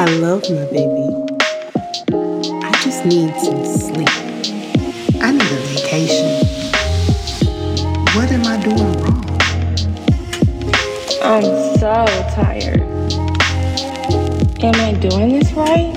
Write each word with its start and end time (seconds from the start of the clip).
I 0.00 0.06
love 0.16 0.48
my 0.48 0.64
baby. 0.72 1.14
I 2.64 2.72
just 2.82 3.04
need 3.04 3.34
some 3.36 3.66
sleep. 3.66 4.08
I 5.20 5.30
need 5.30 5.42
a 5.42 5.60
vacation. 5.74 6.40
What 8.16 8.32
am 8.32 8.46
I 8.46 8.56
doing 8.64 8.92
wrong? 9.02 9.22
I'm 11.22 11.44
so 11.76 12.06
tired. 12.32 12.80
Am 14.62 14.74
I 14.80 14.94
doing 14.94 15.38
this 15.38 15.52
right? 15.52 15.92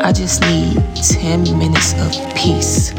I 0.00 0.12
just 0.12 0.40
need 0.42 0.76
10 0.94 1.58
minutes 1.58 1.94
of 1.94 2.12
peace. 2.36 2.94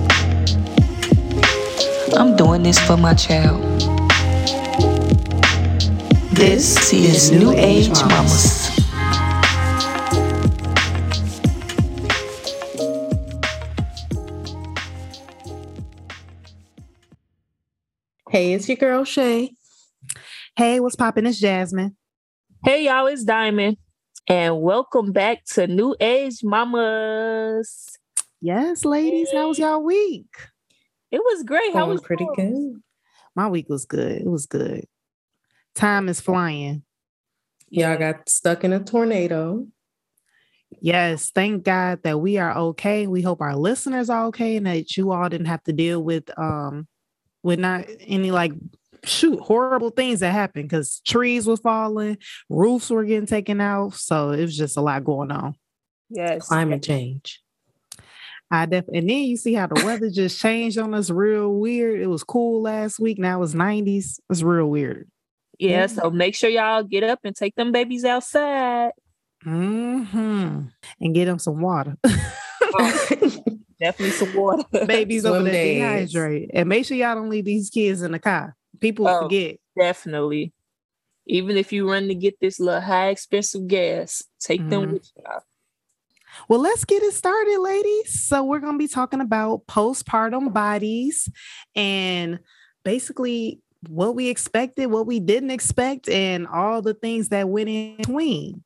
I'm 2.17 2.35
doing 2.35 2.63
this 2.63 2.77
for 2.77 2.97
my 2.97 3.13
child. 3.13 3.63
This 6.33 6.91
is 6.91 7.31
New 7.31 7.53
Age 7.53 7.87
Mamas. 7.87 8.62
Hey, 18.33 18.53
it's 18.53 18.67
your 18.67 18.77
girl 18.77 19.03
Shay. 19.03 19.51
Hey, 20.55 20.79
what's 20.79 20.95
poppin'? 20.95 21.27
It's 21.27 21.39
Jasmine. 21.39 21.95
Hey 22.65 22.85
y'all, 22.85 23.05
it's 23.05 23.23
Diamond. 23.23 23.77
And 24.27 24.59
welcome 24.59 25.11
back 25.11 25.45
to 25.51 25.67
New 25.67 25.95
Age 25.99 26.39
Mamas. 26.41 27.95
Yes, 28.41 28.85
ladies, 28.85 29.31
how 29.31 29.49
was 29.49 29.59
y'all 29.59 29.83
week? 29.83 30.25
It 31.11 31.19
was 31.19 31.43
great. 31.43 31.73
How 31.73 31.81
Going 31.81 31.89
was 31.89 32.01
pretty 32.01 32.23
yours? 32.23 32.35
good. 32.35 32.81
My 33.35 33.49
week 33.49 33.69
was 33.69 33.85
good. 33.85 34.23
It 34.23 34.27
was 34.27 34.47
good. 34.47 34.87
Time 35.75 36.09
is 36.09 36.19
flying. 36.19 36.81
Y'all 37.69 37.99
got 37.99 38.27
stuck 38.27 38.63
in 38.63 38.73
a 38.73 38.83
tornado. 38.83 39.67
Yes, 40.81 41.29
thank 41.35 41.65
God 41.65 42.01
that 42.01 42.19
we 42.19 42.39
are 42.39 42.57
okay. 42.57 43.05
We 43.05 43.21
hope 43.21 43.41
our 43.41 43.55
listeners 43.55 44.09
are 44.09 44.25
okay 44.25 44.55
and 44.55 44.65
that 44.65 44.97
you 44.97 45.11
all 45.11 45.29
didn't 45.29 45.45
have 45.45 45.63
to 45.65 45.71
deal 45.71 46.03
with 46.03 46.35
um 46.39 46.87
with 47.43 47.59
not 47.59 47.85
any 48.01 48.31
like 48.31 48.53
shoot 49.05 49.39
horrible 49.39 49.89
things 49.89 50.21
that 50.21 50.31
happened 50.31 50.69
because 50.69 51.01
trees 51.05 51.45
were 51.45 51.57
falling, 51.57 52.17
roofs 52.49 52.89
were 52.89 53.03
getting 53.03 53.27
taken 53.27 53.61
out. 53.61 53.93
So 53.93 54.31
it 54.31 54.41
was 54.41 54.57
just 54.57 54.77
a 54.77 54.81
lot 54.81 55.03
going 55.03 55.31
on. 55.31 55.55
Yes. 56.09 56.47
Climate 56.47 56.83
change. 56.83 57.41
I 58.51 58.67
def 58.67 58.85
and 58.87 59.09
then 59.09 59.17
you 59.17 59.35
see 59.35 59.53
how 59.53 59.67
the 59.67 59.83
weather 59.83 60.09
just 60.13 60.39
changed 60.39 60.77
on 60.77 60.93
us 60.93 61.09
real 61.09 61.53
weird. 61.53 61.99
It 61.99 62.07
was 62.07 62.23
cool 62.23 62.61
last 62.61 62.99
week. 62.99 63.19
Now 63.19 63.41
it's 63.43 63.53
90s. 63.53 64.19
It's 64.29 64.43
real 64.43 64.67
weird. 64.67 65.09
Yeah, 65.59 65.85
so 65.87 66.09
make 66.09 66.35
sure 66.35 66.49
y'all 66.49 66.83
get 66.83 67.03
up 67.03 67.19
and 67.23 67.35
take 67.35 67.55
them 67.55 67.71
babies 67.71 68.03
outside. 68.03 68.91
Mm-hmm. 69.45 70.61
And 71.01 71.15
get 71.15 71.25
them 71.25 71.39
some 71.39 71.61
water. 71.61 71.95
Definitely 73.83 74.11
some 74.15 74.33
water. 74.35 74.63
Babies 74.87 75.25
over 75.25 75.35
Swim 75.41 75.45
there 75.45 75.53
days. 75.53 76.11
dehydrated. 76.11 76.51
And 76.53 76.69
make 76.69 76.85
sure 76.85 76.95
y'all 76.97 77.15
don't 77.15 77.29
leave 77.29 77.45
these 77.45 77.69
kids 77.69 78.01
in 78.01 78.13
the 78.13 78.19
car. 78.19 78.55
People 78.79 79.07
Oh. 79.07 79.23
forget. 79.23 79.57
Definitely. 79.77 80.53
Even 81.27 81.57
if 81.57 81.71
you 81.73 81.89
run 81.89 82.07
to 82.07 82.15
get 82.15 82.35
this 82.41 82.59
little 82.59 82.81
high 82.81 83.09
expensive 83.09 83.67
gas, 83.67 84.23
take 84.39 84.67
them 84.69 84.83
Mhm. 84.87 84.93
with 84.93 85.11
y'all. 85.17 85.41
Well, 86.49 86.59
let's 86.61 86.83
get 86.85 87.03
it 87.03 87.13
started, 87.13 87.59
ladies. 87.59 88.23
So 88.27 88.43
we're 88.43 88.59
gonna 88.59 88.77
be 88.77 88.87
talking 88.87 89.21
about 89.21 89.65
postpartum 89.67 90.51
bodies 90.53 91.29
and 91.75 92.39
basically 92.83 93.61
what 93.89 94.15
we 94.15 94.29
expected, 94.29 94.87
what 94.87 95.05
we 95.05 95.19
didn't 95.19 95.51
expect, 95.51 96.07
and 96.09 96.47
all 96.47 96.81
the 96.81 96.93
things 96.93 97.29
that 97.29 97.49
went 97.49 97.69
in 97.69 97.97
between. 97.97 98.63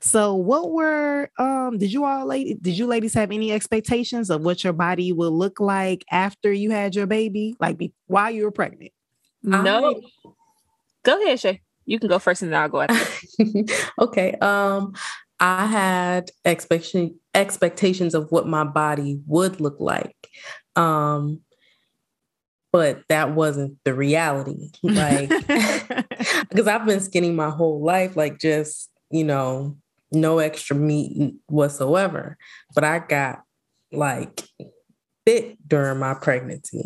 So, 0.00 0.34
what 0.34 0.70
were 0.70 1.30
um 1.38 1.78
did 1.78 1.92
you 1.92 2.04
all 2.04 2.26
lady 2.26 2.54
did 2.54 2.76
you 2.78 2.86
ladies 2.86 3.14
have 3.14 3.30
any 3.30 3.52
expectations 3.52 4.30
of 4.30 4.42
what 4.42 4.64
your 4.64 4.72
body 4.72 5.12
will 5.12 5.36
look 5.36 5.60
like 5.60 6.04
after 6.10 6.52
you 6.52 6.70
had 6.70 6.94
your 6.94 7.06
baby, 7.06 7.56
like 7.60 7.78
be, 7.78 7.92
while 8.06 8.30
you 8.30 8.44
were 8.44 8.50
pregnant? 8.50 8.92
No. 9.42 10.00
Go 11.04 11.22
ahead, 11.22 11.40
Shay. 11.40 11.62
You 11.86 11.98
can 11.98 12.08
go 12.08 12.18
first 12.18 12.42
and 12.42 12.52
then 12.52 12.60
I'll 12.60 12.68
go 12.68 12.82
after. 12.82 13.24
okay. 14.00 14.34
Um, 14.34 14.94
I 15.40 15.66
had 15.66 16.30
expectation 16.44 17.18
expectations 17.34 18.14
of 18.14 18.30
what 18.30 18.46
my 18.46 18.64
body 18.64 19.20
would 19.26 19.60
look 19.60 19.76
like. 19.78 20.16
Um, 20.76 21.40
but 22.72 23.02
that 23.08 23.34
wasn't 23.34 23.78
the 23.84 23.94
reality. 23.94 24.70
Like 24.82 25.28
because 26.48 26.66
I've 26.66 26.86
been 26.86 27.00
skinny 27.00 27.30
my 27.30 27.50
whole 27.50 27.82
life, 27.82 28.16
like 28.16 28.38
just, 28.38 28.90
you 29.10 29.24
know, 29.24 29.76
no 30.12 30.38
extra 30.38 30.76
meat 30.76 31.34
whatsoever. 31.46 32.36
But 32.74 32.84
I 32.84 32.98
got 33.00 33.42
like 33.92 34.42
fit 35.26 35.56
during 35.68 35.98
my 35.98 36.14
pregnancy. 36.14 36.82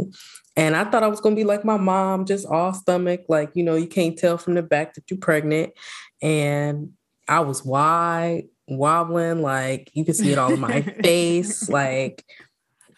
And 0.57 0.77
I 0.77 0.85
thought 0.85 1.03
I 1.03 1.09
was 1.09 1.21
going 1.21 1.35
to 1.35 1.41
be 1.41 1.45
like 1.45 1.65
my 1.65 1.77
mom, 1.77 2.27
just 2.27 2.47
all 2.47 2.75
stomach. 2.75 3.23
Like, 3.29 3.53
you 3.55 3.63
know, 3.63 3.77
you 3.77 3.87
can't 3.87 4.19
tell 4.19 4.37
from 4.37 4.55
the 4.55 4.63
back 4.63 4.95
that 4.95 5.11
you're 5.11 5.19
pregnant. 5.19 5.73
And 6.21 6.91
I 7.29 7.41
was 7.41 7.65
wide, 7.65 8.49
wobbling. 8.69 9.43
Like, 9.43 9.91
you 9.95 10.05
can 10.05 10.15
see 10.15 10.33
it 10.33 10.39
all 10.39 10.53
in 10.53 10.61
my 10.61 10.83
face. 11.03 11.69
Like, 11.69 12.25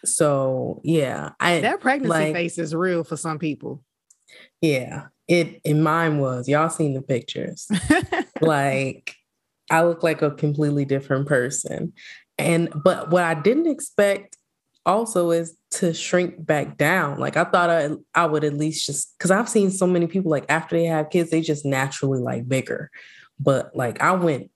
so 0.05 0.81
yeah. 0.83 1.31
I, 1.39 1.61
that 1.61 1.81
pregnancy 1.81 2.11
like- 2.11 2.35
face 2.35 2.59
is 2.59 2.75
real 2.75 3.05
for 3.05 3.17
some 3.17 3.39
people. 3.39 3.83
yeah, 4.61 5.09
it, 5.29 5.61
in 5.65 5.83
mine 5.83 6.19
was, 6.19 6.49
y'all 6.49 6.69
seen 6.71 6.95
the 6.95 7.03
pictures. 7.03 7.69
like 8.41 9.15
I 9.71 9.83
look 9.85 10.03
like 10.03 10.23
a 10.23 10.31
completely 10.31 10.85
different 10.85 11.27
person. 11.27 11.93
And 12.39 12.73
but 12.85 13.11
what 13.11 13.25
I 13.25 13.35
didn't 13.35 13.69
expect 13.69 14.37
also 14.87 15.31
is 15.31 15.57
to 15.71 15.95
shrink 15.95 16.45
back 16.45 16.77
down. 16.77 17.19
Like 17.19 17.37
I 17.37 17.45
thought 17.45 17.71
I, 17.71 17.91
I 18.15 18.27
would 18.27 18.45
at 18.45 18.55
least 18.55 18.87
just 18.87 19.17
because 19.19 19.31
I've 19.31 19.49
seen 19.49 19.71
so 19.71 19.87
many 19.87 20.07
people 20.07 20.31
like 20.31 20.47
after 20.49 20.77
they 20.77 20.85
have 20.85 21.11
kids, 21.11 21.31
they 21.31 21.41
just 21.41 21.65
naturally 21.65 22.21
like 22.21 22.49
bigger. 22.49 22.91
But 23.39 23.75
like 23.75 24.01
I 24.01 24.13
went 24.13 24.51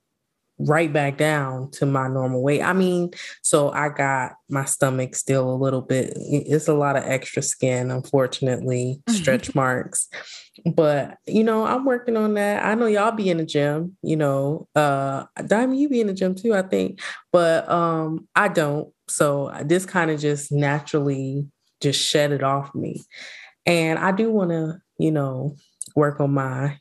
right 0.58 0.92
back 0.92 1.16
down 1.16 1.70
to 1.70 1.86
my 1.86 2.08
normal 2.08 2.42
weight. 2.42 2.62
I 2.62 2.72
mean, 2.72 3.10
so 3.42 3.70
I 3.70 3.88
got 3.88 4.32
my 4.48 4.64
stomach 4.64 5.14
still 5.14 5.50
a 5.50 5.56
little 5.56 5.82
bit, 5.82 6.12
it's 6.16 6.68
a 6.68 6.74
lot 6.74 6.96
of 6.96 7.04
extra 7.04 7.42
skin, 7.42 7.90
unfortunately, 7.90 9.00
stretch 9.08 9.54
marks. 9.54 10.08
But 10.66 11.18
you 11.26 11.44
know 11.44 11.64
i'm 11.64 11.84
working 11.84 12.16
on 12.16 12.34
that. 12.34 12.64
I 12.64 12.74
know 12.74 12.86
y'all 12.86 13.12
be 13.12 13.30
in 13.30 13.36
the 13.36 13.44
gym 13.44 13.96
you 14.02 14.16
know 14.16 14.66
uh 14.74 15.24
diamond 15.46 15.78
you 15.78 15.88
be 15.88 16.00
in 16.00 16.08
the 16.08 16.14
gym 16.14 16.34
too 16.34 16.54
i 16.54 16.62
think. 16.62 17.00
But 17.32 17.68
um 17.70 18.26
i 18.34 18.48
don't. 18.48 18.92
So 19.08 19.52
this 19.64 19.86
kind 19.86 20.10
of 20.10 20.20
just 20.20 20.50
naturally 20.50 21.46
just 21.80 22.00
shed 22.00 22.32
it 22.32 22.42
off 22.42 22.74
me. 22.74 23.04
And 23.66 23.98
i 23.98 24.10
do 24.10 24.30
want 24.32 24.50
to 24.50 24.78
you 24.98 25.12
know 25.12 25.54
work 25.94 26.20
on 26.20 26.32
my 26.32 26.76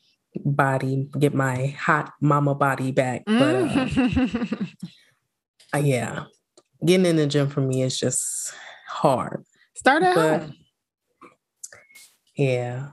body 0.46 1.08
get 1.20 1.34
my 1.34 1.68
hot 1.80 2.14
mama 2.22 2.54
body 2.56 2.92
back 2.92 3.24
but 3.26 3.56
uh, 3.56 3.68
Mm. 3.68 4.68
uh, 5.74 5.78
yeah 5.84 6.24
getting 6.86 7.06
in 7.06 7.16
the 7.18 7.28
gym 7.28 7.48
for 7.50 7.62
me 7.62 7.82
is 7.82 7.98
just 8.00 8.54
hard 8.88 9.44
Start 9.76 10.04
at 10.04 10.16
but 10.16 10.42
home. 10.42 10.54
yeah 12.38 12.90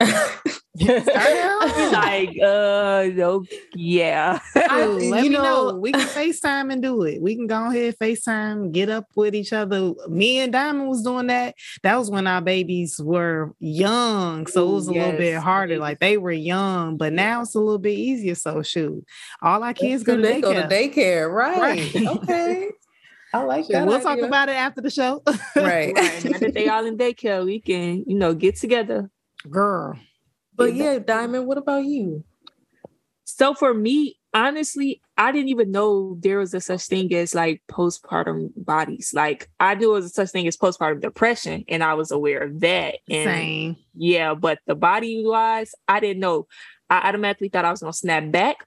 like, 0.80 2.30
uh, 2.42 3.08
no, 3.14 3.44
yeah. 3.74 4.38
I- 4.54 4.86
let 4.86 5.24
you 5.24 5.30
me 5.30 5.36
know- 5.36 5.70
know. 5.70 5.76
We 5.76 5.92
can 5.92 6.00
FaceTime 6.00 6.72
and 6.72 6.82
do 6.82 7.02
it. 7.02 7.20
We 7.20 7.34
can 7.36 7.46
go 7.46 7.66
ahead, 7.66 7.96
FaceTime, 7.98 8.72
get 8.72 8.88
up 8.88 9.06
with 9.14 9.34
each 9.34 9.52
other. 9.52 9.92
Me 10.08 10.38
and 10.38 10.52
Diamond 10.52 10.88
was 10.88 11.02
doing 11.02 11.26
that. 11.26 11.54
That 11.82 11.96
was 11.98 12.10
when 12.10 12.26
our 12.26 12.40
babies 12.40 12.98
were 13.02 13.52
young. 13.58 14.46
So 14.46 14.70
it 14.70 14.72
was 14.74 14.88
a 14.88 14.92
little 14.92 15.12
bit 15.18 15.36
harder. 15.38 15.78
Like 15.78 16.00
they 16.00 16.16
were 16.16 16.32
young, 16.32 16.96
but 16.96 17.12
now 17.12 17.42
it's 17.42 17.54
a 17.54 17.58
little 17.60 17.78
bit 17.78 17.98
easier. 17.98 18.34
So 18.34 18.62
shoot. 18.62 19.04
All 19.42 19.62
our 19.62 19.74
kids 19.74 20.02
go 20.02 20.16
to 20.16 20.22
they 20.22 20.40
daycare. 20.40 20.42
go 20.42 20.52
to 20.54 20.62
daycare, 20.68 21.30
right? 21.32 21.58
Right. 21.60 22.06
Okay, 22.06 22.68
I 23.34 23.42
like 23.44 23.64
Shoot, 23.66 23.72
that. 23.72 23.86
we'll 23.86 24.00
talk 24.00 24.18
about 24.20 24.48
it 24.48 24.56
after 24.56 24.80
the 24.80 24.90
show. 24.90 25.22
right. 25.56 25.94
right. 25.94 26.24
Now 26.24 26.38
that 26.38 26.54
they 26.54 26.68
all 26.68 26.86
in 26.86 26.96
daycare, 26.96 27.44
we 27.44 27.60
can, 27.60 28.04
you 28.06 28.16
know, 28.16 28.32
get 28.34 28.56
together. 28.56 29.10
Girl. 29.50 29.98
But 30.62 30.74
yeah, 30.74 30.98
Diamond, 30.98 31.46
what 31.46 31.58
about 31.58 31.84
you? 31.84 32.24
So 33.24 33.52
for 33.54 33.74
me, 33.74 34.16
honestly, 34.32 35.02
I 35.16 35.32
didn't 35.32 35.48
even 35.48 35.72
know 35.72 36.16
there 36.20 36.38
was 36.38 36.54
a 36.54 36.60
such 36.60 36.86
thing 36.86 37.12
as 37.14 37.34
like 37.34 37.62
postpartum 37.68 38.50
bodies. 38.56 39.12
Like 39.12 39.48
I 39.58 39.74
knew 39.74 39.86
there 39.86 39.90
was 39.90 40.06
a 40.06 40.10
such 40.10 40.30
thing 40.30 40.46
as 40.46 40.56
postpartum 40.56 41.00
depression, 41.00 41.64
and 41.68 41.82
I 41.82 41.94
was 41.94 42.10
aware 42.10 42.42
of 42.42 42.60
that. 42.60 42.96
And 43.10 43.30
Same. 43.30 43.76
yeah, 43.94 44.34
but 44.34 44.60
the 44.66 44.74
body 44.74 45.24
wise, 45.26 45.74
I 45.88 45.98
didn't 45.98 46.20
know. 46.20 46.46
I 46.88 47.08
automatically 47.08 47.48
thought 47.48 47.64
I 47.64 47.70
was 47.70 47.80
gonna 47.80 47.92
snap 47.92 48.30
back. 48.30 48.64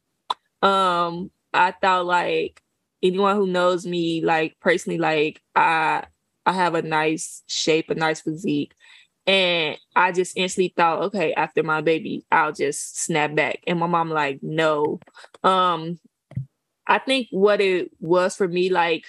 Um, 0.61 1.31
I 1.53 1.71
thought 1.71 2.05
like 2.05 2.61
anyone 3.01 3.35
who 3.37 3.47
knows 3.47 3.85
me, 3.85 4.21
like 4.21 4.57
personally, 4.59 4.97
like 4.97 5.41
I 5.55 6.05
I 6.45 6.53
have 6.53 6.75
a 6.75 6.81
nice 6.81 7.43
shape, 7.47 7.89
a 7.89 7.95
nice 7.95 8.21
physique. 8.21 8.73
And 9.27 9.77
I 9.95 10.11
just 10.11 10.37
instantly 10.37 10.73
thought, 10.75 11.01
okay, 11.03 11.33
after 11.33 11.63
my 11.63 11.81
baby, 11.81 12.25
I'll 12.31 12.51
just 12.53 12.99
snap 13.03 13.35
back. 13.35 13.59
And 13.65 13.79
my 13.79 13.87
mom 13.87 14.09
like, 14.09 14.39
no. 14.43 14.99
Um, 15.43 15.99
I 16.87 16.99
think 16.99 17.27
what 17.31 17.61
it 17.61 17.89
was 17.99 18.35
for 18.35 18.47
me, 18.47 18.69
like 18.69 19.05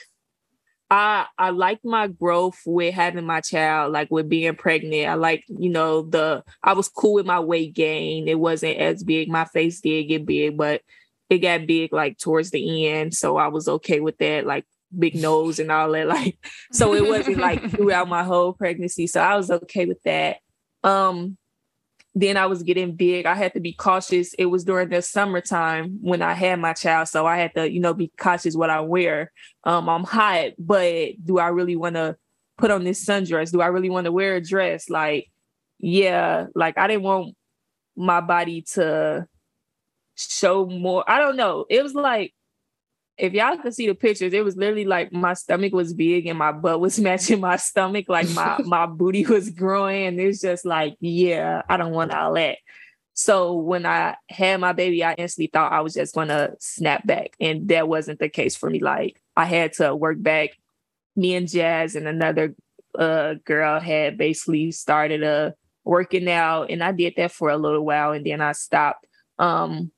I 0.91 1.27
I 1.37 1.51
like 1.51 1.81
my 1.85 2.07
growth 2.07 2.61
with 2.65 2.95
having 2.95 3.27
my 3.27 3.41
child, 3.41 3.93
like 3.93 4.11
with 4.11 4.29
being 4.29 4.55
pregnant. 4.55 5.09
I 5.09 5.15
like, 5.15 5.45
you 5.49 5.69
know, 5.71 6.03
the 6.03 6.45
I 6.63 6.75
was 6.75 6.89
cool 6.89 7.15
with 7.15 7.27
my 7.27 7.41
weight 7.41 7.75
gain. 7.75 8.29
It 8.29 8.39
wasn't 8.39 8.79
as 8.79 9.03
big. 9.03 9.29
My 9.29 9.45
face 9.47 9.81
did 9.81 10.05
get 10.05 10.27
big, 10.27 10.57
but 10.57 10.83
it 11.29 11.39
got 11.39 11.67
big 11.67 11.93
like 11.93 12.19
towards 12.19 12.51
the 12.51 12.87
end. 12.87 13.15
So 13.15 13.37
I 13.37 13.49
was 13.49 13.69
okay 13.69 14.01
with 14.01 14.19
that, 14.19 14.47
like 14.47 14.65
big 14.97 15.15
nose 15.15 15.59
and 15.59 15.71
all 15.71 15.93
that. 15.93 16.07
Like, 16.17 16.39
so 16.73 16.95
it 16.95 17.07
wasn't 17.07 17.39
like 17.39 17.71
throughout 17.71 18.09
my 18.09 18.23
whole 18.23 18.53
pregnancy. 18.53 19.07
So 19.07 19.21
I 19.21 19.37
was 19.37 19.51
okay 19.51 19.87
with 19.87 20.03
that. 20.05 20.39
Um, 20.83 21.37
then 22.15 22.39
I 22.39 22.47
was 22.47 22.63
getting 22.63 22.97
big. 22.97 23.27
I 23.27 23.35
had 23.35 23.53
to 23.55 23.61
be 23.61 23.75
cautious. 23.75 24.33
It 24.35 24.47
was 24.47 24.65
during 24.65 24.89
the 24.89 25.03
summertime 25.03 25.99
when 26.01 26.23
I 26.23 26.33
had 26.33 26.59
my 26.59 26.73
child. 26.73 27.09
So 27.09 27.27
I 27.27 27.37
had 27.37 27.55
to, 27.55 27.71
you 27.71 27.79
know, 27.79 27.93
be 27.93 28.11
cautious 28.17 28.57
what 28.57 28.71
I 28.71 28.81
wear. 28.81 29.33
Um, 29.65 29.89
I'm 29.89 30.05
hot, 30.05 30.53
but 30.59 31.23
do 31.23 31.39
I 31.39 31.49
really 31.49 31.77
want 31.77 31.97
to 31.97 32.17
put 32.57 32.71
on 32.71 32.85
this 32.85 33.05
sundress? 33.05 33.53
Do 33.53 33.61
I 33.61 33.67
really 33.67 33.91
want 33.91 34.07
to 34.07 34.13
wear 34.13 34.37
a 34.37 34.41
dress? 34.41 34.89
Like, 34.89 35.31
yeah, 35.79 36.47
like 36.55 36.79
I 36.79 36.87
didn't 36.87 37.03
want 37.03 37.37
my 37.97 38.23
body 38.23 38.63
to 38.73 39.27
show 40.15 40.65
more. 40.65 41.05
I 41.07 41.19
don't 41.19 41.37
know. 41.37 41.67
It 41.69 41.83
was 41.83 41.95
like 41.95 42.35
if 43.19 43.33
y'all 43.33 43.57
could 43.57 43.75
see 43.75 43.87
the 43.87 43.95
pictures, 43.95 44.33
it 44.33 44.45
was 44.45 44.57
literally 44.57 44.85
like 44.85 45.13
my 45.13 45.35
stomach 45.35 45.73
was 45.73 45.95
big 45.95 46.27
and 46.27 46.39
my 46.39 46.53
butt 46.53 46.81
was 46.81 46.99
matching 47.01 47.41
my 47.41 47.57
stomach, 47.57 48.07
like 48.09 48.29
my 48.31 48.59
my 48.65 48.87
booty 48.87 49.25
was 49.25 49.51
growing. 49.51 50.07
And 50.07 50.21
it's 50.21 50.41
just 50.41 50.65
like, 50.65 50.97
yeah, 51.01 51.63
I 51.69 51.77
don't 51.77 51.93
want 51.93 52.13
all 52.13 52.35
that. 52.35 52.59
So 53.15 53.55
when 53.55 53.87
I 53.87 54.17
had 54.29 54.61
my 54.61 54.75
baby, 54.75 55.03
I 55.03 55.15
instantly 55.15 55.51
thought 55.51 55.73
I 55.73 55.81
was 55.81 55.95
just 55.95 56.15
gonna 56.15 56.51
snap 56.61 57.07
back. 57.07 57.31
And 57.41 57.69
that 57.69 57.89
wasn't 57.89 58.19
the 58.19 58.29
case 58.29 58.57
for 58.57 58.69
me. 58.69 58.81
Like 58.81 59.21
I 59.37 59.47
had 59.47 59.73
to 59.75 59.95
work 59.97 60.23
back. 60.23 60.51
Me 61.15 61.35
and 61.35 61.49
Jazz 61.49 61.97
and 61.97 62.07
another 62.07 62.55
uh, 62.99 63.35
girl 63.45 63.81
had 63.81 64.19
basically 64.19 64.71
started 64.71 65.23
uh 65.23 65.53
working 65.85 66.29
out 66.29 66.71
and 66.71 66.83
I 66.83 66.93
did 66.93 67.15
that 67.17 67.31
for 67.31 67.49
a 67.49 67.57
little 67.57 67.85
while 67.85 68.13
and 68.13 68.27
then 68.27 68.43
I 68.43 68.53
stopped. 68.53 69.07
Um 69.39 69.93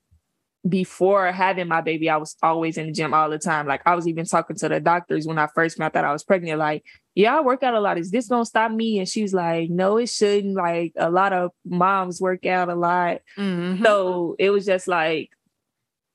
before 0.68 1.30
having 1.32 1.68
my 1.68 1.80
baby, 1.80 2.10
I 2.10 2.16
was 2.16 2.36
always 2.42 2.76
in 2.76 2.86
the 2.86 2.92
gym 2.92 3.14
all 3.14 3.30
the 3.30 3.38
time. 3.38 3.66
Like 3.66 3.82
I 3.86 3.94
was 3.94 4.06
even 4.06 4.24
talking 4.26 4.56
to 4.56 4.68
the 4.68 4.80
doctors 4.80 5.26
when 5.26 5.38
I 5.38 5.46
first 5.54 5.78
found 5.78 5.96
out 5.96 6.04
I 6.04 6.12
was 6.12 6.24
pregnant. 6.24 6.58
Like, 6.58 6.84
yeah, 7.14 7.36
I 7.36 7.40
work 7.40 7.62
out 7.62 7.74
a 7.74 7.80
lot. 7.80 7.98
Is 7.98 8.10
this 8.10 8.28
gonna 8.28 8.44
stop 8.44 8.70
me? 8.72 8.98
And 8.98 9.08
she's 9.08 9.32
like, 9.32 9.70
no, 9.70 9.96
it 9.96 10.08
shouldn't. 10.08 10.54
Like 10.54 10.92
a 10.96 11.10
lot 11.10 11.32
of 11.32 11.52
moms 11.64 12.20
work 12.20 12.46
out 12.46 12.68
a 12.68 12.74
lot. 12.74 13.18
Mm-hmm. 13.36 13.82
So 13.84 14.36
it 14.38 14.50
was 14.50 14.66
just 14.66 14.88
like, 14.88 15.30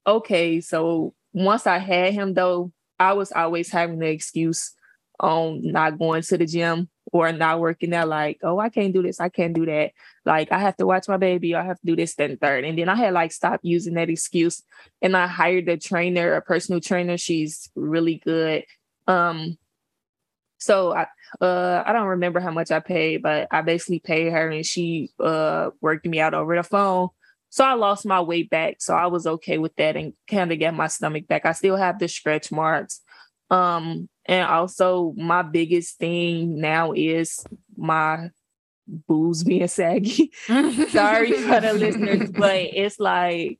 okay. 0.06 0.60
So 0.60 1.14
once 1.32 1.66
I 1.66 1.78
had 1.78 2.12
him 2.14 2.34
though, 2.34 2.72
I 2.98 3.14
was 3.14 3.32
always 3.32 3.70
having 3.70 3.98
the 3.98 4.08
excuse 4.08 4.72
on 5.20 5.60
not 5.62 5.98
going 5.98 6.22
to 6.22 6.38
the 6.38 6.46
gym 6.46 6.88
or 7.14 7.30
not 7.30 7.60
working 7.60 7.90
there, 7.90 8.04
like, 8.04 8.40
oh, 8.42 8.58
I 8.58 8.68
can't 8.68 8.92
do 8.92 9.00
this, 9.00 9.20
I 9.20 9.28
can't 9.28 9.54
do 9.54 9.64
that. 9.66 9.92
Like, 10.24 10.50
I 10.50 10.58
have 10.58 10.76
to 10.78 10.86
watch 10.86 11.06
my 11.06 11.16
baby, 11.16 11.54
I 11.54 11.62
have 11.62 11.78
to 11.78 11.86
do 11.86 11.94
this, 11.94 12.16
then 12.16 12.36
third. 12.38 12.64
And 12.64 12.76
then 12.76 12.88
I 12.88 12.96
had 12.96 13.14
like 13.14 13.30
stopped 13.30 13.64
using 13.64 13.94
that 13.94 14.10
excuse. 14.10 14.64
And 15.00 15.16
I 15.16 15.28
hired 15.28 15.68
a 15.68 15.76
trainer, 15.76 16.34
a 16.34 16.42
personal 16.42 16.80
trainer. 16.80 17.16
She's 17.16 17.70
really 17.76 18.16
good. 18.16 18.64
Um, 19.06 19.58
so 20.58 20.92
I 20.94 21.06
uh 21.40 21.82
I 21.86 21.92
don't 21.92 22.08
remember 22.08 22.40
how 22.40 22.50
much 22.50 22.70
I 22.70 22.80
paid, 22.80 23.22
but 23.22 23.48
I 23.50 23.60
basically 23.62 24.00
paid 24.00 24.32
her 24.32 24.48
and 24.48 24.64
she 24.64 25.10
uh 25.20 25.70
worked 25.80 26.06
me 26.06 26.20
out 26.20 26.34
over 26.34 26.56
the 26.56 26.62
phone. 26.62 27.10
So 27.50 27.64
I 27.64 27.74
lost 27.74 28.06
my 28.06 28.20
weight 28.20 28.50
back. 28.50 28.76
So 28.80 28.94
I 28.94 29.06
was 29.06 29.26
okay 29.26 29.58
with 29.58 29.76
that 29.76 29.96
and 29.96 30.14
kind 30.28 30.50
of 30.50 30.58
get 30.58 30.74
my 30.74 30.88
stomach 30.88 31.28
back. 31.28 31.46
I 31.46 31.52
still 31.52 31.76
have 31.76 31.98
the 32.00 32.08
stretch 32.08 32.50
marks. 32.50 33.00
Um, 33.50 34.08
and 34.26 34.46
also, 34.48 35.14
my 35.16 35.42
biggest 35.42 35.98
thing 35.98 36.60
now 36.60 36.92
is 36.92 37.44
my 37.76 38.30
boobs 38.86 39.44
being 39.44 39.68
saggy. 39.68 40.30
Sorry 40.46 41.32
for 41.32 41.60
the 41.60 41.74
listeners, 41.74 42.30
but 42.36 42.56
it's 42.56 42.98
like 42.98 43.58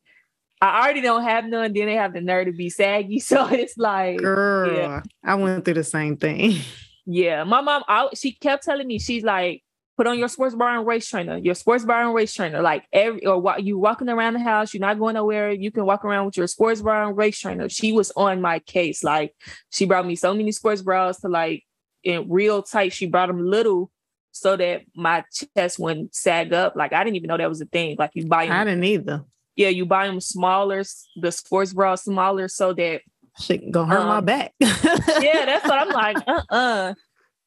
I 0.61 0.82
already 0.82 1.02
don't 1.02 1.25
have 1.25 1.44
none. 1.44 1.72
Then 1.72 1.87
they 1.87 1.94
have 1.94 2.14
the 2.14 2.20
nerve 2.22 2.46
to 2.46 2.52
be 2.52 2.70
saggy, 2.70 3.19
so 3.20 3.46
it's 3.49 3.76
like, 3.76 4.19
girl, 4.19 4.75
yeah. 4.75 5.02
I 5.22 5.34
went 5.34 5.64
through 5.64 5.75
the 5.75 5.84
same 5.84 6.16
thing. 6.16 6.58
Yeah, 7.06 7.44
my 7.44 7.61
mom, 7.61 7.84
I, 7.87 8.08
she 8.14 8.32
kept 8.32 8.64
telling 8.64 8.87
me, 8.87 8.99
she's 8.99 9.22
like, 9.22 9.62
put 9.96 10.06
on 10.06 10.19
your 10.19 10.29
sports 10.29 10.55
bra 10.55 10.76
and 10.76 10.87
waist 10.87 11.11
trainer, 11.11 11.37
your 11.37 11.55
sports 11.55 11.85
bra 11.85 12.05
and 12.05 12.14
waist 12.14 12.37
trainer. 12.37 12.61
Like 12.61 12.85
every 12.93 13.25
or 13.26 13.38
while 13.38 13.61
you 13.61 13.79
walking 13.79 14.08
around 14.08 14.35
the 14.35 14.41
house, 14.41 14.75
you're 14.75 14.81
not 14.81 14.99
going 14.99 15.14
nowhere. 15.14 15.50
You 15.50 15.70
can 15.70 15.87
walk 15.87 16.05
around 16.05 16.26
with 16.26 16.37
your 16.37 16.46
sports 16.46 16.82
bra 16.82 17.06
and 17.06 17.17
waist 17.17 17.41
trainer. 17.41 17.69
She 17.69 17.93
was 17.93 18.11
on 18.17 18.41
my 18.41 18.58
case. 18.61 19.05
Like 19.05 19.35
she 19.70 19.87
brought 19.87 20.06
me 20.06 20.17
so 20.17 20.35
many 20.35 20.52
sports 20.52 20.82
bras 20.82 21.20
to 21.20 21.29
like 21.29 21.64
in 22.02 22.29
real 22.29 22.62
tight. 22.62 22.93
She 22.93 23.06
brought 23.06 23.29
them 23.29 23.44
little 23.44 23.91
so 24.32 24.56
that 24.56 24.82
my 24.96 25.25
chest 25.56 25.79
wouldn't 25.79 26.14
sag 26.14 26.52
up. 26.52 26.75
Like 26.75 26.93
I 26.93 27.05
didn't 27.05 27.17
even 27.17 27.29
know 27.29 27.37
that 27.37 27.49
was 27.49 27.61
a 27.61 27.67
thing. 27.67 27.97
Like 27.99 28.11
you 28.14 28.26
buy 28.26 28.47
them. 28.47 28.56
I 28.56 28.64
didn't 28.64 28.85
either. 28.85 29.25
Yeah, 29.56 29.69
you 29.69 29.87
buy 29.87 30.08
them 30.08 30.20
smaller, 30.20 30.82
the 31.17 31.31
sports 31.31 31.73
bra 31.73 31.94
smaller 31.94 32.49
so 32.49 32.73
that 32.73 33.02
shit 33.38 33.70
gonna 33.70 33.94
hurt 33.94 34.00
um, 34.00 34.08
my 34.08 34.20
back. 34.20 34.52
yeah, 34.61 35.47
that's 35.47 35.64
what 35.64 35.81
I'm 35.81 35.88
like. 35.90 36.17
Uh 36.26 36.43
uh-uh. 36.50 36.94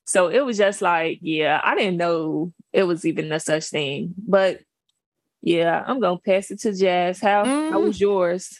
So 0.07 0.29
it 0.29 0.45
was 0.45 0.57
just 0.57 0.81
like, 0.81 1.19
yeah, 1.21 1.59
I 1.61 1.75
didn't 1.75 1.97
know 1.97 2.53
it 2.71 2.83
was 2.83 3.05
even 3.05 3.31
a 3.31 3.39
such 3.41 3.65
thing. 3.65 4.15
But 4.17 4.61
yeah, 5.41 5.83
I'm 5.85 5.99
gonna 5.99 6.17
pass 6.17 6.49
it 6.49 6.61
to 6.61 6.73
Jazz. 6.73 7.19
How 7.19 7.43
mm. 7.43 7.71
how 7.71 7.81
was 7.81 7.99
yours? 7.99 8.57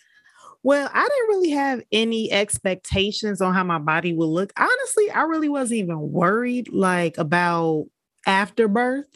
Well, 0.62 0.90
I 0.94 1.02
didn't 1.02 1.28
really 1.30 1.52
have 1.52 1.82
any 1.94 2.30
expectations 2.32 3.40
on 3.40 3.54
how 3.54 3.64
my 3.64 3.80
body 3.80 4.14
would 4.14 4.26
look. 4.26 4.52
Honestly, 4.58 5.10
I 5.10 5.22
really 5.22 5.48
wasn't 5.48 5.80
even 5.80 6.12
worried 6.12 6.68
like 6.74 7.18
about 7.18 7.86
afterbirth. 8.26 9.08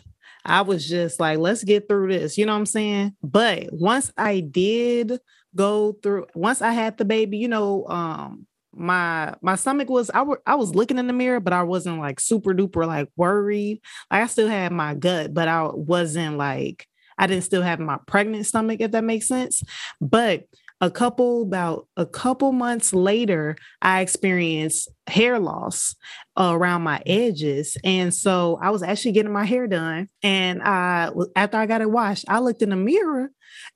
I 0.46 0.62
was 0.62 0.88
just 0.88 1.20
like, 1.20 1.40
let's 1.40 1.66
get 1.66 1.90
through 1.90 2.14
this. 2.14 2.38
You 2.38 2.46
know 2.46 2.54
what 2.54 2.60
I'm 2.60 2.66
saying? 2.66 3.16
But 3.22 3.74
once 3.74 4.14
I 4.18 4.40
did 4.40 5.20
go 5.54 5.98
through, 6.02 6.28
once 6.34 6.62
I 6.62 6.72
had 6.72 6.98
the 6.98 7.06
baby, 7.06 7.40
you 7.40 7.50
know, 7.50 7.86
um, 7.88 8.48
my 8.74 9.34
my 9.42 9.56
stomach 9.56 9.90
was 9.90 10.10
I, 10.12 10.20
w- 10.20 10.42
I 10.46 10.56
was 10.56 10.76
looking 10.76 10.98
in 10.98 11.08
the 11.08 11.14
mirror 11.14 11.40
but 11.40 11.54
i 11.54 11.64
wasn't 11.64 12.00
like 12.00 12.20
super 12.20 12.54
duper 12.54 12.88
like 12.88 13.10
worried. 13.16 13.82
Like 14.10 14.24
i 14.24 14.28
still 14.28 14.48
had 14.48 14.72
my 14.72 14.94
gut 14.94 15.34
but 15.34 15.48
i 15.48 15.68
wasn't 15.74 16.38
like 16.38 16.88
i 17.18 17.28
didn't 17.28 17.44
still 17.44 17.62
have 17.62 17.80
my 17.80 17.98
pregnant 18.08 18.46
stomach 18.46 18.80
if 18.80 18.92
that 18.92 19.04
makes 19.04 19.28
sense. 19.28 19.64
But 20.00 20.46
a 20.80 20.90
couple 20.90 21.44
about 21.44 21.88
a 21.96 22.06
couple 22.08 22.52
months 22.52 22.92
later 22.92 23.56
i 23.82 24.02
experienced 24.02 24.90
hair 25.06 25.38
loss 25.38 25.96
around 26.38 26.82
my 26.82 27.02
edges. 27.06 27.78
And 27.84 28.14
so 28.14 28.58
i 28.62 28.70
was 28.70 28.82
actually 28.84 29.12
getting 29.12 29.34
my 29.34 29.46
hair 29.46 29.68
done 29.68 30.10
and 30.24 30.62
i 30.64 31.12
after 31.36 31.58
i 31.58 31.66
got 31.66 31.82
it 31.82 31.92
washed 31.92 32.26
i 32.28 32.40
looked 32.40 32.62
in 32.62 32.70
the 32.70 32.76
mirror 32.78 33.32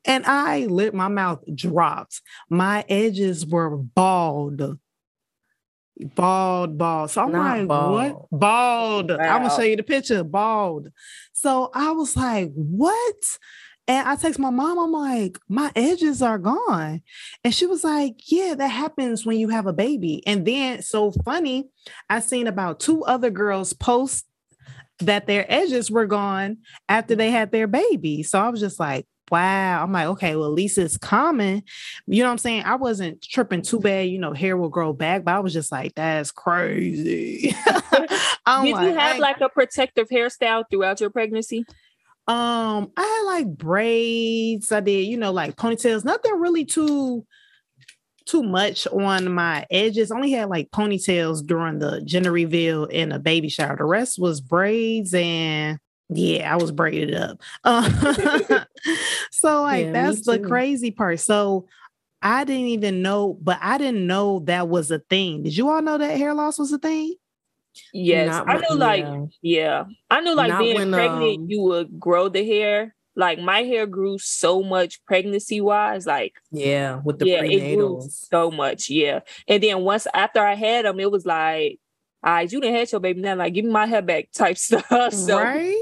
and 0.05 0.25
i 0.25 0.65
lit 0.65 0.93
my 0.93 1.09
mouth 1.09 1.43
dropped. 1.53 2.21
My 2.49 2.85
edges 2.87 3.45
were 3.45 3.75
bald 3.75 4.79
Bald, 5.97 6.77
bald. 6.77 7.11
So 7.11 7.23
I'm 7.23 7.31
Not 7.31 7.57
like, 7.59 7.67
bald. 7.67 7.91
what? 7.93 8.39
Bald. 8.39 9.11
Wow. 9.11 9.17
I'm 9.17 9.43
gonna 9.43 9.55
show 9.55 9.61
you 9.61 9.77
the 9.77 9.83
picture. 9.83 10.23
Bald. 10.23 10.89
So 11.33 11.69
I 11.73 11.91
was 11.91 12.15
like, 12.17 12.51
what? 12.53 13.37
And 13.87 14.07
I 14.07 14.15
text 14.15 14.39
my 14.39 14.49
mom, 14.49 14.79
I'm 14.79 14.91
like, 14.91 15.37
my 15.47 15.71
edges 15.75 16.21
are 16.21 16.39
gone. 16.39 17.01
And 17.43 17.53
she 17.53 17.67
was 17.67 17.83
like, 17.83 18.15
yeah, 18.31 18.55
that 18.55 18.67
happens 18.67 19.25
when 19.25 19.37
you 19.37 19.49
have 19.49 19.67
a 19.67 19.73
baby. 19.73 20.23
And 20.25 20.45
then, 20.45 20.81
so 20.81 21.11
funny, 21.23 21.69
I 22.09 22.19
seen 22.19 22.47
about 22.47 22.79
two 22.79 23.03
other 23.03 23.29
girls 23.29 23.73
post 23.73 24.25
that 24.99 25.27
their 25.27 25.45
edges 25.51 25.91
were 25.91 26.07
gone 26.07 26.57
after 26.89 27.15
they 27.15 27.29
had 27.29 27.51
their 27.51 27.67
baby. 27.67 28.23
So 28.23 28.39
I 28.39 28.49
was 28.49 28.59
just 28.59 28.79
like, 28.79 29.05
wow. 29.31 29.83
I'm 29.83 29.91
like, 29.91 30.07
okay, 30.07 30.35
well, 30.35 30.45
at 30.45 30.53
least 30.53 30.77
it's 30.77 30.97
common. 30.97 31.63
You 32.07 32.23
know 32.23 32.29
what 32.29 32.33
I'm 32.33 32.37
saying? 32.39 32.63
I 32.63 32.75
wasn't 32.75 33.21
tripping 33.21 33.61
too 33.61 33.79
bad, 33.79 34.09
you 34.09 34.19
know, 34.19 34.33
hair 34.33 34.57
will 34.57 34.69
grow 34.69 34.93
back, 34.93 35.23
but 35.23 35.35
I 35.35 35.39
was 35.39 35.53
just 35.53 35.71
like, 35.71 35.95
that's 35.95 36.31
crazy. 36.31 37.55
Did 37.65 38.13
like, 38.45 38.65
you 38.65 38.93
have 38.93 39.19
like 39.19 39.41
a 39.41 39.49
protective 39.49 40.07
hairstyle 40.09 40.65
throughout 40.69 41.01
your 41.01 41.09
pregnancy? 41.09 41.65
Um, 42.27 42.91
I 42.97 43.01
had 43.01 43.21
like 43.25 43.57
braids, 43.57 44.71
I 44.71 44.79
did, 44.79 45.05
you 45.05 45.17
know, 45.17 45.31
like 45.31 45.55
ponytails, 45.55 46.03
nothing 46.03 46.39
really 46.39 46.65
too 46.65 47.25
too 48.25 48.43
much 48.43 48.87
on 48.87 49.31
my 49.31 49.65
edges. 49.69 50.11
Only 50.11 50.31
had 50.31 50.49
like 50.49 50.71
ponytails 50.71 51.45
during 51.45 51.79
the 51.79 52.01
gender 52.01 52.31
reveal 52.31 52.87
and 52.91 53.13
a 53.13 53.19
baby 53.19 53.49
shower. 53.49 53.77
The 53.77 53.85
rest 53.85 54.19
was 54.19 54.41
braids 54.41 55.13
and 55.13 55.79
yeah, 56.09 56.51
I 56.51 56.57
was 56.57 56.71
braided 56.71 57.15
up. 57.15 57.41
Uh, 57.63 58.64
so 59.35 59.61
like 59.63 59.87
yeah, 59.87 59.91
that's 59.91 60.25
the 60.25 60.39
crazy 60.39 60.91
part. 60.91 61.19
So 61.19 61.67
I 62.21 62.43
didn't 62.43 62.67
even 62.67 63.01
know, 63.01 63.37
but 63.41 63.59
I 63.61 63.77
didn't 63.77 64.07
know 64.07 64.39
that 64.45 64.67
was 64.67 64.91
a 64.91 64.99
thing. 64.99 65.43
Did 65.43 65.55
you 65.55 65.69
all 65.69 65.81
know 65.81 65.97
that 65.97 66.17
hair 66.17 66.33
loss 66.33 66.57
was 66.57 66.71
a 66.71 66.79
thing? 66.79 67.15
Yes, 67.93 68.29
Not 68.29 68.49
I 68.49 68.57
knew. 68.59 68.77
Like, 68.77 69.05
yeah, 69.41 69.85
I 70.09 70.21
knew 70.21 70.33
like 70.33 70.49
Not 70.49 70.59
being 70.59 70.91
pregnant, 70.91 71.41
uh, 71.41 71.45
you 71.47 71.61
would 71.61 71.99
grow 71.99 72.29
the 72.29 72.45
hair, 72.45 72.95
like 73.15 73.39
my 73.39 73.63
hair 73.63 73.85
grew 73.85 74.17
so 74.17 74.61
much 74.61 75.03
pregnancy 75.05 75.61
wise. 75.61 76.05
Like 76.05 76.33
Yeah, 76.51 77.01
with 77.03 77.19
the 77.19 77.27
yeah, 77.27 77.43
it 77.43 77.75
grew 77.75 78.01
so 78.09 78.51
much. 78.51 78.89
Yeah. 78.89 79.21
And 79.47 79.61
then 79.63 79.81
once 79.81 80.07
after 80.13 80.41
I 80.41 80.55
had 80.55 80.85
them, 80.85 80.99
it 80.99 81.11
was 81.11 81.25
like, 81.25 81.79
all 82.23 82.33
right, 82.33 82.51
you 82.51 82.59
didn't 82.59 82.75
have 82.75 82.91
your 82.91 83.01
baby 83.01 83.21
now. 83.21 83.35
Like, 83.35 83.53
give 83.53 83.65
me 83.65 83.71
my 83.71 83.85
hair 83.85 84.01
back 84.01 84.31
type 84.31 84.57
stuff. 84.57 85.13
So 85.13 85.37
right? 85.37 85.75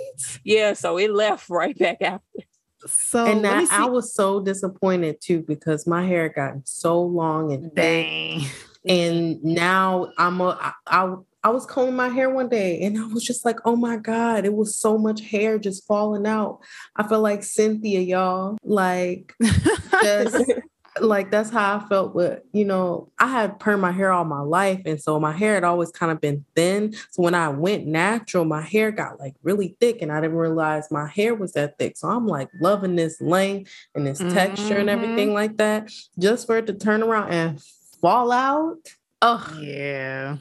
yeah, 0.44 0.74
so 0.74 0.98
it 0.98 1.12
left 1.12 1.50
right 1.50 1.78
back 1.78 2.02
after. 2.02 2.40
So 2.88 3.26
and 3.26 3.46
that, 3.46 3.72
I 3.72 3.86
was 3.86 4.14
so 4.14 4.40
disappointed 4.40 5.22
too 5.22 5.42
because 5.42 5.88
my 5.88 6.06
hair 6.06 6.30
got 6.30 6.68
so 6.68 7.02
long 7.02 7.52
and 7.52 7.74
thick. 7.74 7.76
dang. 7.76 8.46
and 8.88 9.44
now 9.44 10.12
I'm 10.18 10.42
a 10.42 10.58
I, 10.60 10.74
I 10.88 11.16
I 11.46 11.50
was 11.50 11.66
combing 11.66 11.96
my 11.96 12.08
hair 12.08 12.30
one 12.30 12.48
day 12.48 12.82
and 12.82 12.98
I 12.98 13.06
was 13.08 13.24
just 13.24 13.44
like, 13.44 13.58
oh 13.66 13.76
my 13.76 13.98
God, 13.98 14.46
it 14.46 14.54
was 14.54 14.78
so 14.78 14.98
much 14.98 15.20
hair 15.22 15.60
just 15.60 15.86
falling 15.86 16.26
out. 16.26 16.60
I 16.96 17.06
feel 17.06 17.20
like 17.20 17.44
Cynthia, 17.44 18.00
y'all. 18.00 18.58
Like 18.64 19.34
just 20.04 20.52
like 21.00 21.32
that's 21.32 21.50
how 21.50 21.78
I 21.78 21.88
felt 21.88 22.14
with, 22.16 22.42
you 22.52 22.66
know, 22.66 23.12
I 23.20 23.28
had 23.28 23.60
permed 23.60 23.80
my 23.82 23.92
hair 23.92 24.12
all 24.12 24.26
my 24.26 24.42
life. 24.42 24.82
And 24.86 25.02
so 25.02 25.20
my 25.20 25.32
hair 25.32 25.56
had 25.56 25.64
always 25.64 25.92
kind 25.92 26.12
of 26.12 26.22
been 26.22 26.46
thin. 26.56 26.94
So 27.12 27.24
when 27.24 27.34
I 27.36 27.50
went 27.50 27.88
natural, 27.88 28.46
my 28.46 28.62
hair 28.62 28.92
got 28.92 29.20
like 29.20 29.34
really 29.44 29.76
thick 29.80 30.02
and 30.02 30.12
I 30.12 30.22
didn't 30.22 30.38
realize 30.38 30.92
my 30.92 31.08
hair 31.08 31.34
was 31.36 31.54
that 31.54 31.78
thick. 31.80 31.98
So 31.98 32.08
I'm 32.10 32.28
like 32.28 32.50
loving 32.60 32.96
this 32.96 33.20
length 33.22 33.72
and 33.96 34.06
this 34.06 34.20
texture 34.20 34.78
and 34.78 34.90
Mhm. 34.90 34.94
everything 34.94 35.34
like 35.34 35.58
that. 35.58 35.92
Just 36.20 36.46
for 36.48 36.58
it 36.58 36.68
to 36.68 36.74
turn 36.74 37.02
around 37.04 37.32
and 37.32 37.62
fall 38.02 38.32
out. 38.32 38.78
Oh, 39.22 39.48
yeah. 39.60 40.38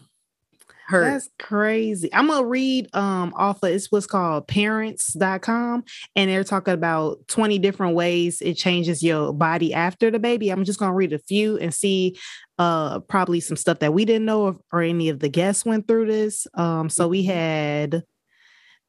Hurt. 0.93 1.11
That's 1.11 1.31
crazy. 1.39 2.13
I'm 2.15 2.29
gonna 2.29 2.47
read 2.47 2.95
um 2.95 3.33
off 3.37 3.63
of 3.63 3.71
it's 3.71 3.91
what's 3.91 4.07
called 4.07 4.47
parents.com 4.47 5.85
and 6.15 6.31
they're 6.31 6.45
talking 6.45 6.75
about 6.75 7.27
20 7.29 7.59
different 7.59 7.95
ways 7.95 8.41
it 8.41 8.55
changes 8.55 9.03
your 9.03 9.33
body 9.33 9.75
after 9.75 10.11
the 10.11 10.19
baby. 10.19 10.51
I'm 10.51 10.65
just 10.65 10.79
gonna 10.79 10.95
read 10.95 11.13
a 11.13 11.19
few 11.19 11.59
and 11.59 11.75
see 11.75 12.17
uh 12.59 13.01
probably 13.01 13.41
some 13.41 13.57
stuff 13.57 13.81
that 13.81 13.95
we 13.95 14.05
didn't 14.05 14.27
know 14.27 14.47
of, 14.47 14.61
or 14.73 14.83
any 14.83 15.09
of 15.09 15.19
the 15.19 15.29
guests 15.29 15.65
went 15.65 15.89
through 15.89 16.07
this. 16.07 16.47
Um 16.55 16.89
so 16.89 17.09
we 17.09 17.25
had 17.25 18.05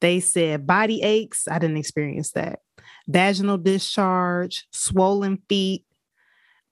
they 0.00 0.20
said 0.20 0.66
body 0.66 1.02
aches. 1.02 1.48
I 1.48 1.58
didn't 1.58 1.78
experience 1.78 2.32
that. 2.32 2.60
Vaginal 3.08 3.58
discharge, 3.58 4.66
swollen 4.70 5.38
feet, 5.48 5.84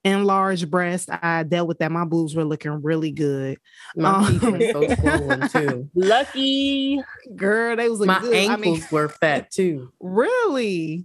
enlarged 0.05 0.71
breast. 0.71 1.09
I 1.11 1.43
dealt 1.45 1.69
with 1.69 1.79
that. 1.79 1.93
My 1.93 2.05
boobs 2.05 2.35
were 2.35 2.45
looking 2.45 2.83
really 2.83 3.11
good. 3.13 3.59
My 3.97 4.25
feet 4.27 4.43
Um, 4.43 4.53
were 4.53 4.61
so 4.73 4.95
swollen 5.01 5.49
too. 5.49 5.91
Lucky. 5.95 7.01
Girl, 7.37 7.77
they 7.77 7.89
was 7.89 8.01
My 8.01 8.21
good. 8.21 8.35
ankles 8.35 8.59
I 8.59 8.61
mean, 8.61 8.83
were 8.91 9.09
fat 9.09 9.51
too. 9.51 9.93
really? 10.01 11.05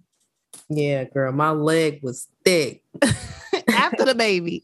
Yeah, 0.69 1.03
girl. 1.05 1.31
My 1.31 1.51
leg 1.51 1.99
was 2.01 2.27
thick. 2.43 2.83
After 3.69 4.05
the 4.05 4.15
baby. 4.15 4.63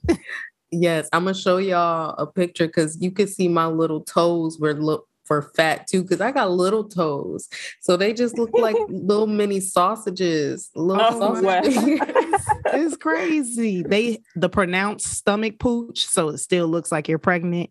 Yes, 0.71 1.07
I'm 1.13 1.25
gonna 1.25 1.35
show 1.35 1.57
y'all 1.57 2.15
a 2.17 2.25
picture 2.25 2.65
because 2.67 2.97
you 2.99 3.11
could 3.11 3.29
see 3.29 3.47
my 3.47 3.67
little 3.67 4.01
toes 4.01 4.57
were 4.59 4.73
look 4.73 5.07
for 5.23 5.43
fat 5.55 5.85
too. 5.87 6.01
Because 6.01 6.19
I 6.19 6.31
got 6.31 6.49
little 6.51 6.83
toes, 6.85 7.47
so 7.79 7.95
they 7.95 8.11
just 8.11 8.37
look 8.39 8.49
like 8.53 8.75
little 8.89 9.27
mini 9.27 9.59
sausages. 9.59 10.71
Little 10.75 11.05
Oh, 11.23 11.41
wow. 11.41 11.61
It's 12.73 12.97
crazy. 12.97 13.83
They 13.83 14.19
the 14.35 14.49
pronounced 14.49 15.07
stomach 15.07 15.59
pooch, 15.59 16.05
so 16.05 16.29
it 16.29 16.37
still 16.39 16.67
looks 16.67 16.91
like 16.91 17.07
you're 17.07 17.19
pregnant. 17.19 17.69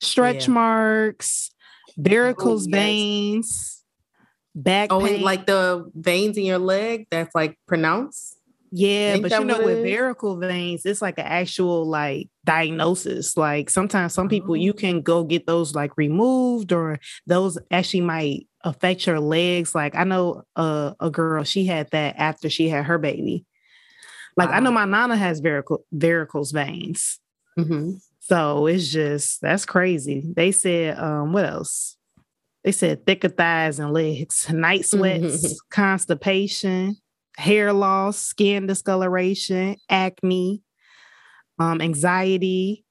Stretch 0.00 0.46
Yeah. 0.48 0.54
marks, 0.54 1.50
varicose 1.98 2.66
yes. 2.66 2.72
veins, 2.74 3.84
back 4.54 4.92
oh, 4.92 5.00
pain. 5.04 5.22
like 5.22 5.46
the 5.46 5.90
veins 5.94 6.36
in 6.36 6.44
your 6.44 6.58
leg. 6.58 7.06
That's 7.10 7.34
like 7.34 7.58
pronounced. 7.66 8.36
yeah, 8.70 9.14
ain't 9.14 9.22
but 9.22 9.32
you 9.32 9.44
know, 9.44 9.62
with 9.62 9.82
varicose 9.82 10.38
veins, 10.40 10.84
it's 10.84 11.00
like 11.02 11.18
an 11.18 11.26
actual 11.26 11.86
like 11.86 12.28
diagnosis. 12.44 13.36
Like 13.36 13.70
sometimes 13.70 14.12
some 14.12 14.28
people 14.28 14.56
you 14.56 14.72
Oh. 14.72 14.74
can 14.74 15.00
go 15.00 15.24
get 15.24 15.46
those 15.46 15.74
like 15.74 15.96
removed, 15.96 16.72
or 16.72 16.98
those 17.26 17.58
actually 17.70 18.02
might 18.02 18.46
affect 18.64 19.06
your 19.06 19.20
legs. 19.20 19.74
Like 19.74 19.94
I 19.94 20.04
know 20.04 20.42
uh, 20.56 20.92
a 21.00 21.10
girl, 21.10 21.44
she 21.44 21.64
had 21.66 21.90
that 21.92 22.16
after 22.18 22.50
she 22.50 22.68
had 22.68 22.84
her 22.84 22.98
baby. 22.98 23.44
Like 24.38 24.50
I 24.50 24.60
know 24.60 24.70
my 24.70 24.84
nana 24.84 25.16
has 25.16 25.40
varico- 25.40 25.82
varicose 25.92 26.52
veins. 26.52 27.18
Mhm. 27.58 28.00
So 28.20 28.66
it's 28.66 28.88
just 28.88 29.40
that's 29.40 29.66
crazy. 29.66 30.22
They 30.36 30.52
said, 30.52 30.96
um, 30.96 31.32
what 31.32 31.44
else? 31.44 31.96
They 32.62 32.70
said 32.70 33.04
thicker 33.04 33.30
thighs 33.30 33.80
and 33.80 33.92
legs, 33.92 34.48
night 34.52 34.84
sweats, 34.86 35.60
constipation, 35.70 36.96
hair 37.36 37.72
loss, 37.72 38.16
skin 38.16 38.68
discoloration, 38.68 39.74
acne, 39.90 40.62
um, 41.58 41.80
anxiety. 41.80 42.84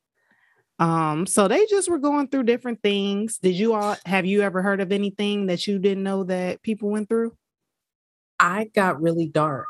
Um, 0.79 1.25
so 1.25 1.47
they 1.47 1.65
just 1.67 1.89
were 1.89 1.97
going 1.97 2.27
through 2.27 2.43
different 2.43 2.83
things. 2.83 3.37
Did 3.37 3.55
you 3.55 3.73
all 3.73 3.95
have 4.05 4.25
you 4.25 4.41
ever 4.41 4.61
heard 4.61 4.81
of 4.81 4.91
anything 4.91 5.45
that 5.45 5.65
you 5.65 5.79
didn't 5.79 6.03
know 6.03 6.25
that 6.25 6.61
people 6.61 6.89
went 6.89 7.07
through? 7.07 7.37
I 8.37 8.65
got 8.65 9.01
really 9.01 9.27
dark 9.27 9.67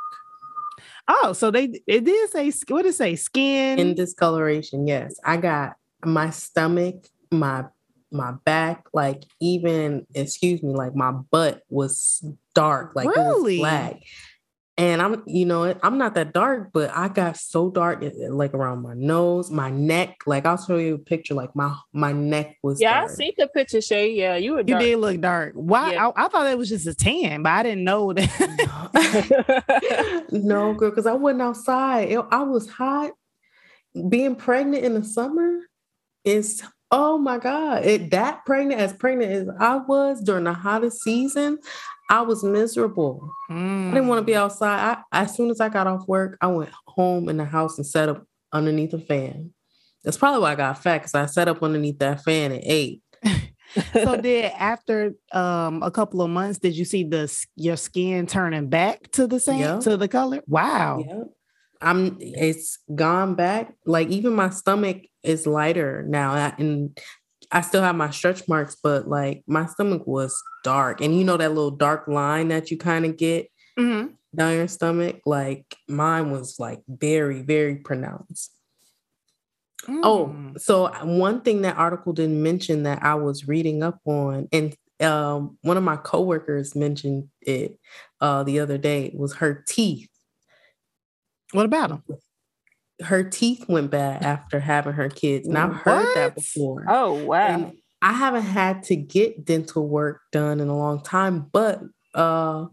Oh, 1.07 1.33
so 1.33 1.51
they 1.51 1.81
it 1.87 2.03
did 2.03 2.29
say 2.31 2.51
what 2.67 2.83
did 2.83 2.89
it 2.89 2.93
say? 2.93 3.15
Skin. 3.15 3.79
in 3.79 3.95
discoloration. 3.95 4.87
Yes, 4.87 5.19
I 5.23 5.37
got 5.37 5.75
my 6.03 6.29
stomach, 6.31 7.07
my 7.31 7.65
my 8.11 8.33
back, 8.45 8.85
like 8.93 9.23
even 9.39 10.05
excuse 10.13 10.61
me, 10.63 10.73
like 10.73 10.95
my 10.95 11.11
butt 11.11 11.61
was 11.69 12.23
dark, 12.53 12.93
like 12.95 13.07
it 13.07 13.17
Really? 13.19 13.57
was 13.57 13.61
black. 13.61 13.99
And 14.79 15.01
I'm, 15.01 15.23
you 15.25 15.47
know, 15.47 15.75
I'm 15.81 15.97
not 15.97 16.13
that 16.13 16.33
dark, 16.33 16.69
but 16.71 16.91
I 16.95 17.07
got 17.07 17.37
so 17.37 17.71
dark, 17.71 18.03
it- 18.03 18.13
it- 18.15 18.31
like 18.31 18.53
around 18.53 18.83
my 18.83 18.93
nose, 18.93 19.49
my 19.49 19.71
neck. 19.71 20.17
Like 20.27 20.45
I'll 20.45 20.63
show 20.63 20.77
you 20.77 20.95
a 20.95 20.99
picture. 20.99 21.33
Like 21.33 21.55
my 21.55 21.75
my 21.93 22.11
neck 22.11 22.57
was. 22.61 22.79
Yeah, 22.79 22.97
I 22.97 22.99
dark. 23.05 23.11
seen 23.11 23.33
the 23.37 23.47
picture, 23.47 23.81
Shay. 23.81 24.13
Yeah, 24.13 24.35
you 24.35 24.51
were 24.53 24.59
you 24.59 24.77
did 24.77 24.99
look 24.99 25.19
dark. 25.19 25.53
Why? 25.55 25.93
Yeah. 25.93 26.11
I, 26.15 26.25
I 26.25 26.27
thought 26.27 26.45
it 26.45 26.59
was 26.59 26.69
just 26.69 26.85
a 26.85 26.93
tan, 26.93 27.41
but 27.41 27.53
I 27.53 27.63
didn't 27.63 27.85
know 27.85 28.13
that. 28.13 28.27
no, 30.31 30.73
girl, 30.73 30.89
because 30.91 31.07
I 31.07 31.13
wasn't 31.13 31.41
outside. 31.41 32.09
It- 32.11 32.25
I 32.31 32.43
was 32.43 32.69
hot. 32.69 33.11
Being 34.09 34.35
pregnant 34.35 34.85
in 34.85 34.93
the 34.93 35.03
summer 35.03 35.61
is 36.23 36.61
oh 36.91 37.17
my 37.17 37.39
god! 37.39 37.83
It 37.83 38.11
that 38.11 38.45
pregnant 38.45 38.79
as 38.79 38.93
pregnant 38.93 39.31
as 39.31 39.49
I 39.59 39.77
was 39.77 40.21
during 40.21 40.43
the 40.43 40.53
hottest 40.53 41.01
season, 41.01 41.57
I 42.09 42.21
was 42.21 42.43
miserable. 42.43 43.29
I 43.49 43.91
didn't 43.93 44.07
want 44.07 44.19
to 44.19 44.25
be 44.25 44.33
Mm. 44.33 44.37
outside. 44.37 44.97
I, 45.11 45.21
as 45.23 45.35
soon 45.35 45.49
as 45.49 45.59
I 45.59 45.69
got 45.69 45.87
off 45.87 46.07
work, 46.07 46.37
I 46.41 46.47
went 46.47 46.69
home 46.87 47.29
in 47.29 47.37
the 47.37 47.45
house 47.45 47.77
and 47.77 47.85
set 47.85 48.09
up 48.09 48.25
underneath 48.53 48.93
a 48.93 48.99
fan. 48.99 49.51
That's 50.03 50.17
probably 50.17 50.41
why 50.41 50.53
I 50.53 50.55
got 50.55 50.81
fat 50.81 50.99
because 50.99 51.15
I 51.15 51.25
set 51.25 51.47
up 51.49 51.61
underneath 51.61 51.99
that 51.99 52.23
fan 52.23 52.51
and 52.53 52.61
ate. 52.63 53.01
so 53.93 54.21
did 54.21 54.45
after 54.57 55.13
um 55.33 55.83
a 55.83 55.91
couple 55.91 56.21
of 56.21 56.29
months 56.29 56.59
did 56.59 56.73
you 56.77 56.85
see 56.85 57.03
the 57.03 57.29
your 57.57 57.75
skin 57.75 58.25
turning 58.25 58.69
back 58.69 59.11
to 59.11 59.27
the 59.27 59.39
same 59.39 59.59
Yeah. 59.59 59.79
to 59.79 59.97
the 59.97 60.07
color 60.07 60.41
wow 60.47 61.03
Yeah. 61.05 61.23
I'm 61.81 62.17
it's 62.21 62.79
gone 62.95 63.35
back. 63.35 63.73
Like 63.85 64.07
even 64.09 64.33
my 64.33 64.49
stomach 64.49 65.03
is 65.23 65.45
lighter 65.45 66.03
now. 66.07 66.53
And 66.57 66.97
I 67.51 67.61
still 67.61 67.81
have 67.81 67.95
my 67.95 68.09
stretch 68.09 68.47
marks, 68.47 68.75
but 68.81 69.07
like 69.07 69.43
my 69.47 69.65
stomach 69.67 70.05
was 70.05 70.35
dark. 70.63 71.01
And 71.01 71.17
you 71.17 71.23
know 71.23 71.37
that 71.37 71.49
little 71.53 71.71
dark 71.71 72.07
line 72.07 72.49
that 72.49 72.71
you 72.71 72.77
kind 72.77 73.05
of 73.05 73.17
get 73.17 73.49
Mhm. 73.79 74.13
down 74.35 74.53
your 74.55 74.67
stomach? 74.67 75.21
Like 75.25 75.65
mine 75.87 76.31
was 76.31 76.59
like 76.59 76.81
very, 76.87 77.41
very 77.41 77.75
pronounced. 77.77 78.51
Oh, 79.87 80.27
Mm. 80.35 80.59
so 80.59 80.91
one 81.05 81.41
thing 81.41 81.61
that 81.61 81.77
article 81.77 82.11
didn't 82.11 82.41
mention 82.41 82.83
that 82.83 83.03
I 83.03 83.15
was 83.15 83.47
reading 83.47 83.83
up 83.83 83.99
on, 84.05 84.47
and 84.51 84.75
um, 84.99 85.57
one 85.61 85.77
of 85.77 85.83
my 85.83 85.95
coworkers 85.97 86.75
mentioned 86.75 87.29
it 87.41 87.79
uh, 88.19 88.43
the 88.43 88.59
other 88.59 88.77
day 88.79 89.13
was 89.15 89.35
her 89.35 89.63
teeth. 89.67 90.09
what 91.53 91.65
about 91.65 91.89
them 91.89 92.03
her 93.01 93.23
teeth 93.23 93.67
went 93.69 93.91
bad 93.91 94.23
after 94.23 94.59
having 94.59 94.93
her 94.93 95.09
kids. 95.09 95.47
And 95.47 95.57
I've 95.57 95.73
heard 95.73 96.07
that 96.15 96.35
before. 96.35 96.85
oh 96.89 97.13
wow. 97.25 97.47
And 97.47 97.73
I 98.01 98.13
haven't 98.13 98.43
had 98.43 98.83
to 98.83 98.95
get 98.95 99.45
dental 99.45 99.87
work 99.87 100.21
done 100.31 100.59
in 100.59 100.67
a 100.69 100.77
long 100.77 101.01
time, 101.03 101.47
but 101.51 101.81
uh 102.13 102.65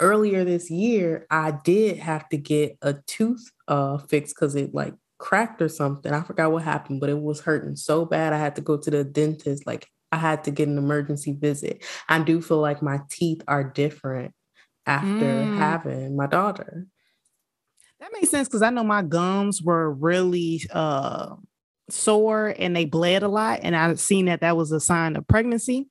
earlier 0.00 0.44
this 0.44 0.70
year 0.70 1.26
I 1.30 1.52
did 1.52 1.98
have 1.98 2.28
to 2.30 2.36
get 2.36 2.76
a 2.82 2.94
tooth 3.06 3.50
uh 3.68 3.98
fixed 3.98 4.34
because 4.34 4.54
it 4.56 4.74
like 4.74 4.94
cracked 5.18 5.62
or 5.62 5.68
something. 5.68 6.12
I 6.12 6.22
forgot 6.22 6.52
what 6.52 6.62
happened, 6.64 7.00
but 7.00 7.10
it 7.10 7.18
was 7.20 7.40
hurting 7.40 7.76
so 7.76 8.04
bad 8.04 8.32
I 8.32 8.38
had 8.38 8.56
to 8.56 8.62
go 8.62 8.76
to 8.76 8.90
the 8.90 9.04
dentist. 9.04 9.66
Like 9.66 9.86
I 10.12 10.16
had 10.16 10.44
to 10.44 10.50
get 10.50 10.68
an 10.68 10.78
emergency 10.78 11.32
visit. 11.32 11.84
I 12.08 12.18
do 12.22 12.40
feel 12.42 12.58
like 12.60 12.82
my 12.82 13.00
teeth 13.10 13.42
are 13.48 13.64
different 13.64 14.32
after 14.86 15.08
Mm. 15.46 15.54
having 15.56 16.16
my 16.16 16.26
daughter. 16.26 16.86
That 18.04 18.12
makes 18.12 18.28
sense 18.30 18.46
because 18.46 18.60
i 18.62 18.68
know 18.70 18.84
my 18.84 19.00
gums 19.02 19.62
were 19.62 19.90
really 19.90 20.60
uh 20.72 21.34
sore 21.88 22.54
and 22.58 22.76
they 22.76 22.84
bled 22.84 23.22
a 23.22 23.28
lot 23.28 23.60
and 23.62 23.74
i've 23.74 23.98
seen 23.98 24.26
that 24.26 24.40
that 24.42 24.56
was 24.56 24.70
a 24.72 24.80
sign 24.80 25.16
of 25.16 25.26
pregnancy 25.26 25.88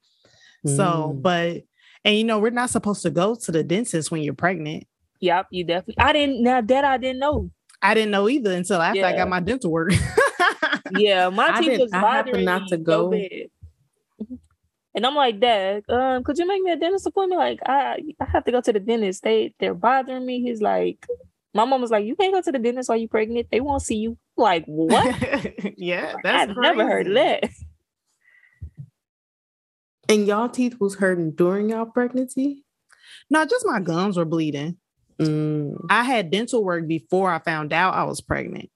so 0.65 1.12
Mm. 1.15 1.22
but 1.22 1.63
and 2.05 2.15
you 2.17 2.24
know 2.24 2.38
we're 2.39 2.51
not 2.51 2.70
supposed 2.70 3.01
to 3.01 3.10
go 3.10 3.36
to 3.36 3.51
the 3.51 3.63
dentist 3.63 4.12
when 4.12 4.22
you're 4.22 4.34
pregnant 4.34 4.86
Yep, 5.20 5.48
you 5.51 5.63
definitely. 5.63 5.96
I 6.00 6.12
didn't. 6.12 6.43
Now 6.43 6.60
that 6.60 6.84
I 6.84 6.98
didn't 6.98 7.20
know. 7.20 7.50
I 7.82 7.93
didn't 7.93 8.12
know 8.12 8.27
either 8.27 8.51
until 8.51 8.82
after 8.82 9.05
I 9.05 9.15
got 9.15 9.29
my 9.29 9.39
dental 9.39 9.72
work. 9.72 9.93
Yeah, 10.91 11.29
my 11.29 11.62
teeth 11.62 11.79
was 11.79 11.91
bothering 11.91 12.43
not 12.43 12.63
me 12.63 12.67
to 12.70 12.75
so 12.75 12.84
go. 12.84 13.13
And 14.96 15.05
I'm 15.08 15.15
like, 15.15 15.39
Dad, 15.39 15.84
um, 15.89 16.24
could 16.24 16.38
you 16.38 16.46
make 16.46 16.62
me 16.62 16.72
a 16.72 16.75
dentist 16.75 17.08
appointment? 17.08 17.39
Like, 17.39 17.60
I 17.65 18.00
I 18.20 18.25
have 18.25 18.43
to 18.46 18.51
go 18.51 18.60
to 18.62 18.74
the 18.74 18.79
dentist. 18.82 19.24
They 19.24 19.53
they're 19.60 19.74
bothering 19.74 20.25
me. 20.25 20.41
He's 20.41 20.62
like, 20.62 21.08
my 21.53 21.65
mom 21.65 21.81
was 21.81 21.91
like, 21.91 22.05
you 22.05 22.15
can't 22.15 22.33
go 22.33 22.41
to 22.41 22.51
the 22.51 22.60
dentist 22.60 22.89
while 22.89 22.98
you're 22.98 23.07
pregnant. 23.07 23.48
They 23.51 23.60
won't 23.60 23.81
see 23.81 23.98
you. 23.98 24.17
Like, 24.36 24.65
what? 24.65 25.15
yeah, 25.77 26.15
that's 26.24 26.51
I've 26.51 26.57
never 26.57 26.86
heard 26.86 27.07
of 27.07 27.13
that. 27.13 27.50
And 30.10 30.27
y'all 30.27 30.50
teeth 30.50 30.79
was 30.79 30.95
hurting 30.95 31.31
during 31.31 31.69
y'all 31.69 31.86
pregnancy? 31.86 32.63
No, 33.29 33.45
just 33.45 33.65
my 33.65 33.79
gums 33.79 34.17
were 34.17 34.25
bleeding. 34.25 34.77
Mm. 35.19 35.86
I 35.89 36.03
had 36.03 36.31
dental 36.31 36.63
work 36.63 36.88
before 36.88 37.31
I 37.31 37.39
found 37.39 37.72
out 37.72 37.93
I 37.93 38.03
was 38.03 38.19
pregnant. 38.19 38.69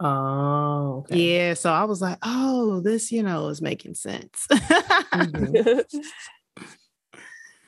Oh, 0.00 0.98
okay. 1.00 1.18
Yeah, 1.18 1.54
so 1.54 1.72
I 1.72 1.84
was 1.84 2.00
like, 2.00 2.18
oh, 2.22 2.80
this, 2.80 3.10
you 3.10 3.22
know, 3.22 3.48
is 3.48 3.60
making 3.62 3.94
sense. 3.94 4.46
Mhm. 5.12 5.82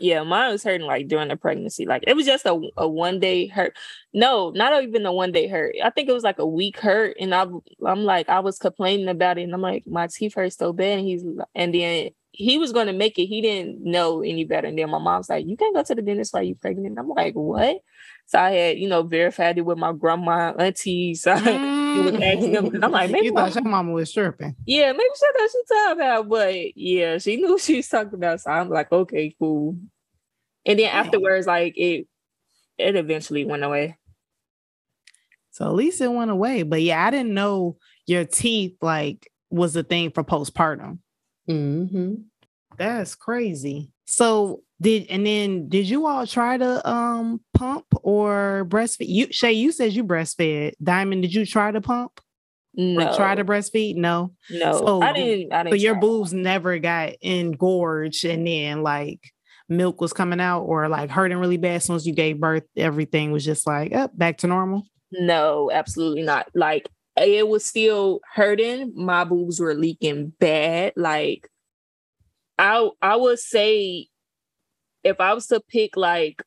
yeah, 0.00 0.22
mine 0.22 0.50
was 0.50 0.64
hurting 0.64 0.86
like 0.86 1.08
during 1.08 1.28
the 1.28 1.36
pregnancy. 1.36 1.86
Like 1.86 2.04
it 2.06 2.16
was 2.16 2.26
just 2.26 2.46
a, 2.46 2.58
a 2.76 2.88
one 2.88 3.20
day 3.20 3.46
hurt. 3.46 3.76
No, 4.12 4.50
not 4.50 4.82
even 4.82 5.04
a 5.06 5.12
one 5.12 5.32
day 5.32 5.46
hurt. 5.46 5.74
I 5.84 5.90
think 5.90 6.08
it 6.08 6.12
was 6.12 6.24
like 6.24 6.38
a 6.38 6.46
week 6.46 6.78
hurt. 6.80 7.16
And 7.20 7.34
I, 7.34 7.46
I'm 7.86 8.04
like, 8.04 8.28
I 8.28 8.40
was 8.40 8.58
complaining 8.58 9.08
about 9.08 9.38
it. 9.38 9.42
And 9.42 9.54
I'm 9.54 9.60
like, 9.60 9.86
my 9.86 10.06
teeth 10.06 10.34
hurt 10.34 10.52
so 10.52 10.72
bad. 10.72 10.98
And 10.98 11.06
he's, 11.06 11.24
and 11.54 11.74
then 11.74 12.10
he 12.32 12.58
was 12.58 12.72
going 12.72 12.86
to 12.86 12.92
make 12.92 13.18
it. 13.18 13.26
He 13.26 13.42
didn't 13.42 13.84
know 13.84 14.22
any 14.22 14.44
better. 14.44 14.68
And 14.68 14.78
then 14.78 14.90
my 14.90 14.98
mom's 14.98 15.28
like, 15.28 15.46
you 15.46 15.56
can't 15.56 15.74
go 15.74 15.82
to 15.82 15.94
the 15.94 16.02
dentist 16.02 16.32
while 16.32 16.42
you're 16.42 16.56
pregnant. 16.56 16.88
And 16.88 16.98
I'm 16.98 17.08
like, 17.08 17.34
what? 17.34 17.78
So 18.26 18.38
I 18.38 18.50
had, 18.50 18.78
you 18.78 18.88
know, 18.88 19.02
verified 19.02 19.58
it 19.58 19.62
with 19.62 19.78
my 19.78 19.92
grandma, 19.92 20.54
aunties. 20.58 21.26
So 21.30 21.34
I 21.98 22.00
was 22.02 22.14
asking 22.14 22.52
them. 22.52 22.66
And 22.74 22.84
I'm 22.84 22.92
like, 22.92 23.10
maybe 23.12 23.26
you 23.26 23.32
thought 23.32 23.54
your 23.54 23.64
mama 23.64 23.92
was 23.92 24.10
stripping. 24.10 24.56
yeah, 24.66 24.92
maybe 24.92 25.04
she 25.14 25.26
thought 25.38 25.50
she 25.50 25.62
talking 25.68 25.92
about, 26.00 26.28
but 26.28 26.76
yeah, 26.76 27.18
she 27.18 27.36
knew 27.36 27.58
she 27.58 27.76
was 27.76 27.88
talking 27.88 28.14
about. 28.14 28.40
So 28.40 28.50
I'm 28.50 28.68
like, 28.68 28.90
okay, 28.92 29.34
cool. 29.38 29.76
And 30.66 30.78
then 30.78 30.90
afterwards, 30.90 31.46
like 31.46 31.76
it, 31.76 32.06
it 32.78 32.96
eventually 32.96 33.44
went 33.44 33.64
away. 33.64 33.96
So 35.50 35.66
at 35.66 35.74
least 35.74 36.00
it 36.00 36.10
went 36.12 36.30
away. 36.30 36.62
But 36.62 36.82
yeah, 36.82 37.04
I 37.04 37.10
didn't 37.10 37.34
know 37.34 37.76
your 38.06 38.24
teeth 38.24 38.76
like 38.80 39.30
was 39.50 39.74
a 39.76 39.82
thing 39.82 40.10
for 40.10 40.22
postpartum. 40.22 40.98
hmm 41.46 42.14
That's 42.76 43.14
crazy. 43.14 43.90
So 44.10 44.62
did 44.80 45.06
and 45.10 45.24
then 45.26 45.68
did 45.68 45.88
you 45.88 46.06
all 46.06 46.26
try 46.26 46.56
to 46.58 46.88
um 46.88 47.40
pump 47.54 47.86
or 48.02 48.66
breastfeed? 48.68 49.08
You 49.08 49.28
Shay, 49.30 49.52
you 49.52 49.72
said 49.72 49.92
you 49.92 50.04
breastfed. 50.04 50.72
Diamond, 50.82 51.22
did 51.22 51.32
you 51.34 51.46
try 51.46 51.70
to 51.70 51.80
pump 51.80 52.20
No, 52.74 53.10
or 53.12 53.14
try 53.16 53.34
to 53.34 53.44
breastfeed? 53.44 53.96
No. 53.96 54.32
no, 54.50 54.72
So- 54.78 55.02
I 55.02 55.12
didn't. 55.12 55.52
I 55.52 55.60
So 55.60 55.64
didn't. 55.70 55.80
your 55.80 55.94
try. 55.94 56.00
boobs 56.00 56.32
never 56.32 56.78
got 56.78 57.12
engorged 57.20 58.24
and 58.24 58.46
then 58.46 58.82
like 58.82 59.20
milk 59.68 60.00
was 60.00 60.12
coming 60.12 60.40
out 60.40 60.62
or 60.62 60.88
like 60.88 61.10
hurting 61.10 61.38
really 61.38 61.56
bad 61.56 61.76
as 61.76 61.84
soon 61.84 61.94
as 61.96 62.04
you 62.06 62.12
gave 62.14 62.40
birth, 62.40 62.64
everything 62.76 63.30
was 63.30 63.44
just 63.44 63.66
like 63.66 63.94
up 63.94 64.16
back 64.18 64.38
to 64.38 64.46
normal. 64.48 64.82
No, 65.12 65.70
absolutely 65.72 66.22
not. 66.22 66.48
Like 66.54 66.88
it 67.16 67.46
was 67.46 67.64
still 67.64 68.20
hurting. 68.34 68.92
My 68.96 69.24
boobs 69.24 69.60
were 69.60 69.74
leaking 69.74 70.32
bad. 70.40 70.94
Like 70.96 71.48
I 72.60 72.90
I 73.02 73.16
would 73.16 73.40
say 73.40 74.08
if 75.04 75.20
I 75.20 75.34
was 75.34 75.46
to 75.48 75.60
pick 75.60 75.96
like 75.96 76.42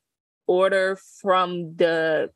order 0.46 0.98
from 1.22 1.76
the 1.76 2.30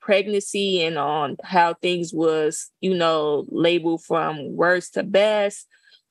pregnancy 0.00 0.82
and 0.82 0.98
on 0.98 1.36
how 1.44 1.74
things 1.74 2.12
was, 2.12 2.70
you 2.80 2.94
know, 2.94 3.44
labeled 3.48 4.04
from 4.04 4.56
worst 4.56 4.94
to 4.94 5.04
best, 5.04 5.66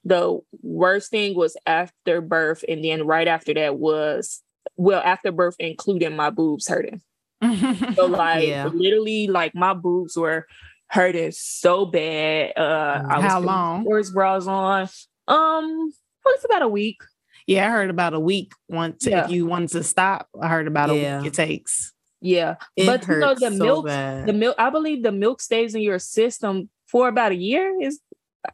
the 0.05 0.39
worst 0.63 1.11
thing 1.11 1.35
was 1.35 1.57
after 1.65 2.21
birth 2.21 2.63
and 2.69 2.83
then 2.83 3.05
right 3.05 3.27
after 3.27 3.53
that 3.55 3.77
was 3.77 4.41
well 4.77 5.01
after 5.05 5.31
birth 5.31 5.55
including 5.59 6.15
my 6.15 6.29
boobs 6.29 6.67
hurting. 6.67 7.01
So 7.97 8.07
like 8.07 8.59
Yeah. 8.61 8.71
literally 8.73 9.27
like 9.27 9.55
my 9.55 9.73
boobs 9.73 10.17
were 10.17 10.47
hurting 10.89 11.31
so 11.31 11.85
bad. 11.85 12.53
Uh 12.57 13.01
I 13.09 13.19
was 13.19 13.33
How 13.33 13.37
putting 13.37 13.61
long? 13.61 13.81
Sports 13.81 14.11
bras 14.11 14.47
on. 14.47 14.87
Um 15.27 15.91
well, 16.23 16.33
it's 16.35 16.45
about 16.45 16.61
a 16.61 16.67
week. 16.67 17.01
Yeah, 17.47 17.67
I 17.67 17.71
heard 17.71 17.89
about 17.89 18.13
a 18.13 18.19
week 18.19 18.53
once 18.69 19.05
Yeah. 19.05 19.25
if 19.25 19.31
you 19.31 19.45
wanted 19.45 19.69
to 19.69 19.83
stop. 19.83 20.29
I 20.39 20.47
heard 20.47 20.67
about 20.67 20.89
a 20.89 20.95
Yeah. 20.95 21.19
week 21.21 21.27
it 21.27 21.33
takes. 21.33 21.93
Yeah. 22.21 22.55
It 22.75 22.85
but 22.85 23.07
you 23.07 23.17
know 23.17 23.33
the 23.33 23.51
so 23.51 23.63
milk 23.65 23.85
bad. 23.87 24.27
the 24.27 24.33
milk 24.33 24.55
I 24.59 24.69
believe 24.69 25.01
the 25.03 25.11
milk 25.11 25.41
stays 25.41 25.73
in 25.73 25.81
your 25.81 25.97
system 25.99 26.69
for 26.87 27.07
about 27.07 27.31
a 27.31 27.35
year 27.35 27.81
is 27.81 27.99
uh, 28.47 28.51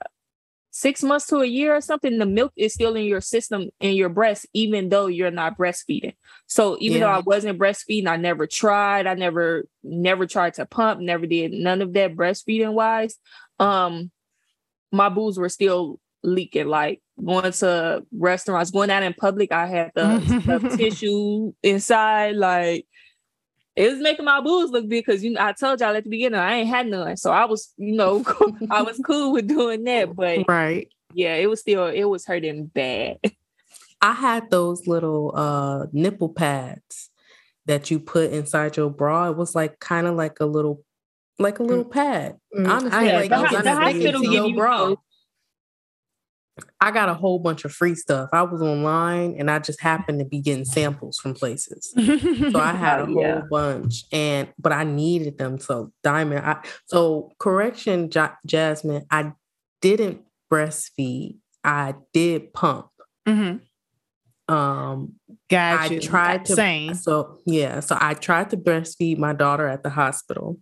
six 0.71 1.03
months 1.03 1.27
to 1.27 1.39
a 1.39 1.45
year 1.45 1.75
or 1.75 1.81
something. 1.81 2.17
The 2.17 2.25
milk 2.25 2.53
is 2.55 2.73
still 2.73 2.95
in 2.95 3.03
your 3.03 3.19
system 3.19 3.69
in 3.81 3.95
your 3.95 4.07
breast, 4.09 4.45
even 4.53 4.87
though 4.87 5.07
you're 5.07 5.31
not 5.31 5.57
breastfeeding. 5.57 6.15
So 6.45 6.77
even 6.79 7.01
though 7.01 7.09
I 7.09 7.19
wasn't 7.19 7.59
breastfeeding, 7.59 8.07
I 8.07 8.15
never 8.15 8.47
tried. 8.47 9.05
I 9.05 9.15
never 9.15 9.65
never 9.83 10.25
tried 10.25 10.53
to 10.55 10.65
pump, 10.65 11.01
never 11.01 11.25
did 11.25 11.51
none 11.51 11.81
of 11.81 11.91
that 11.93 12.15
breastfeeding 12.15 12.71
wise. 12.73 13.17
Um 13.59 14.11
my 14.93 15.09
boobs 15.09 15.37
were 15.37 15.49
still 15.49 15.99
leaking 16.23 16.67
like 16.67 17.01
going 17.23 17.51
to 17.51 18.03
restaurants 18.11 18.71
going 18.71 18.89
out 18.91 19.03
in 19.03 19.13
public 19.13 19.51
i 19.51 19.65
had 19.65 19.91
the, 19.95 20.19
the 20.45 20.69
tissue 20.77 21.51
inside 21.63 22.35
like 22.35 22.85
it 23.75 23.91
was 23.91 23.99
making 24.01 24.25
my 24.25 24.41
boobs 24.41 24.71
look 24.71 24.87
big 24.89 25.05
because 25.05 25.23
you 25.23 25.29
know 25.31 25.41
I 25.45 25.51
told 25.53 25.79
y'all 25.81 25.95
at 25.95 26.03
the 26.03 26.09
beginning 26.09 26.39
I 26.39 26.55
ain't 26.55 26.67
had 26.67 26.87
none, 26.87 27.15
so 27.15 27.31
I 27.31 27.45
was 27.45 27.73
you 27.77 27.95
know 27.95 28.23
I 28.71 28.81
was 28.81 28.99
cool 29.05 29.33
with 29.33 29.47
doing 29.47 29.83
that, 29.83 30.15
but 30.15 30.45
Right. 30.47 30.89
yeah, 31.13 31.35
it 31.35 31.47
was 31.47 31.59
still 31.59 31.85
it 31.85 32.05
was 32.05 32.25
hurting 32.25 32.65
bad. 32.65 33.17
I 34.01 34.13
had 34.13 34.49
those 34.49 34.87
little 34.87 35.31
uh 35.35 35.85
nipple 35.93 36.29
pads 36.29 37.11
that 37.67 37.91
you 37.91 37.99
put 37.99 38.31
inside 38.31 38.77
your 38.77 38.89
bra. 38.89 39.29
It 39.29 39.37
was 39.37 39.53
like 39.53 39.79
kind 39.79 40.07
of 40.07 40.15
like 40.15 40.39
a 40.39 40.45
little 40.47 40.83
like 41.37 41.59
a 41.59 41.63
little 41.63 41.85
pad. 41.85 42.37
Mm, 42.57 42.67
Honestly, 42.67 42.89
I 43.09 43.13
like 43.13 43.29
the, 43.29 43.35
those. 43.35 43.41
you 43.43 43.47
ho- 43.49 43.57
I 43.57 43.61
the 43.61 43.69
never 43.69 43.81
just 43.91 43.95
it 43.97 44.03
hospital 44.05 44.21
to 44.21 44.27
give 44.27 44.33
your 44.33 44.47
you 44.49 44.55
bra. 44.55 44.95
I 46.79 46.91
got 46.91 47.09
a 47.09 47.13
whole 47.13 47.39
bunch 47.39 47.65
of 47.65 47.71
free 47.71 47.95
stuff. 47.95 48.29
I 48.33 48.41
was 48.43 48.61
online 48.61 49.35
and 49.37 49.49
I 49.49 49.59
just 49.59 49.81
happened 49.81 50.19
to 50.19 50.25
be 50.25 50.39
getting 50.41 50.65
samples 50.65 51.17
from 51.19 51.33
places. 51.33 51.91
So 51.95 52.59
I 52.59 52.73
had 52.75 52.99
a 52.99 53.03
Oh, 53.03 53.05
whole 53.07 53.21
yeah. 53.21 53.41
bunch 53.49 54.05
and 54.11 54.47
but 54.59 54.71
I 54.71 54.83
needed 54.83 55.37
them. 55.37 55.59
So 55.59 55.91
Diamond, 56.03 56.45
I 56.45 56.63
so 56.85 57.31
correction, 57.39 58.09
Ja- 58.13 58.35
Jasmine, 58.45 59.05
I 59.11 59.33
didn't 59.81 60.21
breastfeed. 60.51 61.37
I 61.63 61.95
did 62.13 62.53
pump. 62.53 62.87
Mhm. 63.27 63.61
Um 64.47 65.13
Got 65.49 65.79
I 65.79 65.85
you. 65.87 65.99
tried 65.99 66.45
to 66.45 66.55
Same. 66.55 66.93
so 66.93 67.39
yeah, 67.45 67.81
so 67.81 67.97
I 67.99 68.13
tried 68.13 68.49
to 68.51 68.57
breastfeed 68.57 69.17
my 69.17 69.33
daughter 69.33 69.67
at 69.67 69.83
the 69.83 69.89
hospital, 69.89 70.57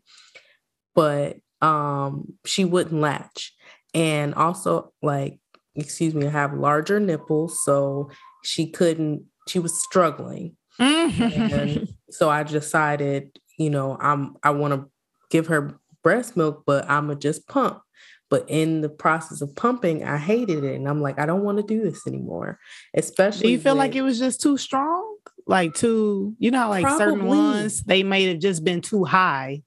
but 0.96 1.38
um 1.62 2.34
she 2.46 2.66
wouldn't 2.66 3.00
latch. 3.02 3.54
And 3.94 4.34
also 4.36 4.92
like 5.02 5.40
excuse 5.76 6.14
me, 6.14 6.28
I 6.28 6.32
have 6.32 6.54
larger 6.54 7.00
nipples, 7.00 7.64
so 7.64 8.10
she 8.44 8.70
couldn't 8.70 9.26
she 9.48 9.60
was 9.60 9.82
struggling. 9.82 10.56
And 10.80 11.12
mm-hmm. 11.12 11.84
so 12.10 12.30
I 12.30 12.44
decided, 12.44 13.40
you 13.58 13.70
know, 13.70 13.98
I'm 14.00 14.36
I 14.44 14.52
want 14.52 14.74
to 14.74 14.90
give 15.30 15.48
her 15.48 15.80
breast 16.04 16.36
milk, 16.36 16.64
but 16.66 16.90
I'm 16.90 17.08
gonna 17.08 17.20
just 17.20 17.48
pump. 17.48 17.82
But 18.30 18.46
in 18.48 18.82
the 18.82 18.90
process 18.90 19.42
of 19.42 19.56
pumping, 19.56 20.04
I 20.04 20.18
hated 20.18 20.64
it, 20.64 20.76
and 20.76 20.90
I'm 20.90 21.02
like, 21.02 21.20
I 21.20 21.28
don't 21.28 21.44
want 21.44 21.58
to 21.60 21.64
do 21.64 21.84
this 21.84 22.08
anymore. 22.08 22.60
Especially, 22.96 23.44
Do 23.44 23.52
you 23.52 23.60
feel 23.60 23.76
like 23.76 23.96
it 23.96 24.02
was 24.02 24.18
just 24.18 24.42
too 24.42 24.58
strong? 24.58 25.18
Like 25.48 25.76
too, 25.76 26.36
you 26.40 26.50
know, 26.50 26.70
like 26.70 26.88
certain 26.98 27.26
ones 27.26 27.84
they 27.84 28.02
may 28.02 28.26
have 28.26 28.40
just 28.40 28.64
been 28.64 28.82
too 28.82 29.04
high. 29.04 29.62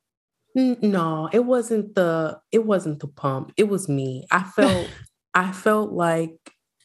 No, 0.55 1.29
it 1.33 1.45
wasn't 1.45 1.95
the 1.95 2.41
it 2.51 2.65
wasn't 2.65 2.99
the 2.99 3.07
pump. 3.07 3.53
It 3.57 3.69
was 3.69 3.89
me. 3.89 4.27
I 4.33 4.43
felt 4.43 4.89
I 5.35 5.53
felt 5.53 5.93
like 5.93 6.37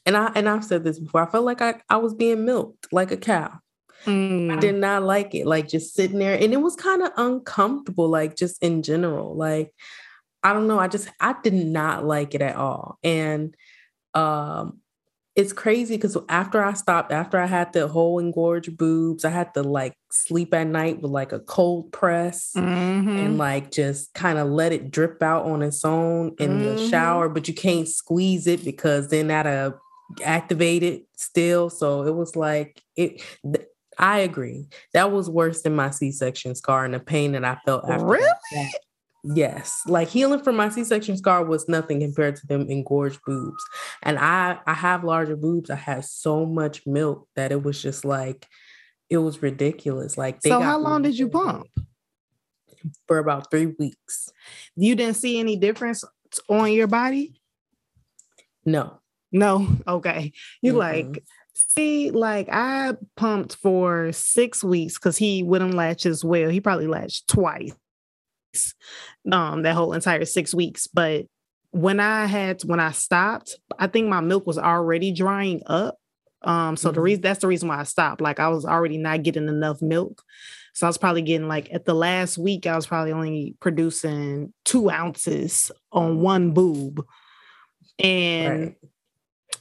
and 0.06 0.18
I 0.18 0.32
and 0.36 0.48
I've 0.50 0.66
said 0.66 0.84
this 0.84 1.00
before. 1.00 1.28
I 1.28 1.32
felt 1.32 1.46
like 1.46 1.62
I, 1.62 1.76
I 1.90 1.98
was 1.98 2.14
being 2.14 2.46
milked 2.46 2.92
like 2.92 3.12
a 3.12 3.18
cow. 3.18 3.60
I 4.06 4.10
Mm. 4.10 4.60
did 4.60 4.76
not 4.76 5.04
like 5.04 5.34
it. 5.34 5.48
Like 5.48 5.70
just 5.70 5.96
sitting 5.96 6.20
there 6.20 6.34
and 6.34 6.52
it 6.54 6.62
was 6.62 6.76
kind 6.76 7.02
of 7.02 7.12
uncomfortable, 7.16 8.10
like 8.10 8.36
just 8.36 8.62
in 8.62 8.84
general. 8.84 9.34
Like 9.36 9.74
I 10.44 10.52
don't 10.52 10.68
know. 10.68 10.78
I 10.78 10.90
just 10.90 11.08
I 11.22 11.36
did 11.42 11.54
not 11.54 12.06
like 12.06 12.36
it 12.36 12.42
at 12.42 12.58
all. 12.58 12.98
And 13.04 13.56
um 14.14 14.80
it's 15.36 15.52
crazy 15.54 15.96
because 15.98 16.16
after 16.30 16.64
I 16.64 16.74
stopped, 16.74 17.12
after 17.12 17.40
I 17.40 17.48
had 17.48 17.74
the 17.74 17.88
whole 17.88 18.20
engorged 18.20 18.78
boobs, 18.78 19.26
I 19.26 19.30
had 19.30 19.54
to 19.56 19.64
like 19.64 19.96
sleep 20.12 20.54
at 20.54 20.68
night 20.68 21.02
with 21.02 21.10
like 21.12 21.32
a 21.32 21.40
cold 21.40 21.92
press 21.92 22.52
Mhm. 22.56 23.08
and 23.08 23.38
like 23.40 23.72
just 23.72 24.14
kind 24.14 24.38
of 24.38 24.48
let 24.50 24.72
it 24.74 24.92
drip 24.92 25.24
out 25.24 25.46
on 25.46 25.64
its 25.64 25.84
own 25.84 26.36
in 26.40 26.60
the 26.60 26.76
Mhm. 26.76 26.90
shower, 26.90 27.30
but 27.30 27.48
you 27.48 27.54
can't 27.56 27.88
squeeze 27.88 28.46
it 28.46 28.64
because 28.64 29.08
then 29.08 29.28
that'll 29.28 29.80
activate 30.24 30.84
it 30.84 31.06
still. 31.16 31.70
So 31.72 32.04
it 32.04 32.16
was 32.16 32.36
like 32.36 32.84
it 32.96 33.22
th- 33.44 33.66
I 33.98 34.20
agree. 34.20 34.68
That 34.94 35.12
was 35.12 35.30
worse 35.30 35.62
than 35.64 35.76
my 35.76 35.90
C-section 35.92 36.56
scar 36.56 36.84
and 36.86 36.94
the 36.94 37.00
pain 37.00 37.32
that 37.34 37.46
I 37.46 37.58
felt 37.66 37.90
after. 37.90 38.06
Really? 38.06 38.24
that. 38.52 38.72
Yes, 39.24 39.82
like 39.88 40.10
healing 40.10 40.44
from 40.44 40.58
my 40.58 40.68
C-section 40.68 41.16
scar 41.16 41.46
was 41.46 41.70
nothing 41.70 42.02
compared 42.02 42.36
to 42.38 42.48
them 42.48 42.70
engorged 42.70 43.22
boobs. 43.26 43.64
And 44.02 44.20
I 44.20 44.60
I 44.68 44.74
have 44.74 45.06
larger 45.06 45.38
boobs. 45.38 45.70
I 45.70 45.76
had 45.76 46.04
so 46.04 46.46
much 46.46 46.86
milk 46.86 47.30
that 47.36 47.54
it 47.54 47.64
was 47.64 47.82
just 47.82 48.04
like 48.04 48.48
it 49.10 49.20
was 49.20 49.42
ridiculous. 49.42 50.18
Like 50.18 50.42
they 50.42 50.50
So 50.50 50.60
how 50.60 50.78
long 50.78 51.04
did 51.04 51.18
you 51.18 51.30
pump? 51.30 51.68
For 53.08 53.18
about 53.18 53.50
three 53.50 53.68
weeks. 53.80 54.30
You 54.76 54.96
didn't 54.96 55.16
see 55.16 55.40
any 55.40 55.56
difference 55.56 56.04
on 56.50 56.74
your 56.74 56.88
body? 56.88 57.40
No. 58.66 59.00
No. 59.32 59.68
Okay. 59.88 60.34
You 60.62 60.74
Mm-mm. 60.74 60.78
like 60.80 61.24
see, 61.56 62.12
like 62.12 62.50
I 62.52 62.94
pumped 63.16 63.56
for 63.56 64.12
six 64.12 64.64
weeks 64.66 64.96
because 64.96 65.16
he 65.18 65.44
wouldn't 65.44 65.76
latch 65.76 66.06
as 66.06 66.26
well. 66.26 66.50
He 66.50 66.60
probably 66.60 66.88
latched 66.88 67.30
twice. 67.30 67.74
Um, 69.32 69.64
that 69.64 69.76
whole 69.76 69.94
entire 69.94 70.26
six 70.26 70.54
weeks. 70.54 70.88
But 70.88 71.26
when 71.72 72.00
I 72.00 72.26
had 72.26 72.62
when 72.64 72.80
I 72.80 72.92
stopped, 72.92 73.56
I 73.80 73.88
think 73.88 74.08
my 74.08 74.22
milk 74.22 74.46
was 74.46 74.58
already 74.58 75.12
drying 75.12 75.62
up. 75.66 75.98
Um, 76.44 76.76
so 76.76 76.92
the 76.92 77.00
Mhm. 77.00 77.04
reason 77.04 77.22
that's 77.22 77.40
the 77.40 77.48
reason 77.48 77.70
why 77.70 77.80
I 77.80 77.84
stopped. 77.84 78.22
Like 78.22 78.40
I 78.40 78.50
was 78.50 78.66
already 78.66 78.98
not 78.98 79.24
getting 79.24 79.48
enough 79.48 79.82
milk. 79.82 80.24
So 80.74 80.86
I 80.88 80.90
was 80.90 80.98
probably 80.98 81.22
getting 81.22 81.48
like 81.48 81.74
at 81.74 81.86
the 81.86 81.94
last 81.94 82.38
week, 82.38 82.68
I 82.68 82.76
was 82.76 82.86
probably 82.88 83.12
only 83.14 83.56
producing 83.60 84.54
two 84.66 84.90
ounces 84.92 85.72
on 85.92 86.20
one 86.22 86.52
boob. 86.52 87.06
And 88.00 88.60
Right. 88.62 88.78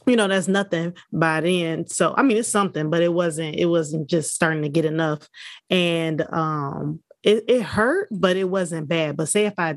you 0.07 0.15
know 0.15 0.27
that's 0.27 0.47
nothing 0.49 0.93
by 1.13 1.39
then 1.39 1.87
so 1.87 2.13
i 2.17 2.23
mean 2.23 2.35
it's 2.35 2.49
something 2.49 2.89
but 2.89 3.01
it 3.01 3.13
wasn't 3.13 3.55
it 3.55 3.67
wasn't 3.67 4.09
just 4.09 4.33
starting 4.33 4.63
to 4.63 4.67
get 4.67 4.83
enough 4.85 5.29
and 5.69 6.25
um 6.33 6.99
it, 7.23 7.43
it 7.47 7.61
hurt 7.61 8.07
but 8.11 8.35
it 8.37 8.45
wasn't 8.45 8.87
bad 8.87 9.17
but 9.17 9.27
say 9.29 9.45
if 9.45 9.53
i 9.57 9.75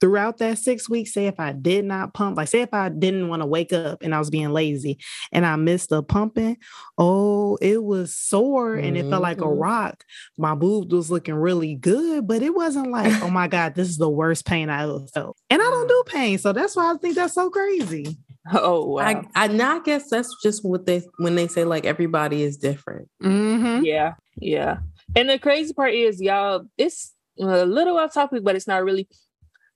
throughout 0.00 0.36
that 0.36 0.58
six 0.58 0.88
weeks 0.88 1.14
say 1.14 1.26
if 1.26 1.40
i 1.40 1.50
did 1.50 1.82
not 1.84 2.12
pump 2.12 2.36
like 2.36 2.46
say 2.48 2.60
if 2.60 2.74
i 2.74 2.90
didn't 2.90 3.28
want 3.28 3.40
to 3.40 3.46
wake 3.46 3.72
up 3.72 4.02
and 4.02 4.14
i 4.14 4.18
was 4.18 4.28
being 4.28 4.50
lazy 4.50 4.98
and 5.32 5.46
i 5.46 5.56
missed 5.56 5.88
the 5.88 6.02
pumping 6.02 6.58
oh 6.98 7.56
it 7.62 7.82
was 7.82 8.14
sore 8.14 8.74
and 8.74 8.98
it 8.98 9.08
felt 9.08 9.22
like 9.22 9.40
a 9.40 9.44
Mhm. 9.44 9.60
rock 9.60 10.04
my 10.36 10.54
boob 10.54 10.92
was 10.92 11.10
looking 11.10 11.34
really 11.34 11.74
good 11.74 12.26
but 12.26 12.42
it 12.42 12.54
wasn't 12.54 12.90
like 12.90 13.10
oh 13.22 13.30
my 13.30 13.48
god 13.48 13.74
this 13.74 13.88
is 13.88 13.96
the 13.96 14.10
worst 14.10 14.44
pain 14.44 14.68
i 14.68 14.82
ever 14.82 15.06
felt 15.14 15.38
and 15.48 15.62
i 15.62 15.64
don't 15.64 15.88
do 15.88 16.02
pain 16.06 16.36
so 16.36 16.52
that's 16.52 16.76
why 16.76 16.92
i 16.92 16.96
think 16.98 17.14
that's 17.14 17.34
so 17.34 17.48
crazy 17.48 18.16
Oh 18.52 18.84
wow. 18.90 19.02
I, 19.02 19.24
I 19.34 19.46
now 19.48 19.78
I 19.80 19.82
guess 19.82 20.08
that's 20.08 20.28
just 20.40 20.64
what 20.64 20.86
they 20.86 21.02
when 21.18 21.34
they 21.34 21.48
say 21.48 21.64
like 21.64 21.84
everybody 21.84 22.44
is 22.44 22.56
different. 22.56 23.08
mm-hmm. 23.20 23.84
Yeah, 23.84 24.14
yeah. 24.36 24.76
And 25.16 25.28
the 25.30 25.38
crazy 25.38 25.72
part 25.74 25.94
is, 25.94 26.20
y'all, 26.20 26.66
it's 26.76 27.14
a 27.40 27.64
little 27.64 27.96
off 27.98 28.14
topic, 28.14 28.44
but 28.44 28.54
it's 28.54 28.68
not 28.68 28.84
really. 28.84 29.08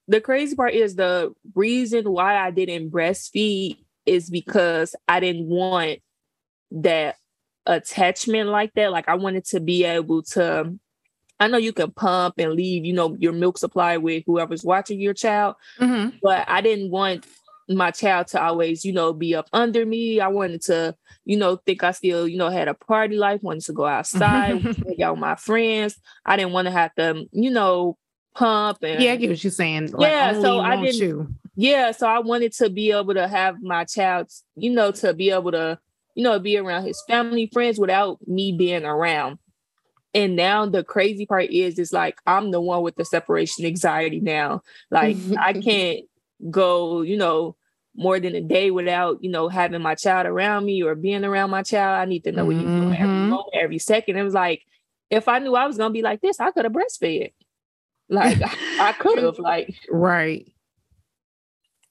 The 0.07 0.21
crazy 0.21 0.55
part 0.55 0.75
is 0.75 0.97
the 0.97 1.33
reason 1.55 2.11
why 2.13 2.37
I 2.37 2.51
didn't 2.51 2.91
breastfeed 2.91 3.79
is 4.07 4.29
because 4.29 4.95
I 5.09 5.21
didn't 5.21 5.47
want 5.47 6.01
that 6.73 7.17
attachment 7.67 8.49
like 8.49 8.73
that. 8.75 8.93
Like 8.93 9.09
I 9.09 9.15
wanted 9.15 9.45
to 9.47 9.61
be 9.61 9.85
able 9.85 10.23
to. 10.35 10.79
I 11.39 11.49
know 11.49 11.57
you 11.57 11.73
can 11.73 11.91
pump 11.93 12.35
and 12.37 12.53
leave, 12.53 12.85
you 12.85 12.93
know, 12.93 13.17
your 13.19 13.33
milk 13.33 13.57
supply 13.57 13.97
with 13.97 14.25
whoever's 14.27 14.63
watching 14.63 15.01
your 15.01 15.15
child, 15.15 15.55
Mm-hmm. 15.79 16.17
but 16.23 16.47
I 16.49 16.61
didn't 16.61 16.91
want 16.91 17.25
my 17.77 17.91
child 17.91 18.27
to 18.29 18.43
always, 18.43 18.85
you 18.85 18.93
know, 18.93 19.13
be 19.13 19.35
up 19.35 19.49
under 19.53 19.87
me. 19.87 20.21
I 20.21 20.29
wanted 20.29 20.63
to, 20.63 20.95
you 21.25 21.37
know, 21.37 21.57
think 21.57 21.85
I 21.85 21.93
still, 21.93 22.27
you 22.27 22.37
know, 22.37 22.49
had 22.51 22.69
a 22.69 22.75
party 22.75 23.17
life, 23.17 23.43
wanted 23.43 23.63
to 23.65 23.73
go 23.73 23.87
outside, 23.87 24.61
hang 24.87 25.03
out 25.03 25.13
with 25.15 25.21
my 25.21 25.37
friends. 25.37 25.97
I 26.25 26.37
didn't 26.37 26.53
want 26.53 26.67
to 26.67 26.73
have 26.73 26.95
to, 26.97 27.25
you 27.33 27.51
know, 27.51 27.97
pump 28.35 28.79
and 28.83 29.03
Yeah, 29.03 29.13
I 29.13 29.17
get 29.17 29.31
what 29.31 29.43
you're 29.45 29.51
saying. 29.51 29.93
Like, 29.93 30.11
Yeah, 30.11 30.33
so 30.41 30.59
I 30.61 30.77
didn't- 30.83 31.01
you. 31.01 31.35
yeah, 31.55 31.93
so 31.93 32.07
I 32.09 32.19
wanted 32.19 32.53
to 32.55 32.71
be 32.71 32.91
able 32.93 33.15
to 33.15 33.29
have 33.29 33.63
my 33.63 33.85
child, 33.85 34.29
you 34.57 34.71
know, 34.71 34.91
to 34.93 35.15
be 35.15 35.31
able 35.31 35.53
to, 35.53 35.79
you 36.15 36.25
know, 36.25 36.39
be 36.39 36.57
around 36.57 36.85
his 36.85 37.01
family, 37.07 37.49
friends 37.53 37.79
without 37.79 38.19
me 38.27 38.53
being 38.53 38.85
around. 38.85 39.39
And 40.13 40.35
now 40.35 40.67
the 40.67 40.83
crazy 40.83 41.25
part 41.25 41.51
is, 41.51 41.79
is 41.79 41.93
like 41.93 42.17
I'm 42.27 42.51
the 42.51 42.61
one 42.61 42.83
with 42.83 42.97
the 42.97 43.05
separation 43.05 43.65
anxiety 43.65 44.19
now. 44.19 44.63
Like 44.91 45.17
I 45.39 45.53
can't 45.53 46.01
go, 46.51 47.03
you 47.03 47.17
know, 47.17 47.55
more 47.97 48.21
than 48.21 48.35
a 48.35 48.41
day 48.41 48.71
without, 48.71 49.19
you 49.23 49.31
know, 49.31 49.49
having 49.49 49.83
my 49.83 49.95
child 49.95 50.27
around 50.27 50.65
me 50.65 50.83
or 50.83 50.95
being 50.95 51.25
around 51.25 51.51
my 51.51 51.63
child. 51.63 52.01
I 52.01 52.05
need 52.07 52.25
to 52.25 52.33
know 52.33 52.47
what 52.47 52.57
he's 52.57 52.75
doing 52.77 52.97
every 53.01 53.21
Mhm. 53.21 53.29
moment, 53.29 53.55
every 53.55 53.79
second. 53.79 54.17
It 54.17 54.23
was 54.23 54.35
like, 54.35 54.63
if 55.11 55.29
I 55.29 55.39
knew 55.41 55.55
I 55.57 55.67
was 55.67 55.77
gonna 55.79 55.93
be 55.93 56.03
like 56.03 56.21
this, 56.21 56.41
I 56.41 56.51
could 56.53 56.65
have 56.65 56.73
breastfed. 56.73 57.33
Like 58.09 58.39
I 58.79 58.93
could 58.93 59.19
have, 59.23 59.39
like, 59.39 59.75
Right. 59.91 60.53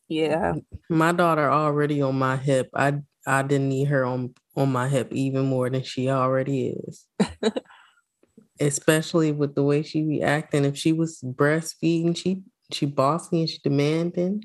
yeah. 0.08 0.54
My 0.90 1.12
daughter 1.12 1.50
already 1.52 2.02
on 2.02 2.18
my 2.18 2.38
hip. 2.38 2.70
I 2.74 3.00
I 3.28 3.44
didn't 3.44 3.70
need 3.70 3.86
her 3.86 4.06
on 4.06 4.34
on 4.56 4.72
my 4.72 4.88
hip 4.88 5.10
even 5.12 5.46
more 5.46 5.70
than 5.70 5.84
she 5.84 6.10
already 6.10 6.70
is. 6.88 7.06
Especially 8.60 9.32
with 9.32 9.56
the 9.56 9.64
way 9.64 9.84
she 9.84 10.02
be 10.04 10.22
acting. 10.22 10.66
If 10.66 10.78
she 10.78 10.92
was 10.92 11.22
breastfeeding, 11.22 12.16
she 12.18 12.44
she 12.74 12.86
bossy 12.86 13.40
and 13.42 13.50
she 13.50 13.60
demanding. 13.64 14.44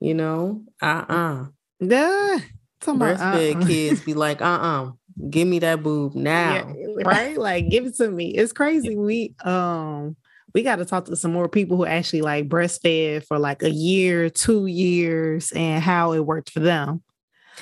You 0.00 0.14
know, 0.14 0.64
uh 0.80 1.04
uh 1.08 1.46
Yeah. 1.80 2.38
Talking 2.80 3.02
about, 3.02 3.18
breastfed 3.18 3.56
uh-uh. 3.56 3.66
kids 3.66 4.00
be 4.00 4.14
like, 4.14 4.40
uh 4.40 4.44
uh 4.44 4.90
give 5.28 5.46
me 5.46 5.58
that 5.60 5.82
boob 5.82 6.14
now. 6.14 6.74
Yeah, 6.78 6.86
right? 7.04 7.36
Like 7.36 7.68
give 7.68 7.86
it 7.86 7.96
to 7.96 8.10
me. 8.10 8.30
It's 8.34 8.52
crazy. 8.52 8.96
We 8.96 9.34
um 9.44 10.16
we 10.54 10.62
got 10.62 10.76
to 10.76 10.84
talk 10.84 11.04
to 11.04 11.16
some 11.16 11.32
more 11.32 11.48
people 11.48 11.76
who 11.76 11.84
actually 11.86 12.22
like 12.22 12.48
breastfed 12.48 13.24
for 13.26 13.38
like 13.38 13.62
a 13.62 13.70
year, 13.70 14.28
two 14.30 14.66
years, 14.66 15.52
and 15.52 15.82
how 15.82 16.12
it 16.12 16.20
worked 16.20 16.50
for 16.50 16.60
them. 16.60 17.02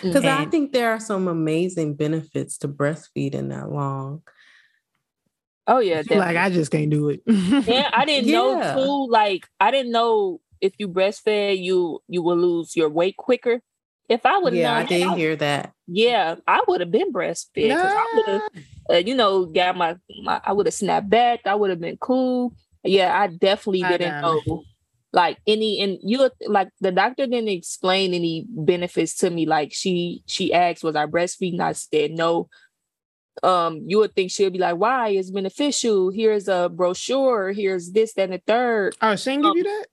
Because 0.01 0.25
I 0.25 0.45
think 0.47 0.73
there 0.73 0.91
are 0.93 1.01
some 1.01 1.27
amazing 1.29 1.97
benefits 1.97 2.57
to 2.59 2.69
breastfeeding 2.69 3.49
that 3.51 3.71
long. 3.71 4.23
Oh 5.67 5.81
yeah, 5.81 6.03
Like. 6.11 6.37
I 6.37 6.51
just 6.51 6.71
can't 6.71 6.89
do 6.91 7.09
it. 7.11 7.23
yeah, 7.27 7.91
I 7.93 8.05
didn't 8.07 8.29
Yeah. 8.31 8.33
know 8.33 8.61
too. 8.75 9.11
Like 9.11 9.47
I 9.61 9.71
didn't 9.71 9.93
know 9.93 10.41
if 10.61 10.75
you 10.79 10.89
breastfed, 10.89 11.63
you 11.63 12.01
you 12.09 12.23
will 12.23 12.37
lose 12.37 12.77
your 12.77 12.89
weight 12.89 13.17
quicker. 13.17 13.61
If 14.09 14.25
I 14.25 14.39
would 14.39 14.53
have 14.55 14.61
Yeah, 14.61 14.73
known, 14.73 14.83
I 14.83 14.87
did 14.87 15.07
I- 15.07 15.17
hear 15.17 15.37
that. 15.37 15.73
yeah, 15.87 16.37
I 16.47 16.63
would 16.67 16.81
have 16.81 16.91
been 16.91 17.13
breastfed. 17.13 17.55
'cause 17.83 17.95
I 17.95 18.07
would 18.15 18.27
have, 18.27 18.43
uh, 18.91 19.03
you 19.09 19.15
know, 19.15 19.45
got 19.47 19.77
my, 19.77 19.97
my 20.23 20.41
I 20.45 20.53
would 20.53 20.67
have 20.67 20.75
snapped 20.75 21.11
back. 21.11 21.41
I 21.47 21.55
would 21.55 21.71
have 21.71 21.81
been 21.81 21.99
cool. 21.99 22.55
Yeah, 22.85 23.19
I 23.19 23.27
definitely 23.27 23.85
I 23.85 23.97
didn't 23.99 24.23
know. 24.23 24.43
know 24.47 24.65
like 25.13 25.39
any 25.47 25.81
and 25.81 25.99
you 26.03 26.29
like 26.47 26.69
the 26.83 26.93
doctor 26.93 27.27
didn't 27.27 27.49
explain 27.49 28.13
any 28.13 28.45
benefits 28.49 29.17
to 29.17 29.31
me. 29.31 29.47
Like 29.47 29.73
she 29.73 30.23
she 30.27 30.53
asked, 30.53 30.85
was 30.85 30.97
I 30.97 31.07
breastfeeding? 31.07 31.61
I 31.61 31.73
said 31.73 32.11
no. 32.13 32.49
Um, 33.43 33.85
you 33.87 33.99
would 33.99 34.15
think 34.15 34.31
she'll 34.33 34.51
be 34.51 34.59
like, 34.59 34.77
why? 34.77 35.11
It's 35.11 35.31
beneficial. 35.31 36.11
Here's 36.11 36.49
a 36.49 36.69
brochure. 36.69 37.53
Here's 37.53 37.93
this, 37.93 38.13
that, 38.15 38.25
and 38.25 38.33
the 38.33 38.43
third. 38.47 38.97
oh, 39.01 39.15
she 39.17 39.31
didn't 39.31 39.45
give 39.45 39.57
you 39.57 39.63
that? 39.65 39.87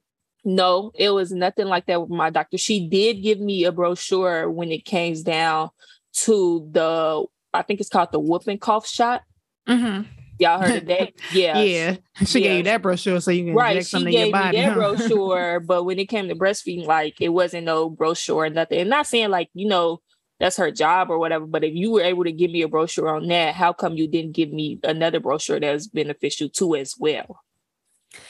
No, 0.45 0.91
it 0.93 1.09
was 1.09 1.31
nothing 1.31 1.65
like 1.65 1.87
that 1.87 1.99
with 2.01 2.09
my 2.11 2.29
doctor. 2.29 2.57
She 2.57 2.87
did 2.87 3.23
give 3.23 3.39
me 3.39 3.63
a 3.65 3.71
brochure 3.71 4.49
when 4.49 4.71
it 4.71 4.85
came 4.85 5.15
down 5.23 5.71
to 6.17 6.69
the, 6.71 7.25
I 7.53 7.61
think 7.63 7.79
it's 7.79 7.89
called 7.89 8.11
the 8.11 8.19
whooping 8.19 8.59
cough 8.59 8.87
shot. 8.87 9.23
Mm-hmm. 9.67 10.03
Y'all 10.37 10.61
heard 10.61 10.83
of 10.83 10.85
that? 10.87 11.13
Yeah. 11.33 11.59
Yeah. 11.61 11.95
She 12.25 12.39
yeah. 12.41 12.47
gave 12.47 12.57
you 12.57 12.63
that 12.65 12.81
brochure 12.83 13.19
so 13.21 13.31
you 13.31 13.45
can 13.45 13.55
Right. 13.55 13.71
inject 13.77 13.87
She 13.87 13.91
something 13.91 14.13
in 14.13 14.19
gave 14.19 14.27
your 14.27 14.31
body. 14.33 14.57
me 14.57 14.63
that 14.63 14.73
huh? 14.73 14.75
brochure, 14.75 15.59
but 15.65 15.83
when 15.83 15.97
it 15.97 16.05
came 16.09 16.27
to 16.27 16.35
breastfeeding, 16.35 16.85
like 16.85 17.19
it 17.19 17.29
wasn't 17.29 17.65
no 17.65 17.89
brochure 17.89 18.43
or 18.45 18.49
nothing. 18.49 18.79
And 18.81 18.89
not 18.89 19.07
saying 19.07 19.29
like, 19.31 19.49
you 19.55 19.67
know, 19.67 20.01
that's 20.39 20.57
her 20.57 20.69
job 20.69 21.09
or 21.09 21.17
whatever, 21.17 21.45
but 21.47 21.63
if 21.63 21.73
you 21.73 21.91
were 21.91 22.01
able 22.01 22.25
to 22.25 22.31
give 22.31 22.51
me 22.51 22.61
a 22.61 22.67
brochure 22.67 23.07
on 23.15 23.27
that, 23.29 23.55
how 23.55 23.71
come 23.73 23.93
you 23.95 24.07
didn't 24.07 24.33
give 24.33 24.51
me 24.51 24.79
another 24.83 25.19
brochure 25.21 25.59
that 25.59 25.71
was 25.73 25.87
beneficial 25.87 26.49
too 26.49 26.75
as 26.75 26.93
well? 26.99 27.39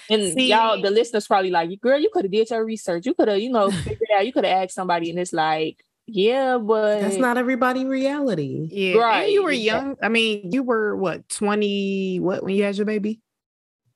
And 0.09 0.33
See- 0.33 0.49
y'all, 0.49 0.81
the 0.81 0.91
listeners 0.91 1.27
probably 1.27 1.51
like, 1.51 1.69
girl, 1.81 1.99
you 1.99 2.09
could 2.13 2.25
have 2.25 2.31
did 2.31 2.49
your 2.49 2.63
research. 2.63 3.05
You 3.05 3.13
could 3.13 3.27
have, 3.27 3.39
you 3.39 3.49
know, 3.49 3.71
figured 3.71 4.09
out. 4.15 4.25
You 4.25 4.33
could 4.33 4.45
have 4.45 4.63
asked 4.63 4.75
somebody, 4.75 5.09
and 5.09 5.19
it's 5.19 5.33
like, 5.33 5.83
yeah, 6.07 6.57
but 6.59 7.01
That's 7.01 7.17
not 7.17 7.37
everybody 7.37 7.85
reality. 7.85 8.67
Yeah. 8.71 8.97
Right, 8.97 9.23
And 9.23 9.31
you 9.31 9.43
were 9.43 9.51
yeah. 9.51 9.81
young. 9.81 9.95
I 10.03 10.09
mean, 10.09 10.51
you 10.51 10.61
were 10.61 10.95
what, 10.95 11.27
20, 11.29 12.19
what, 12.19 12.43
when 12.43 12.53
you 12.53 12.63
had 12.63 12.77
your 12.77 12.85
baby? 12.85 13.21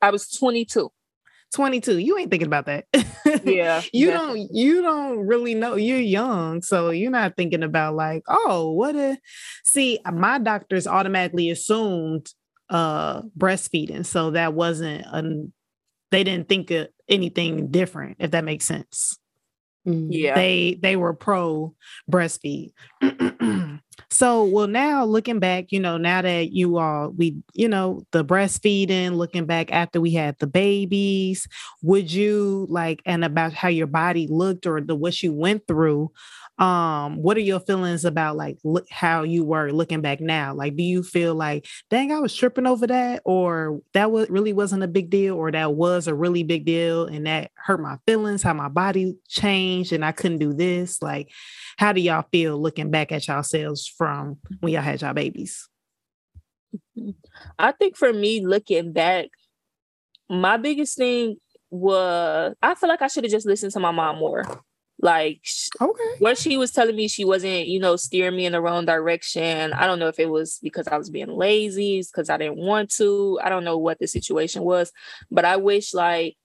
I 0.01 0.09
was 0.09 0.27
22. 0.29 0.91
22. 1.53 1.97
You 1.97 2.17
ain't 2.17 2.29
thinking 2.31 2.47
about 2.47 2.65
that. 2.67 2.85
Yeah, 3.43 3.81
you 3.93 4.07
definitely. 4.07 4.39
don't 4.47 4.55
you 4.55 4.81
don't 4.81 5.19
really 5.19 5.53
know 5.53 5.75
you're 5.75 5.99
young 5.99 6.61
so 6.61 6.89
you're 6.89 7.11
not 7.11 7.35
thinking 7.37 7.63
about 7.63 7.95
like 7.95 8.23
oh 8.27 8.71
what 8.71 8.95
a 8.95 9.17
see 9.63 9.99
my 10.11 10.39
doctors 10.39 10.87
automatically 10.87 11.49
assumed 11.49 12.31
uh 12.69 13.21
breastfeeding 13.37 14.05
so 14.05 14.31
that 14.31 14.53
wasn't 14.53 15.05
an 15.11 15.53
they 16.11 16.23
didn't 16.23 16.49
think 16.49 16.71
of 16.71 16.87
anything 17.07 17.69
different 17.71 18.17
if 18.19 18.31
that 18.31 18.43
makes 18.43 18.65
sense 18.65 19.17
Mm. 19.87 20.07
Yeah. 20.09 20.35
they 20.35 20.77
they 20.81 20.97
were 20.97 21.13
pro 21.13 21.73
breastfeed 22.11 22.73
So, 24.11 24.43
well, 24.43 24.67
now 24.67 25.05
looking 25.05 25.39
back, 25.39 25.65
you 25.71 25.79
know, 25.79 25.97
now 25.97 26.21
that 26.21 26.51
you 26.51 26.77
all, 26.77 27.11
we, 27.15 27.37
you 27.53 27.67
know, 27.67 28.03
the 28.11 28.25
breastfeeding, 28.25 29.15
looking 29.15 29.45
back 29.45 29.71
after 29.71 30.01
we 30.01 30.11
had 30.13 30.35
the 30.39 30.47
babies, 30.47 31.47
would 31.83 32.11
you 32.11 32.65
like, 32.69 33.01
and 33.05 33.23
about 33.23 33.53
how 33.53 33.67
your 33.67 33.87
body 33.87 34.27
looked 34.27 34.65
or 34.65 34.81
the 34.81 34.95
what 34.95 35.21
you 35.21 35.31
went 35.33 35.67
through, 35.67 36.11
um 36.59 37.15
what 37.21 37.37
are 37.37 37.41
your 37.41 37.59
feelings 37.61 38.03
about 38.03 38.35
like 38.35 38.57
look 38.63 38.85
how 38.89 39.23
you 39.23 39.43
were 39.45 39.71
looking 39.71 40.01
back 40.01 40.19
now? 40.19 40.53
Like 40.53 40.75
do 40.75 40.83
you 40.83 41.03
feel 41.03 41.33
like 41.33 41.65
dang 41.89 42.11
i 42.11 42.19
was 42.19 42.35
tripping 42.35 42.67
over 42.67 42.85
that 42.87 43.21
or 43.25 43.79
that 43.93 44.11
was 44.11 44.29
really 44.29 44.53
wasn't 44.53 44.83
a 44.83 44.87
big 44.87 45.09
deal 45.09 45.35
or 45.35 45.51
that 45.51 45.73
was 45.73 46.07
a 46.07 46.13
really 46.13 46.43
big 46.43 46.65
deal 46.65 47.05
and 47.05 47.25
that 47.25 47.51
hurt 47.55 47.81
my 47.81 47.97
feelings 48.05 48.43
how 48.43 48.53
my 48.53 48.67
body 48.67 49.15
changed 49.27 49.93
and 49.93 50.03
i 50.03 50.11
couldn't 50.11 50.39
do 50.39 50.53
this? 50.53 51.01
Like 51.01 51.31
how 51.77 51.93
do 51.93 52.01
y'all 52.01 52.25
feel 52.31 52.61
looking 52.61 52.91
back 52.91 53.11
at 53.11 53.27
yourselves 53.27 53.87
from 53.87 54.37
when 54.59 54.73
y'all 54.73 54.81
had 54.81 55.01
y'all 55.01 55.13
babies? 55.13 55.67
I 57.59 57.71
think 57.71 57.95
for 57.95 58.11
me 58.11 58.45
looking 58.45 58.91
back 58.91 59.27
my 60.29 60.57
biggest 60.57 60.97
thing 60.97 61.37
was 61.71 62.55
i 62.61 62.75
feel 62.75 62.89
like 62.89 63.01
i 63.01 63.07
should 63.07 63.23
have 63.23 63.31
just 63.31 63.45
listened 63.45 63.71
to 63.71 63.79
my 63.79 63.91
mom 63.91 64.17
more 64.17 64.43
like 65.01 65.41
okay. 65.81 66.03
what 66.19 66.37
she 66.37 66.57
was 66.57 66.71
telling 66.71 66.95
me, 66.95 67.07
she 67.07 67.23
wasn't, 67.23 67.67
you 67.67 67.79
know, 67.79 67.95
steering 67.95 68.35
me 68.35 68.45
in 68.45 68.51
the 68.51 68.61
wrong 68.61 68.85
direction. 68.85 69.71
I 69.73 69.87
don't 69.87 69.99
know 69.99 70.09
if 70.09 70.19
it 70.19 70.29
was 70.29 70.59
because 70.61 70.87
I 70.87 70.97
was 70.97 71.09
being 71.09 71.29
lazy, 71.29 72.01
because 72.01 72.29
I 72.29 72.37
didn't 72.37 72.57
want 72.57 72.91
to. 72.95 73.39
I 73.41 73.49
don't 73.49 73.63
know 73.63 73.77
what 73.77 73.99
the 73.99 74.07
situation 74.07 74.63
was, 74.63 74.91
but 75.31 75.45
I 75.45 75.55
wish 75.55 75.93
like 75.93 76.35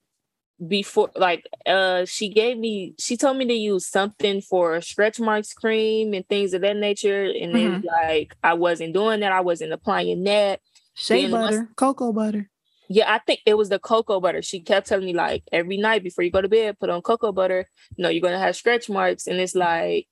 before 0.68 1.10
like 1.16 1.46
uh 1.66 2.04
she 2.04 2.28
gave 2.28 2.56
me 2.56 2.94
she 2.98 3.16
told 3.16 3.36
me 3.36 3.44
to 3.44 3.52
use 3.52 3.86
something 3.88 4.40
for 4.40 4.80
stretch 4.80 5.18
marks 5.18 5.52
cream 5.52 6.14
and 6.14 6.26
things 6.28 6.54
of 6.54 6.60
that 6.60 6.76
nature 6.76 7.24
and 7.24 7.52
mm-hmm. 7.52 7.72
then 7.72 7.82
like 7.86 8.36
i 8.44 8.54
wasn't 8.54 8.94
doing 8.94 9.18
that 9.18 9.32
i 9.32 9.40
wasn't 9.40 9.72
applying 9.72 10.22
that 10.22 10.60
shea 10.94 11.22
then 11.22 11.32
butter 11.32 11.56
once, 11.58 11.70
cocoa 11.74 12.12
butter 12.12 12.48
yeah, 12.88 13.12
I 13.12 13.18
think 13.18 13.40
it 13.46 13.56
was 13.56 13.68
the 13.68 13.78
cocoa 13.78 14.20
butter. 14.20 14.42
She 14.42 14.60
kept 14.60 14.86
telling 14.88 15.06
me 15.06 15.14
like 15.14 15.42
every 15.52 15.76
night 15.76 16.02
before 16.02 16.24
you 16.24 16.30
go 16.30 16.42
to 16.42 16.48
bed, 16.48 16.78
put 16.78 16.90
on 16.90 17.02
cocoa 17.02 17.32
butter. 17.32 17.66
You 17.96 18.02
know, 18.02 18.08
you're 18.08 18.20
gonna 18.20 18.38
have 18.38 18.56
stretch 18.56 18.88
marks, 18.88 19.26
and 19.26 19.38
it's 19.38 19.54
like, 19.54 20.06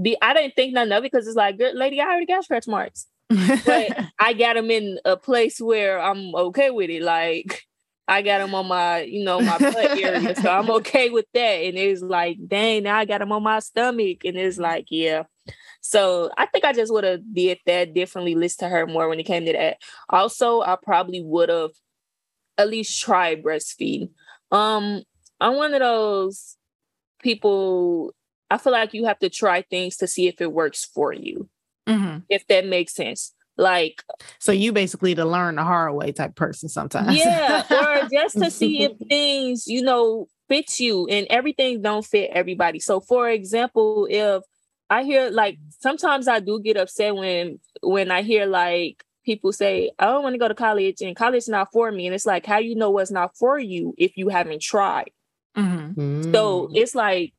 be 0.00 0.16
I 0.20 0.34
didn't 0.34 0.54
think 0.54 0.74
nothing 0.74 0.92
of 0.92 1.04
it 1.04 1.12
because 1.12 1.26
it's 1.26 1.36
like, 1.36 1.58
good 1.58 1.74
lady, 1.74 2.00
I 2.00 2.06
already 2.06 2.26
got 2.26 2.44
stretch 2.44 2.66
marks, 2.66 3.06
but 3.28 3.98
I 4.18 4.32
got 4.34 4.54
them 4.54 4.70
in 4.70 4.98
a 5.04 5.16
place 5.16 5.60
where 5.60 6.00
I'm 6.00 6.34
okay 6.34 6.70
with 6.70 6.90
it. 6.90 7.02
Like 7.02 7.62
I 8.06 8.22
got 8.22 8.38
them 8.38 8.54
on 8.54 8.66
my, 8.66 9.02
you 9.02 9.24
know, 9.24 9.40
my 9.40 9.58
butt 9.58 9.76
area, 9.76 10.34
so 10.34 10.50
I'm 10.50 10.70
okay 10.70 11.10
with 11.10 11.26
that. 11.34 11.40
And 11.40 11.76
it's 11.76 12.02
like, 12.02 12.38
dang, 12.46 12.84
now 12.84 12.96
I 12.96 13.04
got 13.04 13.18
them 13.18 13.32
on 13.32 13.42
my 13.42 13.58
stomach, 13.60 14.24
and 14.24 14.36
it's 14.36 14.58
like, 14.58 14.86
yeah. 14.90 15.24
So 15.80 16.30
I 16.36 16.46
think 16.46 16.64
I 16.64 16.72
just 16.72 16.92
would 16.92 17.04
have 17.04 17.20
did 17.32 17.58
that 17.66 17.94
differently, 17.94 18.34
listen 18.34 18.66
to 18.66 18.68
her 18.68 18.86
more 18.86 19.08
when 19.08 19.20
it 19.20 19.24
came 19.24 19.44
to 19.46 19.52
that. 19.52 19.78
Also, 20.08 20.60
I 20.60 20.76
probably 20.82 21.22
would 21.22 21.48
have 21.48 21.70
at 22.56 22.68
least 22.68 23.00
tried 23.00 23.42
breastfeed. 23.42 24.10
Um, 24.50 25.02
I'm 25.40 25.56
one 25.56 25.74
of 25.74 25.80
those 25.80 26.56
people. 27.22 28.14
I 28.50 28.58
feel 28.58 28.72
like 28.72 28.94
you 28.94 29.04
have 29.06 29.18
to 29.20 29.30
try 29.30 29.62
things 29.62 29.96
to 29.98 30.06
see 30.06 30.26
if 30.26 30.40
it 30.40 30.52
works 30.52 30.84
for 30.84 31.12
you. 31.12 31.48
Mm-hmm. 31.86 32.18
If 32.28 32.46
that 32.48 32.66
makes 32.66 32.94
sense. 32.94 33.34
Like, 33.56 34.04
so 34.38 34.52
you 34.52 34.72
basically 34.72 35.16
to 35.16 35.24
learn 35.24 35.56
the 35.56 35.64
hard 35.64 35.94
way 35.94 36.12
type 36.12 36.36
person 36.36 36.68
sometimes. 36.68 37.16
Yeah, 37.16 37.64
or 37.70 38.08
just 38.08 38.38
to 38.38 38.50
see 38.50 38.84
if 38.84 38.92
things, 39.08 39.66
you 39.66 39.82
know, 39.82 40.28
fit 40.48 40.78
you 40.78 41.06
and 41.08 41.26
everything 41.28 41.82
don't 41.82 42.04
fit 42.04 42.30
everybody. 42.32 42.78
So, 42.78 43.00
for 43.00 43.28
example, 43.28 44.06
if 44.08 44.42
I 44.90 45.04
hear 45.04 45.30
like 45.30 45.58
sometimes 45.80 46.28
I 46.28 46.40
do 46.40 46.60
get 46.60 46.76
upset 46.76 47.14
when 47.14 47.60
when 47.82 48.10
I 48.10 48.22
hear 48.22 48.46
like 48.46 49.04
people 49.24 49.52
say, 49.52 49.90
I 49.98 50.06
don't 50.06 50.22
want 50.22 50.34
to 50.34 50.38
go 50.38 50.48
to 50.48 50.54
college 50.54 51.02
and 51.02 51.14
college 51.14 51.42
is 51.42 51.48
not 51.48 51.70
for 51.70 51.92
me. 51.92 52.06
And 52.06 52.14
it's 52.14 52.24
like, 52.24 52.46
how 52.46 52.58
you 52.58 52.74
know 52.74 52.90
what's 52.90 53.10
not 53.10 53.36
for 53.36 53.58
you 53.58 53.94
if 53.98 54.16
you 54.16 54.30
haven't 54.30 54.62
tried? 54.62 55.10
Mm-hmm. 55.54 56.32
So 56.32 56.70
it's 56.72 56.94
like 56.94 57.34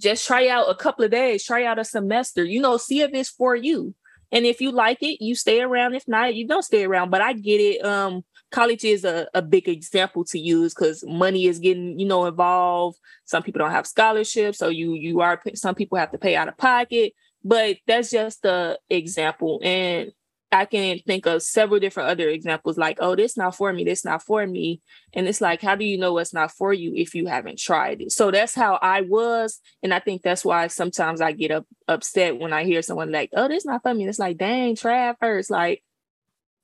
just 0.00 0.26
try 0.26 0.48
out 0.48 0.70
a 0.70 0.74
couple 0.74 1.04
of 1.04 1.10
days, 1.10 1.44
try 1.44 1.64
out 1.66 1.78
a 1.78 1.84
semester, 1.84 2.44
you 2.44 2.60
know, 2.60 2.78
see 2.78 3.02
if 3.02 3.12
it's 3.12 3.28
for 3.28 3.54
you. 3.54 3.94
And 4.30 4.46
if 4.46 4.62
you 4.62 4.72
like 4.72 5.02
it, 5.02 5.22
you 5.22 5.34
stay 5.34 5.60
around. 5.60 5.94
If 5.94 6.08
not, 6.08 6.34
you 6.34 6.48
don't 6.48 6.62
stay 6.62 6.84
around. 6.84 7.10
But 7.10 7.20
I 7.20 7.34
get 7.34 7.60
it. 7.60 7.84
Um, 7.84 8.24
college 8.52 8.84
is 8.84 9.04
a, 9.04 9.26
a 9.34 9.42
big 9.42 9.68
example 9.68 10.24
to 10.26 10.38
use 10.38 10.74
because 10.74 11.02
money 11.06 11.46
is 11.46 11.58
getting 11.58 11.98
you 11.98 12.06
know 12.06 12.26
involved. 12.26 12.98
Some 13.24 13.42
people 13.42 13.58
don't 13.60 13.70
have 13.72 13.86
scholarships 13.86 14.58
so 14.58 14.68
you 14.68 14.94
you 14.94 15.20
are 15.20 15.40
some 15.54 15.74
people 15.74 15.98
have 15.98 16.12
to 16.12 16.18
pay 16.18 16.36
out 16.36 16.48
of 16.48 16.56
pocket 16.56 17.14
but 17.44 17.78
that's 17.86 18.10
just 18.10 18.42
the 18.42 18.78
example. 18.88 19.60
And 19.62 20.12
i 20.54 20.66
can 20.66 20.98
think 21.06 21.24
of 21.24 21.42
several 21.42 21.80
different 21.80 22.10
other 22.10 22.28
examples 22.28 22.76
like 22.76 22.98
oh 23.00 23.16
this 23.16 23.38
not 23.38 23.56
for 23.56 23.72
me 23.72 23.84
this 23.84 24.04
not 24.04 24.22
for 24.22 24.46
me. 24.46 24.82
And 25.14 25.26
it's 25.26 25.40
like 25.40 25.62
how 25.62 25.74
do 25.74 25.84
you 25.84 25.96
know 25.96 26.12
what's 26.12 26.34
not 26.34 26.52
for 26.52 26.74
you 26.74 26.92
if 26.94 27.14
you 27.14 27.26
haven't 27.26 27.58
tried 27.58 28.02
it? 28.02 28.12
So 28.12 28.30
that's 28.30 28.54
how 28.54 28.78
i 28.82 29.00
was 29.00 29.60
and 29.82 29.94
i 29.94 29.98
think 29.98 30.22
that's 30.22 30.44
why 30.44 30.66
sometimes 30.66 31.20
i 31.22 31.32
get 31.32 31.50
up 31.50 31.66
upset 31.88 32.38
when 32.38 32.52
i 32.52 32.64
hear 32.64 32.82
someone 32.82 33.10
like 33.10 33.30
oh 33.34 33.48
this 33.48 33.64
not 33.64 33.82
for 33.82 33.94
me. 33.94 34.06
It's 34.06 34.18
like 34.18 34.36
dang 34.36 34.76
try 34.76 35.14
first. 35.20 35.50
Like 35.50 35.82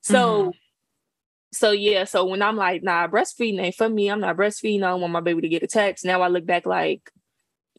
so 0.02 0.18
mm-hmm 0.18 0.50
so 1.52 1.70
yeah, 1.70 2.04
so 2.04 2.24
when 2.24 2.42
I'm 2.42 2.56
like, 2.56 2.82
nah, 2.82 3.08
breastfeeding 3.08 3.60
ain't 3.60 3.74
for 3.74 3.88
me. 3.88 4.08
I'm 4.10 4.20
not 4.20 4.36
breastfeeding. 4.36 4.82
I 4.82 4.90
don't 4.90 5.00
want 5.00 5.12
my 5.12 5.20
baby 5.20 5.40
to 5.42 5.48
get 5.48 5.62
attacked. 5.62 6.04
Now 6.04 6.22
I 6.22 6.28
look 6.28 6.44
back 6.44 6.66
like, 6.66 7.10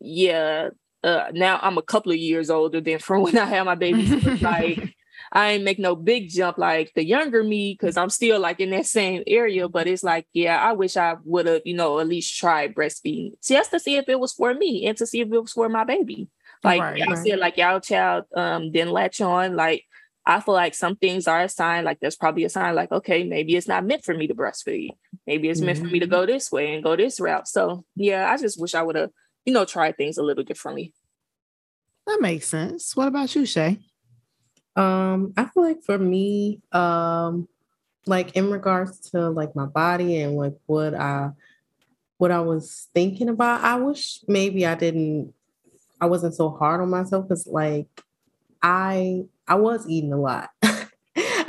yeah, 0.01 0.69
uh, 1.03 1.25
now 1.33 1.59
I'm 1.61 1.77
a 1.77 1.83
couple 1.83 2.11
of 2.11 2.17
years 2.17 2.49
older 2.49 2.81
than 2.81 2.99
from 2.99 3.23
when 3.23 3.37
I 3.37 3.45
had 3.45 3.63
my 3.63 3.75
baby. 3.75 4.19
So 4.19 4.37
like 4.41 4.95
I 5.31 5.51
ain't 5.51 5.63
make 5.63 5.79
no 5.79 5.95
big 5.95 6.29
jump 6.29 6.57
like 6.57 6.91
the 6.95 7.05
younger 7.05 7.43
me 7.43 7.77
because 7.79 7.97
I'm 7.97 8.09
still 8.09 8.39
like 8.39 8.59
in 8.59 8.71
that 8.71 8.87
same 8.87 9.23
area. 9.27 9.67
But 9.69 9.87
it's 9.87 10.03
like, 10.03 10.25
yeah, 10.33 10.57
I 10.57 10.73
wish 10.73 10.97
I 10.97 11.15
would 11.23 11.45
have, 11.45 11.61
you 11.65 11.75
know, 11.75 11.99
at 11.99 12.07
least 12.07 12.37
tried 12.37 12.73
breastfeeding 12.73 13.33
just 13.43 13.71
to 13.71 13.79
see 13.79 13.97
if 13.97 14.09
it 14.09 14.19
was 14.19 14.33
for 14.33 14.53
me 14.53 14.87
and 14.87 14.97
to 14.97 15.05
see 15.05 15.21
if 15.21 15.31
it 15.31 15.39
was 15.39 15.51
for 15.51 15.69
my 15.69 15.83
baby. 15.83 16.27
Like 16.63 16.81
right, 16.81 17.01
I 17.01 17.13
right. 17.13 17.27
said, 17.27 17.39
like 17.39 17.57
y'all 17.57 17.79
child 17.79 18.25
um 18.35 18.71
didn't 18.71 18.91
latch 18.91 19.21
on. 19.21 19.55
Like 19.55 19.85
I 20.25 20.39
feel 20.41 20.53
like 20.53 20.75
some 20.75 20.95
things 20.95 21.27
are 21.27 21.41
a 21.41 21.49
sign, 21.49 21.85
like 21.85 21.99
there's 21.99 22.15
probably 22.15 22.43
a 22.43 22.49
sign 22.49 22.75
like, 22.75 22.91
okay, 22.91 23.23
maybe 23.23 23.55
it's 23.55 23.67
not 23.67 23.85
meant 23.85 24.03
for 24.03 24.13
me 24.13 24.27
to 24.27 24.35
breastfeed. 24.35 24.89
Maybe 25.25 25.49
it's 25.49 25.59
mm-hmm. 25.59 25.65
meant 25.67 25.79
for 25.79 25.85
me 25.85 25.99
to 25.99 26.05
mm-hmm. 26.05 26.13
go 26.13 26.25
this 26.25 26.51
way 26.51 26.73
and 26.73 26.83
go 26.83 26.95
this 26.95 27.19
route. 27.19 27.47
So 27.47 27.83
yeah, 27.95 28.31
I 28.31 28.37
just 28.37 28.59
wish 28.59 28.75
I 28.75 28.83
would 28.83 28.95
have, 28.95 29.09
you 29.45 29.53
know, 29.53 29.65
tried 29.65 29.97
things 29.97 30.17
a 30.17 30.23
little 30.23 30.43
differently. 30.43 30.93
That 32.05 32.21
makes 32.21 32.47
sense. 32.47 32.95
What 32.95 33.07
about 33.07 33.35
you, 33.35 33.45
Shay? 33.45 33.79
Um, 34.75 35.33
I 35.35 35.45
feel 35.45 35.63
like 35.63 35.83
for 35.83 35.97
me, 35.97 36.61
um, 36.71 37.47
like 38.05 38.35
in 38.35 38.49
regards 38.49 38.99
to 39.11 39.29
like 39.29 39.55
my 39.55 39.65
body 39.65 40.21
and 40.21 40.35
like 40.35 40.55
what 40.65 40.93
I 40.93 41.31
what 42.17 42.31
I 42.31 42.41
was 42.41 42.87
thinking 42.93 43.29
about, 43.29 43.63
I 43.63 43.75
wish 43.75 44.19
maybe 44.27 44.65
I 44.65 44.75
didn't 44.75 45.33
I 46.01 46.05
wasn't 46.05 46.35
so 46.35 46.49
hard 46.49 46.81
on 46.81 46.89
myself 46.89 47.27
because 47.27 47.45
like 47.47 47.87
I 48.61 49.23
I 49.47 49.55
was 49.55 49.87
eating 49.87 50.13
a 50.13 50.17
lot. 50.17 50.49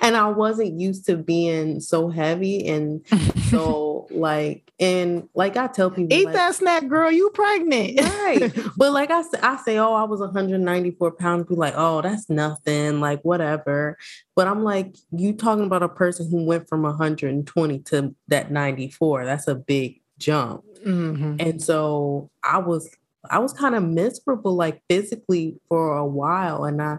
and 0.03 0.17
I 0.17 0.29
wasn't 0.29 0.81
used 0.81 1.07
to 1.07 1.17
being 1.17 1.81
so 1.81 2.09
heavy 2.09 2.67
and 2.67 3.07
so 3.51 4.09
like 4.11 4.71
and 4.81 5.29
like 5.35 5.57
I 5.57 5.67
tell 5.67 5.91
people 5.91 6.17
eat 6.17 6.25
like, 6.25 6.35
that 6.35 6.55
snack, 6.55 6.89
girl. 6.89 7.11
You 7.11 7.31
pregnant, 7.31 8.01
right? 8.01 8.53
but 8.77 8.93
like 8.93 9.11
I, 9.11 9.23
I 9.43 9.57
say, 9.59 9.79
oh, 9.79 9.93
I 9.93 10.05
was 10.05 10.21
194 10.21 11.13
pounds. 11.13 11.47
Be 11.47 11.55
like, 11.55 11.75
oh, 11.77 12.01
that's 12.01 12.31
nothing, 12.31 13.01
like 13.01 13.21
whatever. 13.23 13.99
But 14.35 14.49
I'm 14.49 14.65
like, 14.65 14.97
you 15.11 15.35
talking 15.35 15.67
about 15.67 15.83
a 15.83 15.89
person 15.89 16.31
who 16.31 16.45
went 16.45 16.69
from 16.69 16.83
120 16.83 17.79
to 17.81 18.15
that 18.29 18.51
94. 18.51 19.27
That's 19.27 19.49
a 19.49 19.55
big 19.55 20.01
jump. 20.19 20.65
Mm-hmm. 20.85 21.37
And 21.41 21.63
so 21.63 22.31
I 22.43 22.59
was 22.59 22.89
I 23.29 23.39
was 23.39 23.53
kind 23.53 23.75
of 23.75 23.83
miserable, 23.83 24.55
like 24.55 24.83
physically 24.89 25.57
for 25.69 25.97
a 25.97 26.07
while. 26.07 26.65
And 26.65 26.81
I 26.81 26.99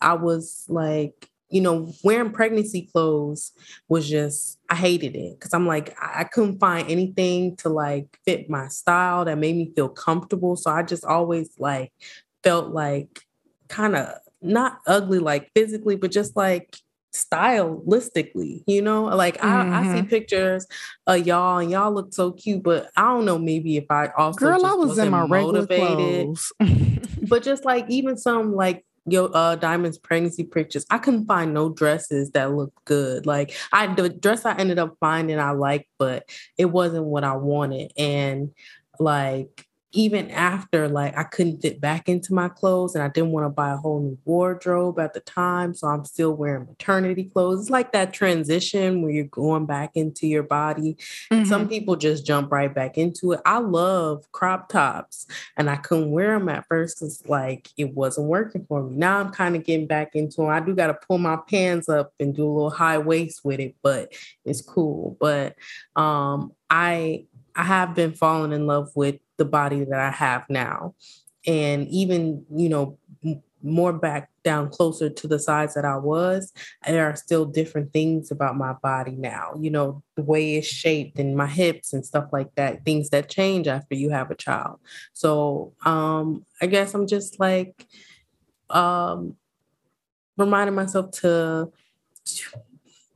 I 0.00 0.14
was 0.14 0.64
like, 0.68 1.28
you 1.50 1.60
know, 1.60 1.92
wearing 2.02 2.30
pregnancy 2.32 2.88
clothes 2.92 3.52
was 3.88 4.08
just, 4.08 4.58
I 4.68 4.74
hated 4.74 5.14
it 5.14 5.38
because 5.38 5.54
I'm 5.54 5.66
like, 5.66 5.96
I 6.00 6.24
couldn't 6.24 6.58
find 6.58 6.90
anything 6.90 7.56
to 7.58 7.68
like 7.68 8.18
fit 8.24 8.50
my 8.50 8.68
style 8.68 9.24
that 9.24 9.38
made 9.38 9.56
me 9.56 9.72
feel 9.74 9.88
comfortable. 9.88 10.56
So 10.56 10.70
I 10.70 10.82
just 10.82 11.04
always 11.04 11.50
like 11.58 11.92
felt 12.42 12.72
like 12.72 13.20
kind 13.68 13.96
of 13.96 14.14
not 14.42 14.80
ugly, 14.86 15.20
like 15.20 15.50
physically, 15.54 15.96
but 15.96 16.10
just 16.10 16.36
like 16.36 16.76
stylistically, 17.14 18.62
you 18.66 18.82
know, 18.82 19.04
like 19.04 19.38
mm-hmm. 19.38 19.72
I, 19.72 19.78
I, 19.78 19.82
see 19.82 19.88
mm-hmm. 20.00 20.08
pictures 20.08 20.66
of 21.06 21.26
y'all 21.26 21.58
and 21.58 21.70
y'all 21.70 21.92
look 21.92 22.12
so 22.12 22.32
cute, 22.32 22.62
but 22.62 22.90
I 22.96 23.02
don't 23.02 23.24
know, 23.24 23.38
maybe 23.38 23.76
if 23.76 23.90
I 23.90 24.08
also 24.08 24.38
girl, 24.38 24.66
I 24.66 24.74
was 24.74 24.98
in 24.98 25.10
my 25.10 25.26
motivated, 25.26 26.36
but 27.28 27.42
just 27.44 27.64
like 27.64 27.86
even 27.88 28.16
some 28.16 28.54
like 28.54 28.84
your 29.06 29.30
uh 29.34 29.54
diamonds 29.56 29.98
pregnancy 29.98 30.44
pictures 30.44 30.86
i 30.88 30.96
couldn't 30.96 31.26
find 31.26 31.52
no 31.52 31.68
dresses 31.68 32.30
that 32.30 32.54
looked 32.54 32.82
good 32.86 33.26
like 33.26 33.54
i 33.70 33.86
the 33.86 34.08
dress 34.08 34.46
i 34.46 34.54
ended 34.56 34.78
up 34.78 34.96
finding 34.98 35.38
i 35.38 35.50
liked 35.50 35.90
but 35.98 36.26
it 36.56 36.64
wasn't 36.64 37.04
what 37.04 37.22
i 37.22 37.36
wanted 37.36 37.92
and 37.98 38.50
like 38.98 39.66
even 39.94 40.28
after 40.32 40.88
like 40.88 41.16
I 41.16 41.22
couldn't 41.22 41.62
fit 41.62 41.80
back 41.80 42.08
into 42.08 42.34
my 42.34 42.48
clothes 42.48 42.96
and 42.96 43.04
I 43.04 43.08
didn't 43.08 43.30
want 43.30 43.46
to 43.46 43.50
buy 43.50 43.70
a 43.70 43.76
whole 43.76 44.00
new 44.00 44.18
wardrobe 44.24 44.98
at 44.98 45.14
the 45.14 45.20
time. 45.20 45.72
So 45.72 45.86
I'm 45.86 46.04
still 46.04 46.32
wearing 46.32 46.66
maternity 46.66 47.24
clothes. 47.24 47.60
It's 47.60 47.70
like 47.70 47.92
that 47.92 48.12
transition 48.12 49.02
where 49.02 49.12
you're 49.12 49.24
going 49.24 49.66
back 49.66 49.92
into 49.94 50.26
your 50.26 50.42
body. 50.42 50.96
Mm-hmm. 51.32 51.44
Some 51.44 51.68
people 51.68 51.94
just 51.94 52.26
jump 52.26 52.50
right 52.50 52.74
back 52.74 52.98
into 52.98 53.32
it. 53.32 53.40
I 53.46 53.58
love 53.58 54.30
crop 54.32 54.68
tops 54.68 55.26
and 55.56 55.70
I 55.70 55.76
couldn't 55.76 56.10
wear 56.10 56.36
them 56.36 56.48
at 56.48 56.66
first 56.66 56.98
because 56.98 57.22
like 57.28 57.70
it 57.76 57.94
wasn't 57.94 58.26
working 58.26 58.66
for 58.66 58.82
me. 58.82 58.96
Now 58.96 59.20
I'm 59.20 59.30
kind 59.30 59.54
of 59.54 59.64
getting 59.64 59.86
back 59.86 60.16
into 60.16 60.38
them. 60.38 60.50
I 60.50 60.58
do 60.58 60.74
got 60.74 60.88
to 60.88 60.94
pull 60.94 61.18
my 61.18 61.38
pants 61.48 61.88
up 61.88 62.12
and 62.18 62.34
do 62.34 62.44
a 62.44 62.52
little 62.52 62.70
high 62.70 62.98
waist 62.98 63.44
with 63.44 63.60
it, 63.60 63.76
but 63.80 64.12
it's 64.44 64.60
cool. 64.60 65.16
But 65.20 65.54
um 65.94 66.52
I 66.68 67.26
I 67.56 67.62
have 67.62 67.94
been 67.94 68.12
falling 68.12 68.52
in 68.52 68.66
love 68.66 68.90
with 68.96 69.20
the 69.36 69.44
body 69.44 69.84
that 69.84 70.00
I 70.00 70.10
have 70.10 70.44
now. 70.48 70.94
And 71.46 71.86
even, 71.88 72.44
you 72.54 72.68
know, 72.68 72.98
more 73.64 73.92
back 73.92 74.30
down 74.44 74.68
closer 74.68 75.08
to 75.08 75.26
the 75.26 75.38
size 75.38 75.74
that 75.74 75.86
I 75.86 75.96
was, 75.96 76.52
there 76.86 77.08
are 77.08 77.16
still 77.16 77.46
different 77.46 77.92
things 77.92 78.30
about 78.30 78.56
my 78.56 78.74
body 78.74 79.12
now, 79.12 79.54
you 79.58 79.70
know, 79.70 80.02
the 80.16 80.22
way 80.22 80.56
it's 80.56 80.66
shaped 80.66 81.18
and 81.18 81.36
my 81.36 81.46
hips 81.46 81.92
and 81.92 82.04
stuff 82.04 82.28
like 82.30 82.54
that, 82.56 82.84
things 82.84 83.08
that 83.10 83.30
change 83.30 83.66
after 83.66 83.94
you 83.94 84.10
have 84.10 84.30
a 84.30 84.34
child. 84.34 84.80
So 85.14 85.72
um 85.84 86.44
I 86.60 86.66
guess 86.66 86.94
I'm 86.94 87.06
just 87.06 87.40
like 87.40 87.86
um 88.68 89.36
reminding 90.36 90.74
myself 90.74 91.10
to 91.12 91.72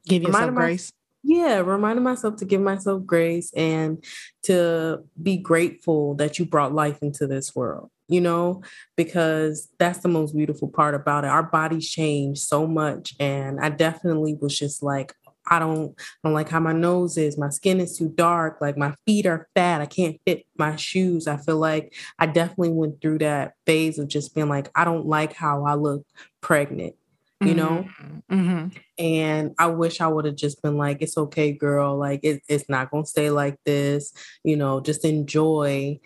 give 0.07 0.22
yourself 0.22 0.54
grace 0.54 0.92
yeah 1.22 1.59
reminding 1.59 2.04
myself 2.04 2.37
to 2.37 2.44
give 2.44 2.61
myself 2.61 3.04
grace 3.04 3.52
and 3.54 4.04
to 4.42 5.04
be 5.20 5.37
grateful 5.37 6.14
that 6.14 6.38
you 6.38 6.44
brought 6.44 6.74
life 6.74 6.98
into 7.02 7.26
this 7.26 7.54
world 7.54 7.90
you 8.09 8.20
know 8.20 8.62
because 8.96 9.68
that's 9.78 9.98
the 9.98 10.09
most 10.09 10.35
beautiful 10.35 10.68
part 10.68 10.94
about 10.94 11.24
it 11.24 11.28
our 11.28 11.42
bodies 11.42 11.90
change 11.90 12.38
so 12.38 12.66
much 12.66 13.14
and 13.18 13.61
i 13.61 13.68
definitely 13.68 14.35
was 14.35 14.57
just 14.59 14.83
like 14.83 15.14
I 15.50 15.59
don't, 15.59 15.98
I 15.98 16.28
don't 16.28 16.35
like 16.35 16.48
how 16.48 16.61
my 16.61 16.72
nose 16.72 17.16
is. 17.16 17.38
My 17.38 17.48
skin 17.48 17.81
is 17.81 17.96
too 17.96 18.11
dark. 18.11 18.59
Like 18.61 18.76
my 18.76 18.94
feet 19.07 19.26
are 19.26 19.48
fat. 19.54 19.81
I 19.81 19.87
can't 19.87 20.20
fit 20.26 20.44
my 20.59 20.76
shoes. 20.76 21.26
I 21.26 21.38
feel 21.38 21.57
like 21.57 21.94
I 22.18 22.26
definitely 22.26 22.72
went 22.72 23.00
through 23.00 23.18
that 23.18 23.54
phase 23.66 23.98
of 23.98 24.09
just 24.09 24.35
being 24.35 24.48
like, 24.48 24.70
I 24.74 24.85
don't 24.85 25.07
like 25.07 25.33
how 25.33 25.64
I 25.64 25.74
look 25.74 26.04
pregnant 26.42 26.96
you 27.40 27.55
know? 27.55 27.87
Mm-hmm. 28.03 28.40
mm-hmm. 28.40 28.79
and 28.98 29.55
i 29.59 29.66
wish 29.66 30.01
i 30.01 30.07
would 30.07 30.24
have 30.24 30.37
just 30.37 30.61
been 30.62 30.77
like 30.77 31.03
it's 31.03 31.16
okay 31.16 31.53
girl. 31.53 31.96
Like 31.96 32.20
it, 32.22 32.42
it's 32.48 32.68
not 32.68 32.90
gonna 32.90 33.07
stay 33.07 33.31
like 33.31 33.59
this. 33.64 34.12
You 34.44 34.57
know 34.57 34.81
just 34.81 35.05
enjoy 35.05 36.01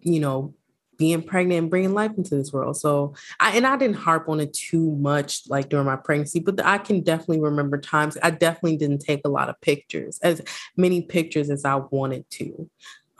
you 0.00 0.20
know 0.20 0.54
being 1.00 1.22
pregnant 1.22 1.58
and 1.58 1.70
bringing 1.70 1.94
life 1.94 2.12
into 2.18 2.36
this 2.36 2.52
world. 2.52 2.76
So 2.76 3.14
i 3.40 3.56
and 3.56 3.66
i 3.66 3.76
didn't 3.76 3.96
harp 3.96 4.28
on 4.28 4.38
it 4.38 4.52
too 4.52 4.94
much 4.96 5.42
like 5.48 5.68
during 5.68 5.86
my 5.86 5.96
pregnancy 5.96 6.40
but 6.40 6.64
i 6.64 6.78
can 6.78 7.00
definitely 7.00 7.40
remember 7.40 7.78
times 7.78 8.18
i 8.22 8.30
definitely 8.30 8.76
didn't 8.76 8.98
take 8.98 9.22
a 9.24 9.28
lot 9.28 9.48
of 9.48 9.60
pictures 9.60 10.18
as 10.22 10.42
many 10.76 11.02
pictures 11.02 11.50
as 11.50 11.64
i 11.64 11.74
wanted 11.76 12.28
to 12.30 12.68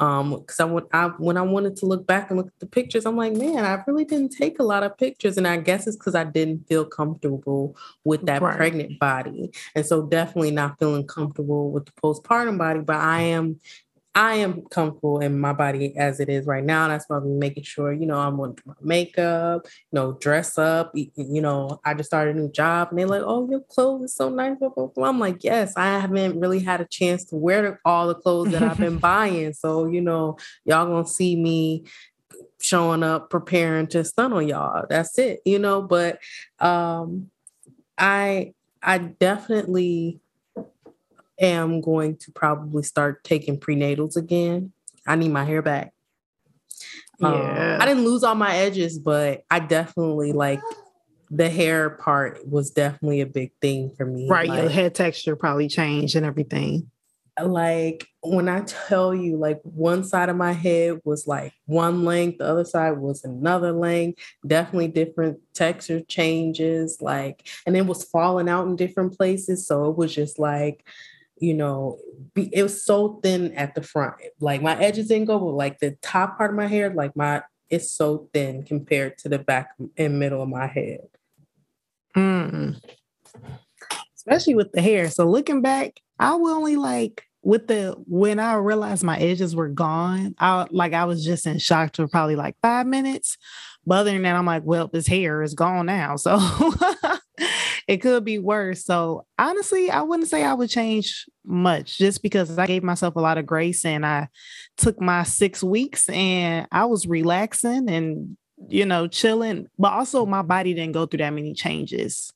um 0.00 0.30
because 0.40 0.58
I, 0.58 0.64
went, 0.64 0.86
I 0.92 1.08
when 1.18 1.36
i 1.36 1.42
wanted 1.42 1.76
to 1.76 1.86
look 1.86 2.06
back 2.06 2.30
and 2.30 2.38
look 2.38 2.48
at 2.48 2.58
the 2.58 2.66
pictures 2.66 3.06
i'm 3.06 3.16
like 3.16 3.34
man 3.34 3.64
i 3.64 3.82
really 3.86 4.04
didn't 4.04 4.30
take 4.30 4.58
a 4.58 4.62
lot 4.64 4.82
of 4.82 4.96
pictures 4.96 5.36
and 5.36 5.46
i 5.46 5.56
guess 5.58 5.86
it's 5.86 5.96
because 5.96 6.14
i 6.14 6.24
didn't 6.24 6.66
feel 6.66 6.84
comfortable 6.84 7.76
with 8.04 8.24
that 8.26 8.42
right. 8.42 8.56
pregnant 8.56 8.98
body 8.98 9.52
and 9.74 9.86
so 9.86 10.06
definitely 10.06 10.50
not 10.50 10.78
feeling 10.78 11.06
comfortable 11.06 11.70
with 11.70 11.86
the 11.86 11.92
postpartum 11.92 12.58
body 12.58 12.80
but 12.80 12.96
i 12.96 13.20
am 13.20 13.60
I 14.14 14.36
am 14.36 14.62
comfortable 14.70 15.20
in 15.20 15.38
my 15.38 15.52
body 15.52 15.96
as 15.96 16.18
it 16.18 16.28
is 16.28 16.44
right 16.44 16.64
now. 16.64 16.88
That's 16.88 17.04
why 17.08 17.18
I'm 17.18 17.38
making 17.38 17.62
sure, 17.62 17.92
you 17.92 18.06
know, 18.06 18.18
I'm 18.18 18.40
on 18.40 18.56
my 18.64 18.74
makeup, 18.80 19.62
you 19.64 19.96
know, 19.96 20.12
dress 20.14 20.58
up. 20.58 20.92
You 20.94 21.40
know, 21.40 21.80
I 21.84 21.94
just 21.94 22.08
started 22.08 22.34
a 22.34 22.40
new 22.40 22.50
job 22.50 22.88
and 22.90 22.98
they're 22.98 23.06
like, 23.06 23.22
oh, 23.24 23.48
your 23.48 23.60
clothes 23.60 24.06
is 24.06 24.14
so 24.14 24.28
nice. 24.28 24.56
I'm 25.00 25.18
like, 25.20 25.44
yes, 25.44 25.74
I 25.76 26.00
haven't 26.00 26.40
really 26.40 26.58
had 26.58 26.80
a 26.80 26.86
chance 26.86 27.24
to 27.26 27.36
wear 27.36 27.80
all 27.84 28.08
the 28.08 28.16
clothes 28.16 28.50
that 28.50 28.64
I've 28.64 28.78
been 28.78 28.98
buying. 28.98 29.52
So, 29.52 29.86
you 29.86 30.00
know, 30.00 30.38
y'all 30.64 30.86
gonna 30.86 31.06
see 31.06 31.36
me 31.36 31.84
showing 32.60 33.04
up 33.04 33.30
preparing 33.30 33.86
to 33.88 34.02
stun 34.04 34.32
on 34.32 34.48
y'all. 34.48 34.86
That's 34.90 35.18
it, 35.18 35.40
you 35.44 35.60
know, 35.60 35.82
but 35.82 36.18
um 36.58 37.30
I 37.96 38.54
I 38.82 38.98
definitely 38.98 40.20
am 41.40 41.80
going 41.80 42.16
to 42.18 42.32
probably 42.32 42.82
start 42.82 43.24
taking 43.24 43.58
prenatals 43.58 44.16
again. 44.16 44.72
I 45.06 45.16
need 45.16 45.30
my 45.30 45.44
hair 45.44 45.62
back. 45.62 45.92
Yeah. 47.18 47.28
Um, 47.28 47.82
I 47.82 47.86
didn't 47.86 48.04
lose 48.04 48.22
all 48.22 48.34
my 48.34 48.54
edges, 48.54 48.98
but 48.98 49.44
I 49.50 49.60
definitely 49.60 50.32
like 50.32 50.60
the 51.30 51.48
hair 51.48 51.90
part 51.90 52.46
was 52.48 52.70
definitely 52.70 53.20
a 53.20 53.26
big 53.26 53.52
thing 53.60 53.90
for 53.96 54.04
me. 54.04 54.28
Right. 54.28 54.48
Like, 54.48 54.62
your 54.62 54.70
head 54.70 54.94
texture 54.94 55.36
probably 55.36 55.68
changed 55.68 56.16
and 56.16 56.26
everything. 56.26 56.90
Like 57.40 58.06
when 58.22 58.48
I 58.48 58.60
tell 58.62 59.14
you, 59.14 59.36
like 59.36 59.60
one 59.62 60.04
side 60.04 60.28
of 60.28 60.36
my 60.36 60.52
head 60.52 61.00
was 61.04 61.26
like 61.26 61.54
one 61.64 62.04
length, 62.04 62.38
the 62.38 62.46
other 62.46 62.64
side 62.64 62.98
was 62.98 63.24
another 63.24 63.72
length, 63.72 64.20
definitely 64.46 64.88
different 64.88 65.38
texture 65.54 66.00
changes, 66.00 67.00
like, 67.00 67.48
and 67.64 67.76
it 67.76 67.86
was 67.86 68.04
falling 68.04 68.48
out 68.48 68.66
in 68.66 68.76
different 68.76 69.16
places. 69.16 69.66
So 69.66 69.88
it 69.88 69.96
was 69.96 70.14
just 70.14 70.38
like, 70.38 70.84
you 71.40 71.54
know, 71.54 71.98
be, 72.34 72.48
it 72.52 72.62
was 72.62 72.84
so 72.84 73.18
thin 73.22 73.52
at 73.54 73.74
the 73.74 73.82
front. 73.82 74.16
Like 74.40 74.62
my 74.62 74.78
edges 74.78 75.08
didn't 75.08 75.26
go, 75.26 75.38
but 75.38 75.54
like 75.54 75.78
the 75.78 75.92
top 76.02 76.38
part 76.38 76.50
of 76.50 76.56
my 76.56 76.66
hair, 76.66 76.92
like 76.92 77.16
my 77.16 77.42
it's 77.70 77.90
so 77.90 78.28
thin 78.34 78.64
compared 78.64 79.16
to 79.18 79.28
the 79.28 79.38
back 79.38 79.70
and 79.96 80.18
middle 80.18 80.42
of 80.42 80.48
my 80.48 80.66
head. 80.66 81.08
Mm. 82.16 82.80
Especially 84.16 84.54
with 84.54 84.72
the 84.72 84.82
hair. 84.82 85.08
So 85.08 85.28
looking 85.28 85.62
back, 85.62 86.00
I 86.18 86.34
will 86.34 86.54
only 86.54 86.76
like 86.76 87.24
with 87.42 87.68
the 87.68 87.94
when 88.06 88.38
I 88.38 88.54
realized 88.54 89.02
my 89.02 89.18
edges 89.18 89.56
were 89.56 89.68
gone, 89.68 90.34
I 90.38 90.66
like 90.70 90.92
I 90.92 91.04
was 91.04 91.24
just 91.24 91.46
in 91.46 91.58
shock 91.58 91.96
for 91.96 92.06
probably 92.06 92.36
like 92.36 92.56
five 92.60 92.86
minutes. 92.86 93.38
But 93.86 94.00
other 94.00 94.12
than 94.12 94.22
that, 94.22 94.36
I'm 94.36 94.44
like, 94.44 94.62
well, 94.64 94.88
this 94.88 95.06
hair 95.06 95.42
is 95.42 95.54
gone 95.54 95.86
now. 95.86 96.16
So 96.16 96.38
it 97.90 98.00
could 98.00 98.24
be 98.24 98.38
worse. 98.38 98.84
So 98.84 99.26
honestly, 99.36 99.90
I 99.90 100.02
wouldn't 100.02 100.28
say 100.28 100.44
I 100.44 100.54
would 100.54 100.70
change 100.70 101.26
much 101.44 101.98
just 101.98 102.22
because 102.22 102.56
I 102.56 102.68
gave 102.68 102.84
myself 102.84 103.16
a 103.16 103.20
lot 103.20 103.36
of 103.36 103.46
grace 103.46 103.84
and 103.84 104.06
I 104.06 104.28
took 104.76 105.00
my 105.00 105.24
six 105.24 105.60
weeks 105.60 106.08
and 106.08 106.68
I 106.70 106.84
was 106.84 107.08
relaxing 107.08 107.90
and 107.90 108.36
you 108.68 108.86
know, 108.86 109.08
chilling, 109.08 109.66
but 109.76 109.92
also 109.92 110.24
my 110.24 110.42
body 110.42 110.72
didn't 110.72 110.92
go 110.92 111.04
through 111.04 111.18
that 111.18 111.30
many 111.30 111.52
changes. 111.52 112.32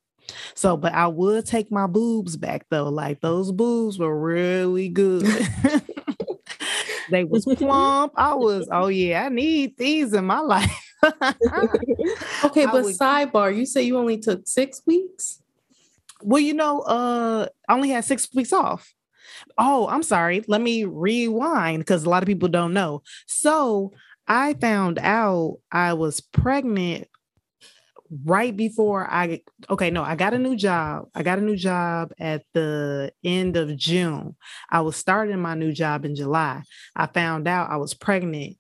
So, 0.55 0.77
but 0.77 0.93
I 0.93 1.07
would 1.07 1.47
take 1.47 1.71
my 1.71 1.87
boobs 1.87 2.37
back 2.37 2.67
though. 2.69 2.88
Like 2.88 3.21
those 3.21 3.53
boobs 3.53 3.97
were 3.97 4.19
really 4.19 4.88
good. 4.88 5.25
they 7.11 7.23
was 7.23 7.45
plump. 7.45 8.12
I 8.17 8.35
was, 8.35 8.69
oh 8.73 8.88
yeah, 8.88 9.27
I 9.27 9.29
need 9.29 9.77
these 9.77 10.14
in 10.14 10.25
my 10.25 10.40
life. 10.40 10.81
okay, 12.45 12.67
but 12.67 12.85
would, 12.85 12.97
sidebar, 12.97 13.55
you 13.55 13.67
say 13.67 13.83
you 13.83 13.99
only 13.99 14.19
took 14.19 14.47
six 14.47 14.83
weeks? 14.87 15.40
Well, 16.25 16.41
you 16.41 16.55
know, 16.55 16.81
uh, 16.81 17.49
I 17.69 17.75
only 17.75 17.91
had 17.91 18.05
six 18.05 18.29
weeks 18.35 18.53
off. 18.53 18.95
Oh, 19.59 19.87
I'm 19.89 20.03
sorry. 20.03 20.43
Let 20.49 20.63
me 20.63 20.85
rewind 20.85 21.81
because 21.81 22.05
a 22.05 22.11
lot 22.11 22.23
of 22.23 22.27
people 22.27 22.49
don't 22.49 22.73
know. 22.73 23.03
So 23.27 23.93
I 24.27 24.55
found 24.55 24.99
out 24.99 25.59
I 25.71 25.93
was 25.93 26.23
pregnant 26.23 27.09
right 28.25 28.57
before 28.57 29.07
I 29.11 29.43
okay, 29.69 29.91
no, 29.91 30.03
I 30.03 30.17
got 30.17 30.33
a 30.33 30.39
new 30.39 30.57
job. 30.57 31.09
I 31.15 31.23
got 31.23 31.39
a 31.39 31.43
new 31.43 31.57
job 31.57 32.13
at 32.19 32.45
the 32.55 33.13
end 33.23 33.59
of 33.59 33.77
June. 33.77 34.35
I 34.71 34.81
was 34.81 34.97
starting 34.97 35.41
my 35.41 35.55
new 35.55 35.73
job 35.73 36.07
in 36.07 36.15
July. 36.15 36.63
I 36.97 37.07
found 37.07 37.47
out 37.47 37.71
I 37.71 37.77
was 37.77 37.93
pregnant 37.93 38.57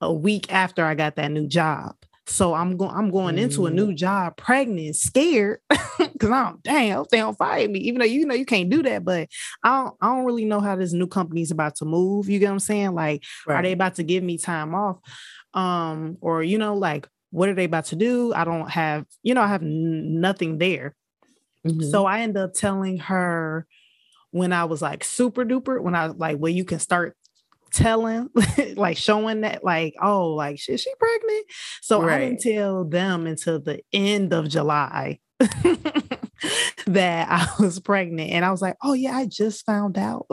a 0.00 0.12
week 0.12 0.52
after 0.52 0.84
I 0.84 0.94
got 0.94 1.16
that 1.16 1.32
new 1.32 1.48
job. 1.48 1.96
So 2.26 2.54
I'm 2.54 2.76
going 2.76 2.94
I'm 2.94 3.10
going 3.10 3.38
into 3.38 3.66
a 3.66 3.70
new 3.70 3.92
mm. 3.92 3.96
job 3.96 4.36
pregnant, 4.36 4.96
scared 4.96 5.60
because 5.68 6.30
I'm 6.30 6.58
damn, 6.62 7.04
they 7.10 7.18
don't 7.18 7.36
fire 7.36 7.68
me. 7.68 7.80
Even 7.80 7.98
though 7.98 8.06
you 8.06 8.24
know 8.24 8.34
you 8.34 8.46
can't 8.46 8.70
do 8.70 8.82
that, 8.82 9.04
but 9.04 9.28
I 9.62 9.82
don't 9.82 9.94
I 10.00 10.06
don't 10.06 10.24
really 10.24 10.46
know 10.46 10.60
how 10.60 10.74
this 10.76 10.92
new 10.92 11.06
company 11.06 11.42
is 11.42 11.50
about 11.50 11.76
to 11.76 11.84
move. 11.84 12.28
You 12.28 12.38
get 12.38 12.46
what 12.46 12.52
I'm 12.52 12.60
saying? 12.60 12.94
Like, 12.94 13.24
right. 13.46 13.56
are 13.56 13.62
they 13.62 13.72
about 13.72 13.96
to 13.96 14.02
give 14.02 14.24
me 14.24 14.38
time 14.38 14.74
off? 14.74 14.98
Um, 15.52 16.16
or 16.20 16.42
you 16.42 16.56
know, 16.56 16.76
like 16.76 17.08
what 17.34 17.48
are 17.48 17.54
they 17.54 17.64
about 17.64 17.86
to 17.86 17.96
do? 17.96 18.32
I 18.32 18.44
don't 18.44 18.70
have, 18.70 19.06
you 19.24 19.34
know, 19.34 19.42
I 19.42 19.48
have 19.48 19.62
n- 19.62 20.20
nothing 20.20 20.58
there. 20.58 20.94
Mm-hmm. 21.66 21.90
So 21.90 22.06
I 22.06 22.20
end 22.20 22.36
up 22.36 22.54
telling 22.54 22.98
her 22.98 23.66
when 24.30 24.52
I 24.52 24.66
was 24.66 24.80
like 24.80 25.02
super 25.02 25.44
duper, 25.44 25.82
when 25.82 25.96
I 25.96 26.06
was 26.06 26.16
like, 26.16 26.38
well, 26.38 26.52
you 26.52 26.64
can 26.64 26.78
start 26.78 27.16
telling, 27.74 28.30
like 28.76 28.96
showing 28.96 29.42
that, 29.42 29.64
like, 29.64 29.94
oh, 30.00 30.28
like, 30.30 30.60
is 30.68 30.80
she 30.80 30.92
pregnant? 30.98 31.46
So 31.82 32.02
right. 32.02 32.14
I 32.14 32.18
didn't 32.20 32.40
tell 32.40 32.84
them 32.84 33.26
until 33.26 33.60
the 33.60 33.80
end 33.92 34.32
of 34.32 34.48
July 34.48 35.18
that 36.86 37.28
I 37.30 37.48
was 37.62 37.80
pregnant. 37.80 38.30
And 38.30 38.44
I 38.44 38.50
was 38.50 38.62
like, 38.62 38.76
oh, 38.82 38.92
yeah, 38.92 39.16
I 39.16 39.26
just 39.26 39.64
found 39.66 39.98
out. 39.98 40.26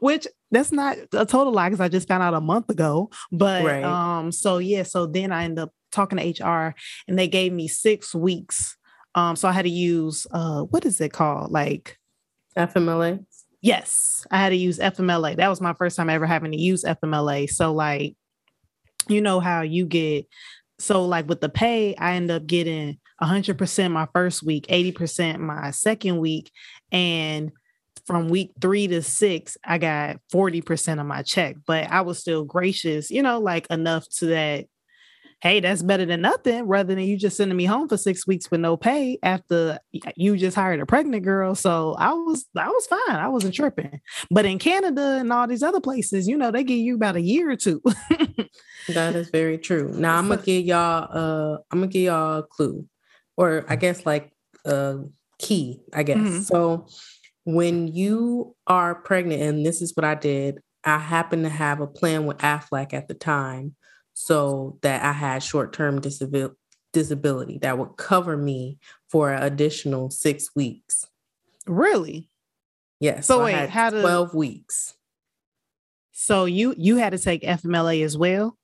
which 0.00 0.26
that's 0.50 0.72
not 0.72 0.96
a 1.12 1.24
total 1.24 1.52
lie 1.52 1.68
because 1.68 1.80
I 1.80 1.88
just 1.88 2.08
found 2.08 2.22
out 2.22 2.34
a 2.34 2.40
month 2.40 2.68
ago. 2.70 3.10
But 3.32 3.64
Right. 3.64 3.84
um, 3.84 4.32
so 4.32 4.58
yeah, 4.58 4.82
so 4.82 5.06
then 5.06 5.32
I 5.32 5.44
end 5.44 5.58
up 5.58 5.70
talking 5.92 6.18
to 6.18 6.44
HR 6.44 6.74
and 7.08 7.18
they 7.18 7.28
gave 7.28 7.52
me 7.52 7.68
six 7.68 8.14
weeks. 8.14 8.76
Um, 9.14 9.36
so 9.36 9.48
I 9.48 9.52
had 9.52 9.62
to 9.62 9.70
use 9.70 10.26
uh 10.32 10.62
what 10.62 10.84
is 10.84 11.00
it 11.00 11.12
called? 11.12 11.52
Like 11.52 11.98
FMLA. 12.58 13.24
Yes, 13.64 14.26
I 14.30 14.36
had 14.36 14.50
to 14.50 14.56
use 14.56 14.78
FMLA. 14.78 15.36
That 15.36 15.48
was 15.48 15.62
my 15.62 15.72
first 15.72 15.96
time 15.96 16.10
ever 16.10 16.26
having 16.26 16.52
to 16.52 16.60
use 16.60 16.84
FMLA. 16.84 17.48
So 17.48 17.72
like, 17.72 18.14
you 19.08 19.22
know 19.22 19.40
how 19.40 19.62
you 19.62 19.86
get 19.86 20.26
so 20.78 21.06
like 21.06 21.26
with 21.30 21.40
the 21.40 21.48
pay, 21.48 21.94
I 21.96 22.16
end 22.16 22.30
up 22.30 22.46
getting 22.46 22.98
100% 23.22 23.90
my 23.90 24.06
first 24.12 24.42
week, 24.42 24.66
80% 24.66 25.38
my 25.38 25.70
second 25.70 26.18
week, 26.18 26.50
and 26.92 27.52
from 28.06 28.28
week 28.28 28.50
3 28.60 28.88
to 28.88 29.02
6, 29.02 29.56
I 29.64 29.78
got 29.78 30.18
40% 30.30 31.00
of 31.00 31.06
my 31.06 31.22
check, 31.22 31.56
but 31.66 31.90
I 31.90 32.02
was 32.02 32.18
still 32.18 32.44
gracious, 32.44 33.10
you 33.10 33.22
know, 33.22 33.38
like 33.38 33.66
enough 33.70 34.06
to 34.18 34.26
that 34.26 34.66
hey, 35.40 35.60
that's 35.60 35.82
better 35.82 36.04
than 36.06 36.22
nothing 36.22 36.66
rather 36.66 36.94
than 36.94 37.04
you 37.04 37.18
just 37.18 37.36
sending 37.36 37.56
me 37.56 37.64
home 37.64 37.88
for 37.88 37.96
6 37.96 38.26
weeks 38.26 38.50
with 38.50 38.60
no 38.60 38.76
pay 38.76 39.18
after 39.22 39.78
you 40.16 40.36
just 40.36 40.56
hired 40.56 40.80
a 40.80 40.86
pregnant 40.86 41.24
girl. 41.24 41.54
So 41.54 41.94
I 41.98 42.12
was 42.12 42.46
I 42.56 42.68
was 42.68 42.86
fine. 42.86 43.16
I 43.16 43.28
wasn't 43.28 43.54
tripping. 43.54 44.00
But 44.30 44.44
in 44.44 44.58
Canada 44.58 45.18
and 45.18 45.32
all 45.32 45.46
these 45.46 45.62
other 45.62 45.80
places, 45.80 46.26
you 46.28 46.36
know, 46.36 46.50
they 46.50 46.64
give 46.64 46.78
you 46.78 46.94
about 46.94 47.16
a 47.16 47.20
year 47.20 47.50
or 47.50 47.56
two. 47.56 47.82
That 48.88 49.14
is 49.16 49.30
very 49.30 49.56
true. 49.58 49.92
Now 49.96 50.18
I'm 50.18 50.28
gonna 50.28 50.42
give 50.42 50.64
y'all 50.64 51.08
uh 51.10 51.58
I'm 51.70 51.80
gonna 51.80 51.86
give 51.86 52.02
y'all 52.02 52.38
a 52.38 52.42
clue. 52.42 52.86
Or 53.36 53.64
I 53.68 53.76
guess 53.76 54.04
like 54.04 54.30
a 54.64 54.98
key, 55.38 55.80
I 55.92 56.02
guess. 56.02 56.18
Mhm. 56.18 56.44
So 56.44 56.86
when 57.44 57.88
you 57.88 58.54
are 58.66 58.94
pregnant, 58.94 59.42
and 59.42 59.66
this 59.66 59.82
is 59.82 59.92
what 59.96 60.04
I 60.04 60.14
did, 60.14 60.60
I 60.84 60.98
happened 60.98 61.44
to 61.44 61.50
have 61.50 61.80
a 61.80 61.86
plan 61.86 62.26
with 62.26 62.38
AFLAC 62.38 62.92
at 62.92 63.08
the 63.08 63.14
time 63.14 63.74
so 64.14 64.78
that 64.82 65.02
I 65.04 65.12
had 65.12 65.42
short-term 65.42 66.00
disabil- 66.00 66.54
disability 66.92 67.58
that 67.58 67.76
would 67.76 67.96
cover 67.96 68.36
me 68.36 68.78
for 69.10 69.32
an 69.32 69.42
additional 69.42 70.10
six 70.10 70.48
weeks. 70.56 71.04
really? 71.66 72.30
Yes. 73.00 73.26
So 73.26 73.40
I 73.40 73.44
wait, 73.46 73.54
had 73.54 73.70
how 73.70 73.90
do- 73.90 74.00
12 74.00 74.34
weeks. 74.34 74.94
So 76.12 76.44
you 76.46 76.74
you 76.78 76.96
had 76.96 77.10
to 77.10 77.18
take 77.18 77.42
FMLA 77.42 78.02
as 78.04 78.16
well? 78.16 78.56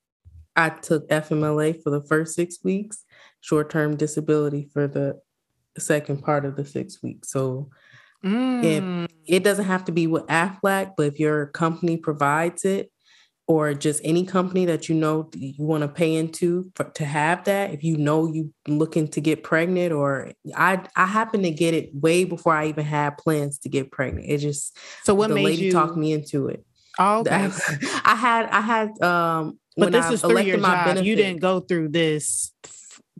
I 0.56 0.70
took 0.70 1.08
FMLA 1.08 1.82
for 1.82 1.90
the 1.90 2.00
first 2.02 2.34
six 2.36 2.58
weeks, 2.62 3.04
short 3.40 3.70
term 3.70 3.96
disability 3.96 4.70
for 4.72 4.86
the 4.86 5.20
second 5.78 6.22
part 6.22 6.44
of 6.44 6.56
the 6.56 6.64
six 6.64 7.02
weeks. 7.02 7.30
So 7.30 7.70
Mm, 8.24 9.08
it 9.26 9.42
doesn't 9.42 9.64
have 9.64 9.84
to 9.86 9.92
be 9.92 10.06
with 10.06 10.26
AFLAC, 10.26 10.92
but 10.96 11.06
if 11.06 11.18
your 11.18 11.46
company 11.46 11.96
provides 11.96 12.64
it, 12.66 12.92
or 13.50 13.74
just 13.74 14.00
any 14.04 14.24
company 14.24 14.64
that 14.64 14.88
you 14.88 14.94
know 14.94 15.28
you 15.34 15.52
want 15.58 15.82
to 15.82 15.88
pay 15.88 16.14
into 16.14 16.70
for, 16.76 16.84
to 16.84 17.04
have 17.04 17.42
that, 17.46 17.74
if 17.74 17.82
you 17.82 17.96
know 17.96 18.32
you 18.32 18.54
looking 18.68 19.08
to 19.08 19.20
get 19.20 19.42
pregnant, 19.42 19.92
or 19.92 20.30
I 20.54 20.84
I 20.94 21.06
happen 21.06 21.42
to 21.42 21.50
get 21.50 21.74
it 21.74 21.90
way 21.92 22.22
before 22.22 22.54
I 22.54 22.68
even 22.68 22.84
had 22.84 23.18
plans 23.18 23.58
to 23.60 23.68
get 23.68 23.90
pregnant. 23.90 24.26
It 24.28 24.38
just 24.38 24.78
so 25.02 25.14
what 25.14 25.30
the 25.30 25.34
made 25.34 25.46
lady 25.46 25.64
you 25.64 25.72
talked 25.72 25.96
me 25.96 26.12
into 26.12 26.46
it. 26.46 26.64
Oh, 27.00 27.22
okay. 27.22 27.32
I 28.04 28.14
had 28.14 28.46
I 28.50 28.60
had 28.60 29.02
um 29.02 29.58
But 29.76 29.90
this 29.90 30.06
I 30.06 30.12
is 30.12 30.20
through 30.20 30.42
your 30.42 30.58
job. 30.58 30.98
You 30.98 31.16
didn't 31.16 31.40
go 31.40 31.58
through 31.58 31.88
this 31.88 32.52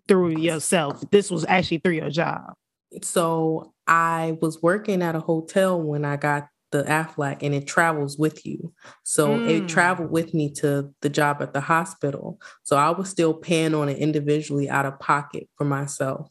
through 0.07 0.39
yourself. 0.39 1.03
This 1.11 1.29
was 1.29 1.45
actually 1.49 1.79
through 1.79 1.95
your 1.95 2.11
job. 2.11 2.55
So 3.03 3.73
I 3.85 4.39
was 4.41 4.63
working 4.63 5.03
at 5.03 5.17
a 5.17 5.21
hotel 5.21 5.83
when 5.83 6.05
I 6.05 6.17
got 6.17 6.47
the 6.71 6.85
AFLAC 6.85 7.39
and 7.43 7.55
it 7.55 7.67
travels 7.67 8.17
with 8.19 8.47
you. 8.47 8.73
So 9.03 9.39
Mm. 9.39 9.47
it 9.49 9.69
traveled 9.69 10.11
with 10.11 10.33
me 10.35 10.51
to 10.55 10.93
the 11.01 11.09
job 11.09 11.39
at 11.41 11.53
the 11.53 11.61
hospital. 11.61 12.41
So 12.63 12.77
I 12.77 12.91
was 12.91 13.09
still 13.09 13.35
paying 13.35 13.75
on 13.75 13.89
it 13.89 13.99
individually 13.99 14.69
out 14.71 14.87
of 14.87 14.99
pocket 15.01 15.49
for 15.57 15.65
myself. 15.65 16.29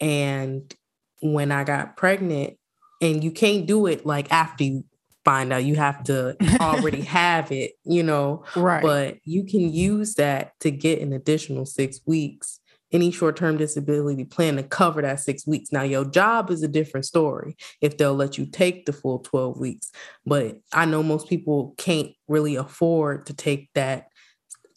And 0.00 0.74
when 1.20 1.52
I 1.52 1.64
got 1.64 1.96
pregnant, 1.96 2.58
and 3.00 3.22
you 3.24 3.30
can't 3.32 3.66
do 3.66 3.86
it 3.86 4.06
like 4.06 4.30
after 4.32 4.62
you 4.64 4.84
find 5.24 5.52
out, 5.52 5.64
you 5.64 5.76
have 5.76 6.02
to 6.04 6.36
already 6.60 7.02
have 7.20 7.50
it, 7.52 7.72
you 7.84 8.02
know 8.02 8.44
Right. 8.56 8.82
but 8.82 9.18
you 9.24 9.44
can 9.44 9.72
use 9.72 10.14
that 10.16 10.52
to 10.60 10.70
get 10.70 11.00
an 11.00 11.12
additional 11.12 11.64
six 11.64 12.00
weeks 12.06 12.60
any 12.92 13.10
short-term 13.10 13.56
disability 13.56 14.24
plan 14.24 14.56
to 14.56 14.62
cover 14.62 15.02
that 15.02 15.20
six 15.20 15.46
weeks. 15.46 15.72
Now 15.72 15.82
your 15.82 16.04
job 16.04 16.50
is 16.50 16.62
a 16.62 16.68
different 16.68 17.06
story 17.06 17.56
if 17.80 17.96
they'll 17.96 18.14
let 18.14 18.38
you 18.38 18.46
take 18.46 18.86
the 18.86 18.92
full 18.92 19.18
12 19.20 19.58
weeks 19.58 19.90
but 20.26 20.60
i 20.72 20.84
know 20.84 21.02
most 21.02 21.28
people 21.28 21.74
can't 21.78 22.10
really 22.28 22.56
afford 22.56 23.26
to 23.26 23.34
take 23.34 23.70
that 23.74 24.06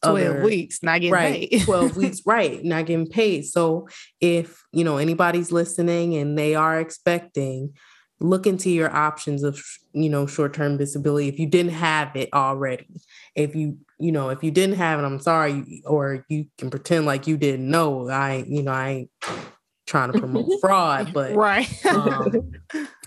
12 0.03 0.17
other- 0.17 0.43
weeks, 0.43 0.83
not 0.83 1.01
getting 1.01 1.13
right 1.13 1.49
paid. 1.49 1.61
12 1.65 1.97
weeks 1.97 2.21
right 2.25 2.63
not 2.63 2.85
getting 2.85 3.07
paid. 3.07 3.45
So 3.45 3.87
if 4.19 4.63
you 4.71 4.83
know 4.83 4.97
anybody's 4.97 5.51
listening 5.51 6.15
and 6.15 6.37
they 6.37 6.55
are 6.55 6.79
expecting 6.79 7.73
look 8.21 8.47
into 8.47 8.69
your 8.69 8.93
options 8.95 9.43
of 9.43 9.61
you 9.93 10.09
know 10.09 10.25
short-term 10.25 10.77
disability 10.77 11.27
if 11.27 11.39
you 11.39 11.47
didn't 11.47 11.73
have 11.73 12.15
it 12.15 12.29
already. 12.33 12.87
If 13.35 13.55
you 13.55 13.77
you 13.99 14.11
know 14.11 14.29
if 14.29 14.43
you 14.43 14.51
didn't 14.51 14.75
have 14.75 14.99
it 14.99 15.03
i'm 15.03 15.19
sorry 15.19 15.81
or 15.85 16.25
you 16.29 16.45
can 16.57 16.69
pretend 16.69 17.05
like 17.05 17.27
you 17.27 17.37
didn't 17.37 17.69
know 17.69 18.09
i 18.09 18.43
you 18.47 18.63
know 18.63 18.71
i 18.71 18.89
ain't 18.89 19.09
trying 19.87 20.11
to 20.11 20.19
promote 20.19 20.47
fraud 20.61 21.13
but 21.13 21.35
right. 21.35 21.85
um, 21.85 22.51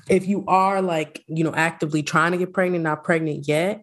if 0.08 0.26
you 0.26 0.44
are 0.46 0.80
like 0.80 1.22
you 1.26 1.44
know 1.44 1.54
actively 1.54 2.02
trying 2.02 2.32
to 2.32 2.38
get 2.38 2.52
pregnant 2.52 2.84
not 2.84 3.04
pregnant 3.04 3.46
yet 3.46 3.82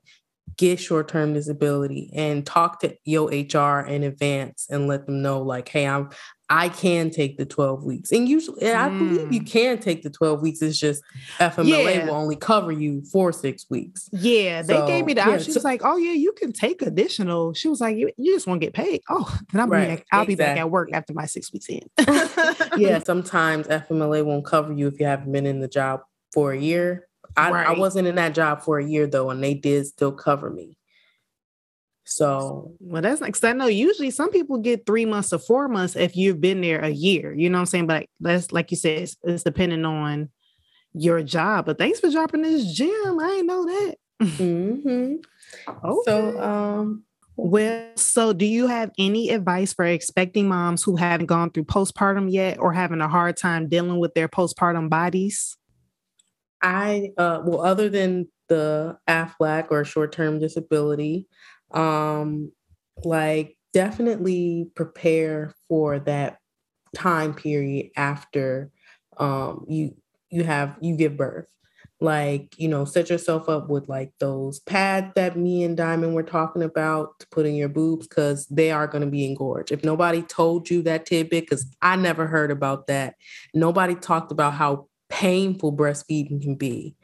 get 0.57 0.79
short-term 0.79 1.33
disability 1.33 2.09
and 2.15 2.45
talk 2.45 2.79
to 2.79 2.95
your 3.03 3.27
hr 3.27 3.85
in 3.85 4.03
advance 4.03 4.67
and 4.69 4.87
let 4.87 5.05
them 5.05 5.21
know 5.21 5.41
like 5.41 5.67
hey 5.69 5.85
i'm 5.85 6.09
i 6.49 6.69
can 6.69 7.09
take 7.09 7.37
the 7.37 7.45
12 7.45 7.83
weeks 7.83 8.11
and 8.11 8.29
usually 8.29 8.61
and 8.61 8.77
i 8.77 8.87
believe 8.89 9.31
you 9.31 9.41
Mm. 9.41 9.51
can 9.51 9.77
take 9.79 10.03
the 10.03 10.09
12 10.09 10.41
weeks 10.41 10.61
it's 10.61 10.77
just 10.79 11.01
fmla 11.39 11.65
Yeah. 11.95 12.05
will 12.05 12.13
only 12.13 12.35
cover 12.35 12.71
you 12.71 13.01
for 13.11 13.31
six 13.31 13.65
weeks 13.69 14.09
yeah, 14.11 14.61
they 14.61 14.85
gave 14.87 15.05
me 15.05 15.13
the 15.13 15.21
So, 15.21 15.27
yeah, 15.27 15.33
option. 15.35 15.45
She 15.45 15.51
so- 15.53 15.57
was 15.59 15.63
like, 15.63 15.81
"Oh 15.83 15.97
yeah, 15.97 16.13
you 16.13 16.31
can 16.33 16.51
take 16.53 16.81
additional." 16.81 17.53
She 17.53 17.67
was 17.67 17.81
like, 17.81 17.97
"You, 17.97 18.11
you 18.17 18.33
just 18.33 18.47
won't 18.47 18.61
get 18.61 18.73
paid." 18.73 19.01
Oh, 19.09 19.25
then 19.51 19.61
I'll 19.61 19.67
be 19.67 19.71
Right, 19.71 19.87
back, 19.97 20.05
I'll 20.11 20.25
be 20.25 20.35
back 20.35 20.57
at 20.57 20.69
work 20.69 20.89
after 20.93 21.13
my 21.13 21.25
six 21.25 21.51
weeks 21.51 21.67
in. 21.69 21.81
yeah 22.77 22.99
sometimes 23.05 23.67
fmla 23.67 24.23
won't 24.23 24.45
cover 24.45 24.71
you 24.73 24.87
if 24.87 24.99
you 24.99 25.05
haven't 25.05 25.31
been 25.31 25.45
in 25.45 25.59
the 25.59 25.67
job 25.67 26.01
for 26.33 26.51
a 26.53 26.57
year 26.57 27.07
I, 27.37 27.49
I 27.49 27.71
wasn't 27.77 28.07
in 28.07 28.15
that 28.15 28.33
job 28.35 28.61
for 28.61 28.79
a 28.79 28.85
year 28.85 29.07
though 29.07 29.29
and 29.31 29.43
they 29.43 29.53
did 29.55 29.87
still 29.87 30.11
cover 30.11 30.49
me 30.49 30.77
so 32.05 32.71
Well, 32.79 33.01
that's 33.01 33.19
like, 33.21 33.33
'cause 33.33 33.43
I 33.43 33.53
know 33.53 33.67
usually 33.67 34.11
some 34.11 34.29
people 34.31 34.59
get 34.59 34.85
three 34.85 35.05
months 35.05 35.33
or 35.33 35.39
four 35.39 35.67
months 35.67 35.95
if 35.95 36.15
you've 36.15 36.39
been 36.39 36.61
there 36.61 36.79
a 36.79 36.89
year. 36.89 37.33
You 37.33 37.49
know 37.49 37.57
what 37.57 37.61
I'm 37.61 37.65
saying? 37.67 37.87
But 37.87 38.05
that's 38.19 38.51
like 38.51 38.71
you 38.71 38.77
said, 38.77 39.01
it's, 39.03 39.17
it's 39.23 39.43
depending 39.43 39.85
on 39.85 40.29
your 40.93 41.21
job. 41.23 41.65
But 41.65 41.77
thanks 41.77 41.99
for 41.99 42.09
dropping 42.09 42.43
this 42.43 42.71
gem. 42.73 43.19
I 43.19 43.27
didn't 43.29 43.47
know 43.47 43.65
that. 43.65 43.95
mhm. 44.21 45.17
Okay. 45.67 45.97
so 46.05 46.39
um 46.41 47.03
well, 47.37 47.91
so 47.97 48.31
do 48.31 48.45
you 48.45 48.67
have 48.67 48.91
any 48.97 49.29
advice 49.31 49.73
for 49.73 49.83
expecting 49.83 50.47
moms 50.47 50.83
who 50.83 50.95
haven't 50.95 51.25
gone 51.25 51.49
through 51.51 51.65
postpartum 51.65 52.31
yet 52.31 52.59
or 52.59 52.71
having 52.71 53.01
a 53.01 53.09
hard 53.09 53.35
time 53.35 53.67
dealing 53.67 53.99
with 53.99 54.13
their 54.13 54.29
postpartum 54.29 54.89
bodies? 54.89 55.57
I 56.61 57.11
uh 57.17 57.41
well 57.45 57.61
other 57.61 57.89
than 57.89 58.29
the 58.47 58.97
AFLAC 59.09 59.67
or 59.71 59.83
short-term 59.83 60.39
disability, 60.39 61.27
um 61.75 62.51
like 63.03 63.57
definitely 63.73 64.69
prepare 64.75 65.53
for 65.67 65.99
that 65.99 66.37
time 66.95 67.33
period 67.33 67.87
after 67.97 68.71
um 69.17 69.65
you 69.67 69.95
you 70.29 70.43
have 70.43 70.77
you 70.81 70.95
give 70.97 71.17
birth. 71.17 71.47
Like, 72.01 72.59
you 72.59 72.67
know, 72.67 72.83
set 72.83 73.09
yourself 73.09 73.47
up 73.47 73.69
with 73.69 73.87
like 73.87 74.11
those 74.19 74.59
pads 74.59 75.13
that 75.15 75.37
me 75.37 75.63
and 75.63 75.77
Diamond 75.77 76.13
were 76.13 76.23
talking 76.23 76.61
about 76.61 77.17
to 77.19 77.27
put 77.31 77.45
in 77.45 77.55
your 77.55 77.69
boobs 77.69 78.05
because 78.07 78.45
they 78.47 78.69
are 78.69 78.85
going 78.85 79.03
to 79.03 79.09
be 79.09 79.25
engorged. 79.25 79.71
If 79.71 79.83
nobody 79.83 80.21
told 80.21 80.69
you 80.69 80.81
that 80.83 81.05
tidbit, 81.05 81.45
because 81.45 81.65
I 81.81 81.95
never 81.95 82.27
heard 82.27 82.51
about 82.51 82.87
that, 82.87 83.15
nobody 83.53 83.95
talked 83.95 84.31
about 84.33 84.53
how 84.55 84.87
painful 85.09 85.75
breastfeeding 85.75 86.41
can 86.41 86.55
be 86.55 86.95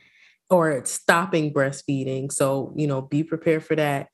or 0.50 0.84
stopping 0.86 1.54
breastfeeding. 1.54 2.32
So, 2.32 2.74
you 2.76 2.88
know, 2.88 3.02
be 3.02 3.24
prepared 3.24 3.64
for 3.64 3.76
that. 3.78 4.10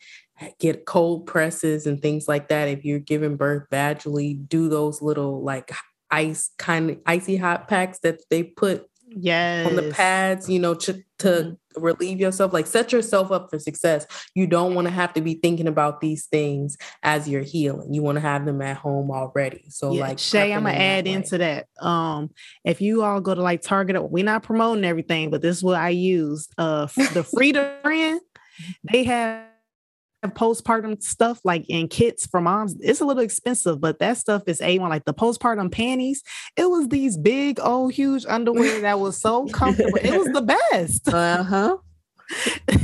Get 0.60 0.86
cold 0.86 1.26
presses 1.26 1.88
and 1.88 2.02
things 2.02 2.28
like 2.28 2.50
that. 2.50 2.68
If 2.68 2.86
you're 2.86 3.00
giving 3.00 3.38
birth 3.38 3.68
vaginally, 3.72 4.48
do 4.48 4.70
those 4.70 5.02
little 5.02 5.44
like 5.44 5.72
ice 6.12 6.52
kind 6.58 6.90
of 6.92 6.98
icy 7.06 7.38
hot 7.38 7.68
packs 7.68 8.00
that 8.00 8.22
they 8.30 8.44
put 8.44 8.88
Yes. 9.10 9.66
on 9.66 9.76
the 9.76 9.84
pads, 9.84 10.50
you 10.50 10.60
know, 10.60 10.74
to, 10.74 11.02
to 11.20 11.58
relieve 11.78 12.20
yourself, 12.20 12.52
like 12.52 12.68
set 12.68 12.92
yourself 12.92 13.32
up 13.32 13.50
for 13.50 13.58
success. 13.58 14.06
You 14.36 14.48
don't 14.48 14.76
want 14.76 14.88
to 14.88 14.94
have 14.94 15.14
to 15.14 15.22
be 15.22 15.36
thinking 15.36 15.68
about 15.68 16.02
these 16.02 16.26
things 16.26 16.78
as 17.04 17.28
you're 17.28 17.42
healing. 17.42 17.94
You 17.94 18.04
want 18.04 18.18
to 18.18 18.20
have 18.22 18.46
them 18.46 18.62
at 18.62 18.76
home 18.76 19.10
already. 19.10 19.66
So 19.70 19.94
Yeah, 19.94 20.02
like 20.02 20.20
Shay, 20.20 20.54
I'm 20.54 20.64
gonna 20.64 20.74
that 20.78 20.82
add 20.82 21.08
into 21.08 21.38
that. 21.38 21.68
Um, 21.80 22.32
if 22.66 22.82
you 22.82 23.02
all 23.04 23.22
go 23.22 23.34
to 23.34 23.42
like 23.42 23.62
Target, 23.62 24.12
we're 24.12 24.26
not 24.26 24.44
promoting 24.44 24.84
everything, 24.84 25.30
but 25.30 25.42
this 25.42 25.56
is 25.56 25.64
what 25.64 25.80
I 25.80 25.90
use. 25.90 26.50
Uh, 26.58 26.88
the 27.14 27.24
Frida 27.24 27.78
brand, 27.84 28.20
they 28.92 29.06
have 29.06 29.46
postpartum 30.26 31.02
stuff 31.02 31.40
like 31.44 31.66
in 31.70 31.88
kits 31.88 32.26
for 32.26 32.42
moms. 32.42 32.76
It's 32.80 33.02
a 33.02 33.06
little 33.06 33.24
expensive, 33.24 33.80
but 33.80 34.00
that 34.00 34.18
stuff 34.18 34.44
is 34.48 34.60
a1. 34.60 34.90
Like 34.90 35.06
the 35.06 35.14
postpartum 35.14 35.72
panties, 35.72 36.24
it 36.56 36.70
was 36.70 36.88
these 36.88 37.18
big, 37.18 37.60
old, 37.60 37.94
huge 37.94 38.26
underwear 38.28 38.82
that 38.82 39.00
was 39.00 39.20
so 39.20 39.46
comfortable. 39.48 40.00
it 40.02 40.18
was 40.18 40.28
the 40.30 40.42
best. 40.72 41.10
Uh-huh. 41.28 41.78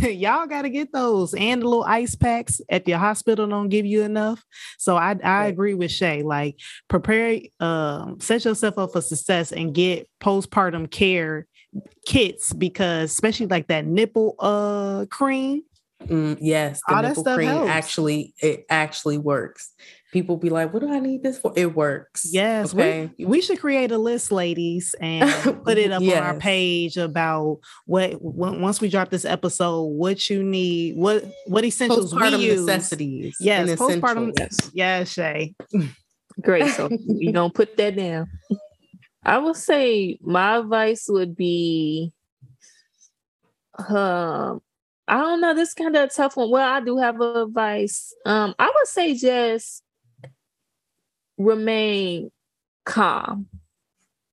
Y'all 0.01 0.47
got 0.47 0.61
to 0.63 0.69
get 0.69 0.91
those 0.93 1.33
and 1.33 1.61
the 1.61 1.67
little 1.67 1.83
ice 1.83 2.15
packs 2.15 2.61
at 2.69 2.87
your 2.87 2.97
hospital 2.97 3.47
don't 3.47 3.69
give 3.69 3.85
you 3.85 4.01
enough. 4.03 4.43
So 4.77 4.95
I 4.95 5.17
I 5.23 5.47
agree 5.47 5.73
with 5.73 5.91
Shay. 5.91 6.23
Like 6.23 6.57
prepare, 6.87 7.39
um, 7.59 8.19
set 8.19 8.45
yourself 8.45 8.77
up 8.77 8.93
for 8.93 9.01
success 9.01 9.51
and 9.51 9.73
get 9.73 10.09
postpartum 10.21 10.89
care 10.89 11.47
kits 12.05 12.53
because 12.53 13.11
especially 13.11 13.47
like 13.47 13.67
that 13.67 13.85
nipple 13.85 14.35
uh 14.39 15.05
cream. 15.09 15.63
Mm, 16.07 16.37
yes, 16.41 16.81
the 16.87 16.95
All 16.95 17.01
that 17.01 17.09
nipple 17.09 17.23
stuff 17.23 17.35
cream 17.35 17.49
helps. 17.49 17.69
actually 17.69 18.33
it 18.41 18.65
actually 18.69 19.17
works. 19.17 19.71
People 20.11 20.37
be 20.37 20.49
like, 20.51 20.71
"What 20.73 20.81
do 20.81 20.93
I 20.93 20.99
need 20.99 21.23
this 21.23 21.39
for?" 21.39 21.51
It 21.55 21.75
works. 21.75 22.27
Yes, 22.31 22.73
Okay. 22.73 23.09
we, 23.17 23.25
we 23.25 23.41
should 23.41 23.59
create 23.59 23.91
a 23.91 23.97
list, 23.97 24.31
ladies, 24.31 24.93
and 25.01 25.27
put 25.65 25.77
it 25.79 25.91
up 25.91 26.03
on 26.03 26.09
our 26.13 26.35
page 26.35 26.97
about 26.97 27.59
what 27.85 28.21
when, 28.21 28.61
once 28.61 28.79
we 28.79 28.89
drop 28.89 29.09
this 29.09 29.25
episode, 29.25 29.83
what 29.85 30.29
you 30.29 30.43
need, 30.43 30.97
what 30.97 31.25
what 31.47 31.65
essentials 31.65 32.13
we 32.13 32.21
Postpartum 32.21 32.39
use. 32.41 32.65
necessities. 32.65 33.35
Yes, 33.39 33.69
and 33.69 33.79
postpartum. 33.79 34.31
essentials. 34.37 34.71
Yes, 34.73 35.09
Shay. 35.11 35.55
Great. 36.41 36.69
So 36.73 36.89
you 37.07 37.31
gonna 37.31 37.49
put 37.51 37.75
that 37.77 37.95
down. 37.95 38.27
I 39.23 39.37
would 39.39 39.55
say 39.55 40.19
my 40.21 40.57
advice 40.57 41.05
would 41.09 41.35
be 41.35 42.11
um 43.89 44.61
I 45.07 45.17
don't 45.17 45.41
know, 45.41 45.53
this 45.53 45.73
kind 45.73 45.95
of 45.95 46.03
a 46.03 46.07
tough 46.07 46.37
one. 46.37 46.49
Well, 46.49 46.67
I 46.67 46.79
do 46.79 46.97
have 46.97 47.19
advice. 47.19 48.13
Um, 48.25 48.55
I 48.57 48.71
would 48.73 48.87
say 48.87 49.15
just 49.15 49.83
remain 51.37 52.31
calm. 52.85 53.47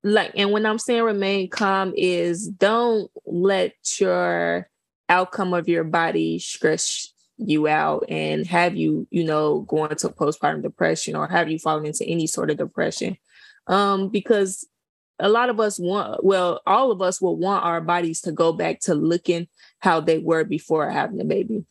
Like, 0.03 0.33
and 0.37 0.53
when 0.53 0.65
I'm 0.65 0.79
saying 0.79 1.03
remain 1.03 1.49
calm 1.49 1.93
is 1.97 2.49
don't 2.49 3.11
let 3.27 3.75
your 4.01 4.71
outcome 5.09 5.53
of 5.53 5.69
your 5.69 5.85
body 5.85 6.39
stress 6.39 7.13
you 7.37 7.67
out 7.67 8.05
and 8.09 8.47
have 8.47 8.77
you, 8.77 9.07
you 9.11 9.25
know, 9.25 9.61
go 9.63 9.87
into 9.87 10.09
postpartum 10.09 10.63
depression 10.63 11.17
or 11.17 11.27
have 11.27 11.51
you 11.51 11.59
fallen 11.59 11.87
into 11.87 12.05
any 12.05 12.27
sort 12.27 12.51
of 12.51 12.59
depression. 12.59 13.17
Um, 13.67 14.09
because 14.09 14.67
a 15.21 15.29
lot 15.29 15.49
of 15.49 15.61
us 15.61 15.79
want, 15.79 16.25
well, 16.25 16.61
all 16.67 16.91
of 16.91 17.01
us 17.03 17.21
will 17.21 17.37
want 17.37 17.65
our 17.65 17.81
bodies 17.81 18.21
to 18.23 18.33
go 18.33 18.53
back 18.53 18.81
to 18.81 18.95
looking 18.95 19.49
how 19.79 20.01
they 20.01 20.19
were 20.19 20.45
before 20.45 20.91
having 20.91 21.21
a 21.21 21.25
baby. 21.25 21.65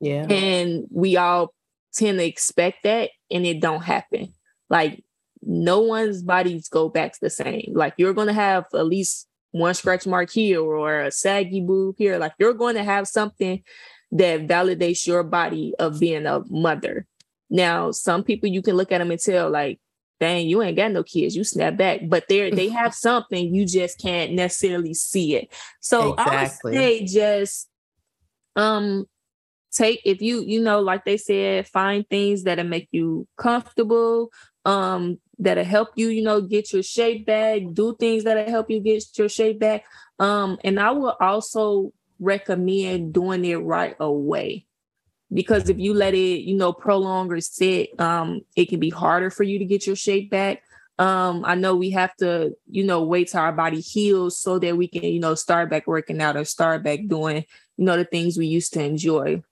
Yeah. 0.00 0.26
And 0.28 0.86
we 0.90 1.16
all 1.16 1.52
tend 1.92 2.18
to 2.18 2.24
expect 2.24 2.84
that 2.84 3.10
and 3.30 3.44
it 3.44 3.60
don't 3.60 3.82
happen. 3.82 4.32
Like 4.68 5.02
no 5.42 5.80
one's 5.80 6.22
bodies 6.22 6.68
go 6.68 6.88
back 6.88 7.18
the 7.20 7.30
same. 7.30 7.72
Like 7.74 7.94
you're 7.96 8.14
gonna 8.14 8.32
have 8.32 8.66
at 8.74 8.86
least 8.86 9.26
one 9.52 9.74
scratch 9.74 10.06
mark 10.06 10.30
here 10.30 10.60
or 10.60 11.00
a 11.00 11.10
saggy 11.10 11.60
boob 11.60 11.96
here. 11.98 12.18
Like 12.18 12.32
you're 12.38 12.54
going 12.54 12.76
to 12.76 12.84
have 12.84 13.08
something 13.08 13.62
that 14.12 14.46
validates 14.46 15.06
your 15.06 15.22
body 15.22 15.74
of 15.78 16.00
being 16.00 16.26
a 16.26 16.42
mother. 16.48 17.06
Now, 17.48 17.90
some 17.90 18.22
people 18.22 18.48
you 18.48 18.62
can 18.62 18.76
look 18.76 18.92
at 18.92 18.98
them 18.98 19.10
and 19.10 19.20
tell, 19.20 19.50
like, 19.50 19.80
dang, 20.20 20.46
you 20.46 20.62
ain't 20.62 20.76
got 20.76 20.92
no 20.92 21.02
kids, 21.02 21.34
you 21.34 21.42
snap 21.42 21.76
back. 21.76 22.00
But 22.06 22.28
they 22.28 22.50
they 22.50 22.68
have 22.80 22.94
something, 22.94 23.54
you 23.54 23.66
just 23.66 23.98
can't 23.98 24.32
necessarily 24.32 24.94
see 24.94 25.36
it. 25.36 25.52
So 25.80 26.12
Exactly. 26.12 26.22
I 26.24 26.42
would 26.42 26.50
say 26.80 27.04
just 27.06 27.68
um 28.56 29.06
take 29.72 30.00
if 30.04 30.20
you 30.20 30.42
you 30.42 30.60
know 30.60 30.80
like 30.80 31.04
they 31.04 31.16
said 31.16 31.66
find 31.66 32.08
things 32.08 32.42
that'll 32.42 32.64
make 32.64 32.88
you 32.90 33.26
comfortable 33.36 34.30
um 34.64 35.18
that'll 35.38 35.64
help 35.64 35.90
you 35.94 36.08
you 36.08 36.22
know 36.22 36.40
get 36.40 36.72
your 36.72 36.82
shape 36.82 37.24
back 37.26 37.62
do 37.72 37.96
things 37.98 38.24
that'll 38.24 38.50
help 38.50 38.70
you 38.70 38.80
get 38.80 39.04
your 39.16 39.28
shape 39.28 39.60
back 39.60 39.84
um 40.18 40.58
and 40.64 40.80
i 40.80 40.90
will 40.90 41.16
also 41.20 41.92
recommend 42.18 43.12
doing 43.12 43.44
it 43.44 43.56
right 43.56 43.96
away 44.00 44.66
because 45.32 45.68
if 45.68 45.78
you 45.78 45.94
let 45.94 46.14
it 46.14 46.42
you 46.42 46.56
know 46.56 46.72
prolong 46.72 47.30
or 47.30 47.40
sit 47.40 47.98
um 48.00 48.40
it 48.56 48.68
can 48.68 48.80
be 48.80 48.90
harder 48.90 49.30
for 49.30 49.44
you 49.44 49.58
to 49.58 49.64
get 49.64 49.86
your 49.86 49.96
shape 49.96 50.30
back. 50.30 50.62
Um 50.98 51.44
i 51.44 51.54
know 51.54 51.76
we 51.76 51.90
have 51.90 52.14
to 52.16 52.54
you 52.68 52.84
know 52.84 53.02
wait 53.04 53.28
till 53.28 53.40
our 53.40 53.52
body 53.52 53.80
heals 53.80 54.38
so 54.38 54.58
that 54.58 54.76
we 54.76 54.88
can 54.88 55.04
you 55.04 55.20
know 55.20 55.34
start 55.34 55.70
back 55.70 55.86
working 55.86 56.20
out 56.20 56.36
or 56.36 56.44
start 56.44 56.82
back 56.82 57.00
doing 57.06 57.44
you 57.76 57.84
know 57.84 57.96
the 57.96 58.04
things 58.04 58.36
we 58.36 58.46
used 58.46 58.72
to 58.74 58.82
enjoy. 58.82 59.42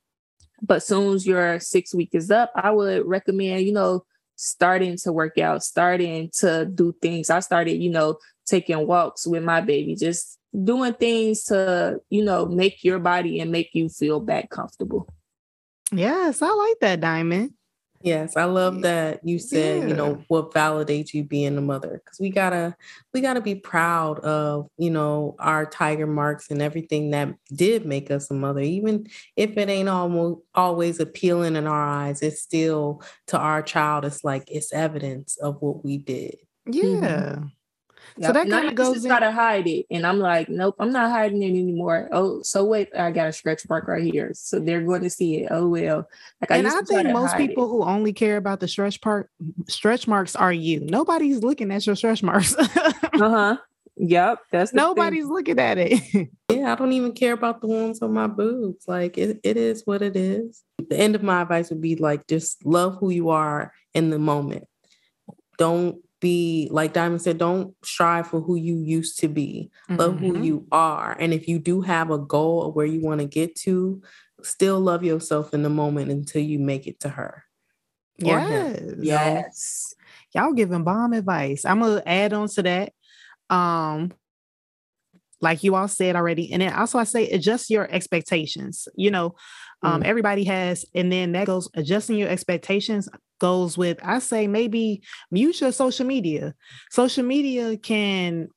But 0.61 0.83
soon 0.83 1.15
as 1.15 1.27
your 1.27 1.61
six 1.61 1.95
week 1.95 2.11
is 2.13 2.31
up 2.31 2.51
i 2.55 2.71
would 2.71 3.07
recommend 3.07 3.65
you 3.65 3.73
know 3.73 4.05
starting 4.37 4.97
to 4.97 5.13
work 5.13 5.37
out 5.39 5.65
starting 5.65 6.31
to 6.33 6.65
do 6.65 6.95
things. 7.03 7.31
I 7.31 7.41
started 7.41 7.83
you 7.83 7.91
know 7.91 8.19
taking 8.47 8.87
walks 8.87 9.27
with 9.27 9.43
my 9.45 9.61
baby 9.61 9.95
just 9.95 10.39
doing 10.65 10.95
things 10.95 11.45
to 11.45 12.01
you 12.11 12.25
know 12.25 12.47
make 12.47 12.83
your 12.83 12.99
body 12.99 13.41
and 13.41 13.53
make 13.53 13.71
you 13.75 13.89
feel 13.89 14.21
back 14.21 14.49
comfortable 14.51 15.09
Yes, 15.93 16.43
I 16.43 16.51
like 16.51 16.77
that 16.81 17.01
diamond. 17.01 17.53
Yes, 18.01 18.37
I 18.37 18.45
love 18.45 18.83
that 18.83 19.21
you 19.25 19.41
said, 19.41 19.89
you 19.89 19.97
know, 19.97 20.23
what 20.29 20.53
validates 20.53 21.13
you 21.13 21.25
being 21.25 21.59
a 21.59 21.61
mother. 21.61 22.01
Cause 22.07 22.19
we 22.21 22.31
gotta 22.31 22.77
we 23.13 23.21
gotta 23.21 23.41
be 23.41 23.57
proud 23.57 24.21
of, 24.21 24.69
you 24.79 24.91
know, 24.91 25.35
our 25.41 25.67
tiger 25.67 26.07
marks 26.07 26.49
and 26.51 26.63
everything 26.63 27.11
that 27.11 27.35
did 27.53 27.87
make 27.87 28.13
us 28.13 28.31
a 28.31 28.35
mother. 28.35 28.61
Even 28.61 29.09
if 29.35 29.57
it 29.57 29.69
ain't 29.69 29.89
almost 29.89 30.43
always 30.55 31.01
appealing 31.01 31.57
in 31.57 31.67
our 31.67 31.89
eyes, 31.89 32.23
it's 32.23 32.41
still 32.41 33.03
to 33.29 33.39
our 33.39 33.63
child, 33.63 34.05
it's 34.05 34.23
like 34.23 34.45
it's 34.47 34.73
evidence 34.73 35.37
of 35.39 35.61
what 35.61 35.85
we 35.85 35.99
did. 35.99 36.37
Yeah. 36.67 37.41
So 38.21 38.33
that 38.33 38.49
kinda 38.49 38.73
goes 38.75 39.05
in- 39.05 39.11
try 39.11 39.21
to 39.21 39.31
hide 39.31 39.67
it, 39.67 39.87
and 39.91 40.07
I'm 40.07 40.19
like, 40.19 40.49
nope, 40.49 40.75
I'm 40.79 40.91
not 40.93 41.11
hiding 41.11 41.43
it 41.43 41.49
anymore. 41.51 42.09
Oh, 42.13 42.43
so 42.43 42.65
wait, 42.65 42.89
I 42.97 43.11
got 43.11 43.29
a 43.29 43.33
stretch 43.33 43.69
mark 43.69 43.87
right 43.89 44.03
here, 44.03 44.31
so 44.35 44.59
they're 44.61 44.83
going 44.83 45.03
to 45.03 45.11
see 45.11 45.43
it. 45.45 45.49
Oh 45.51 45.69
well, 45.69 46.09
like 46.41 46.51
and 46.51 46.65
used 46.65 46.77
I 46.77 46.83
think 46.83 47.09
most 47.13 47.33
hide 47.33 47.43
it. 47.43 47.49
people 47.49 47.69
who 47.69 47.83
only 47.83 48.13
care 48.13 48.37
about 48.37 48.61
the 48.61 48.69
stretch 48.69 49.01
part, 49.01 49.31
stretch 49.69 50.09
marks 50.09 50.35
are 50.37 50.53
you. 50.53 50.81
Nobody's 50.81 51.43
looking 51.43 51.71
at 51.71 51.87
your 51.87 51.97
stretch 51.97 52.23
marks. 52.23 52.55
Uh 53.21 53.31
huh. 53.31 53.57
Yep. 53.97 54.39
That's 54.53 54.71
the 54.71 54.77
thing. 54.79 54.87
Nobody's 54.87 55.27
looking 55.27 55.59
at 55.59 55.77
it. 55.79 56.29
Yeah, 56.51 56.73
I 56.73 56.77
don't 56.77 56.93
even 56.93 57.13
care 57.13 57.33
about 57.35 57.61
the 57.61 57.67
ones 57.67 58.01
on 58.01 58.13
my 58.15 58.27
boobs. 58.27 58.87
Like 58.89 59.19
it, 59.19 59.39
it 59.43 59.57
is 59.57 59.83
what 59.87 60.01
it 60.03 60.17
is. 60.17 60.63
The 60.89 60.97
end 60.97 61.15
of 61.17 61.23
my 61.23 61.43
advice 61.43 61.69
would 61.71 61.81
be 61.83 61.97
like 61.97 62.27
just 62.27 62.65
love 62.65 62.97
who 63.01 63.11
you 63.11 63.29
are 63.31 63.73
in 63.93 64.09
the 64.11 64.19
moment. 64.19 64.65
Don't 65.59 65.99
be 66.21 66.69
like 66.71 66.93
Diamond 66.93 67.23
said, 67.23 67.39
don't 67.39 67.75
strive 67.85 68.27
for 68.27 68.41
who 68.41 68.57
you 68.57 68.79
used 68.79 69.19
to 69.21 69.29
be. 69.29 69.71
Love 69.89 70.19
who 70.19 70.43
you 70.43 70.67
are. 70.73 71.17
And 71.19 71.33
if 71.33 71.47
you 71.49 71.59
do 71.59 71.81
have 71.81 72.11
a 72.11 72.19
goal 72.19 72.65
of 72.65 72.75
where 72.75 72.87
you 72.87 73.01
want 73.01 73.21
to 73.21 73.27
get 73.27 73.55
to, 73.61 74.03
still 74.43 74.81
love 74.81 75.05
yourself 75.05 75.55
in 75.55 75.63
the 75.63 75.71
moment 75.71 76.11
until 76.11 76.43
you 76.43 76.59
make 76.59 76.87
it 76.87 77.01
to 77.01 77.09
her. 77.09 77.45
Yes. 78.19 78.81
Yes. 79.01 79.95
Y'all 80.35 80.53
giving 80.53 80.85
bomb 80.85 81.13
advice. 81.13 81.65
I'm 81.65 81.81
gonna 81.81 82.03
add 82.05 82.33
on 82.33 82.49
to 82.49 82.63
that. 82.63 82.93
Um, 83.49 84.13
like 85.41 85.63
you 85.63 85.77
all 85.77 85.87
said 85.89 86.17
already, 86.17 86.53
and 86.53 86.63
then 86.63 86.73
also 86.73 86.99
I 86.99 87.05
say 87.05 87.29
adjust 87.31 87.71
your 87.71 87.89
expectations. 87.91 88.89
You 88.97 89.13
know, 89.13 89.37
um, 89.83 90.03
Mm. 90.03 90.07
everybody 90.07 90.45
has, 90.45 90.85
and 90.95 91.13
then 91.13 91.33
that 91.33 91.47
goes 91.47 91.69
adjusting 91.75 92.19
your 92.19 92.29
expectations 92.29 93.09
goes 93.39 93.77
with 93.79 93.99
I 94.03 94.19
say 94.19 94.47
maybe 94.47 95.03
mute 95.31 95.61
your 95.61 95.73
social 95.73 96.07
media. 96.07 96.55
Social 96.91 97.25
media 97.25 97.77
can 97.77 98.49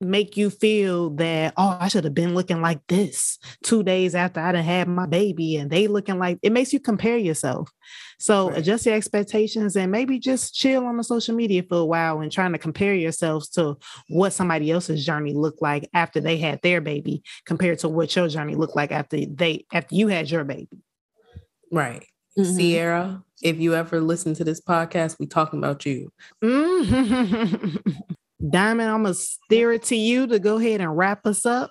make 0.00 0.36
you 0.36 0.50
feel 0.50 1.10
that 1.10 1.54
oh 1.56 1.76
I 1.78 1.86
should 1.86 2.02
have 2.02 2.14
been 2.14 2.34
looking 2.34 2.60
like 2.60 2.80
this 2.88 3.38
two 3.62 3.84
days 3.84 4.16
after 4.16 4.40
I 4.40 4.50
done 4.50 4.64
had 4.64 4.88
my 4.88 5.06
baby 5.06 5.56
and 5.56 5.70
they 5.70 5.86
looking 5.86 6.18
like 6.18 6.40
it 6.42 6.50
makes 6.50 6.72
you 6.72 6.80
compare 6.80 7.16
yourself. 7.16 7.70
So 8.18 8.48
Right. 8.48 8.58
adjust 8.58 8.84
your 8.86 8.96
expectations 8.96 9.76
and 9.76 9.92
maybe 9.92 10.18
just 10.18 10.54
chill 10.54 10.86
on 10.86 10.96
the 10.96 11.04
social 11.04 11.36
media 11.36 11.62
for 11.62 11.78
a 11.78 11.84
while 11.84 12.20
and 12.20 12.32
trying 12.32 12.52
to 12.52 12.58
compare 12.58 12.94
yourselves 12.94 13.48
to 13.50 13.76
what 14.08 14.32
somebody 14.32 14.72
else's 14.72 15.06
journey 15.06 15.34
looked 15.34 15.62
like 15.62 15.88
after 15.94 16.20
they 16.20 16.36
had 16.36 16.60
their 16.62 16.80
baby 16.80 17.22
compared 17.46 17.78
to 17.80 17.88
what 17.88 18.14
your 18.16 18.26
journey 18.26 18.56
looked 18.56 18.74
like 18.76 18.90
after 18.90 19.18
they 19.24 19.66
after 19.72 19.94
you 19.94 20.08
had 20.08 20.28
your 20.30 20.42
baby. 20.42 20.82
Right. 21.70 22.04
Mhm. 22.38 22.56
Sierra, 22.56 23.22
if 23.42 23.58
you 23.58 23.74
ever 23.74 24.00
listen 24.00 24.34
to 24.34 24.44
this 24.44 24.60
podcast, 24.60 25.18
we 25.18 25.26
talking 25.26 25.58
about 25.58 25.84
you. 25.84 26.10
Mhm. 26.42 27.82
Diamond, 28.50 28.90
I'm 28.90 29.02
gonna 29.02 29.14
steer 29.14 29.72
it 29.72 29.82
to 29.84 29.96
you 29.96 30.26
to 30.26 30.38
go 30.38 30.56
ahead 30.58 30.80
and 30.80 30.96
wrap 30.96 31.26
us 31.26 31.46
up. 31.46 31.70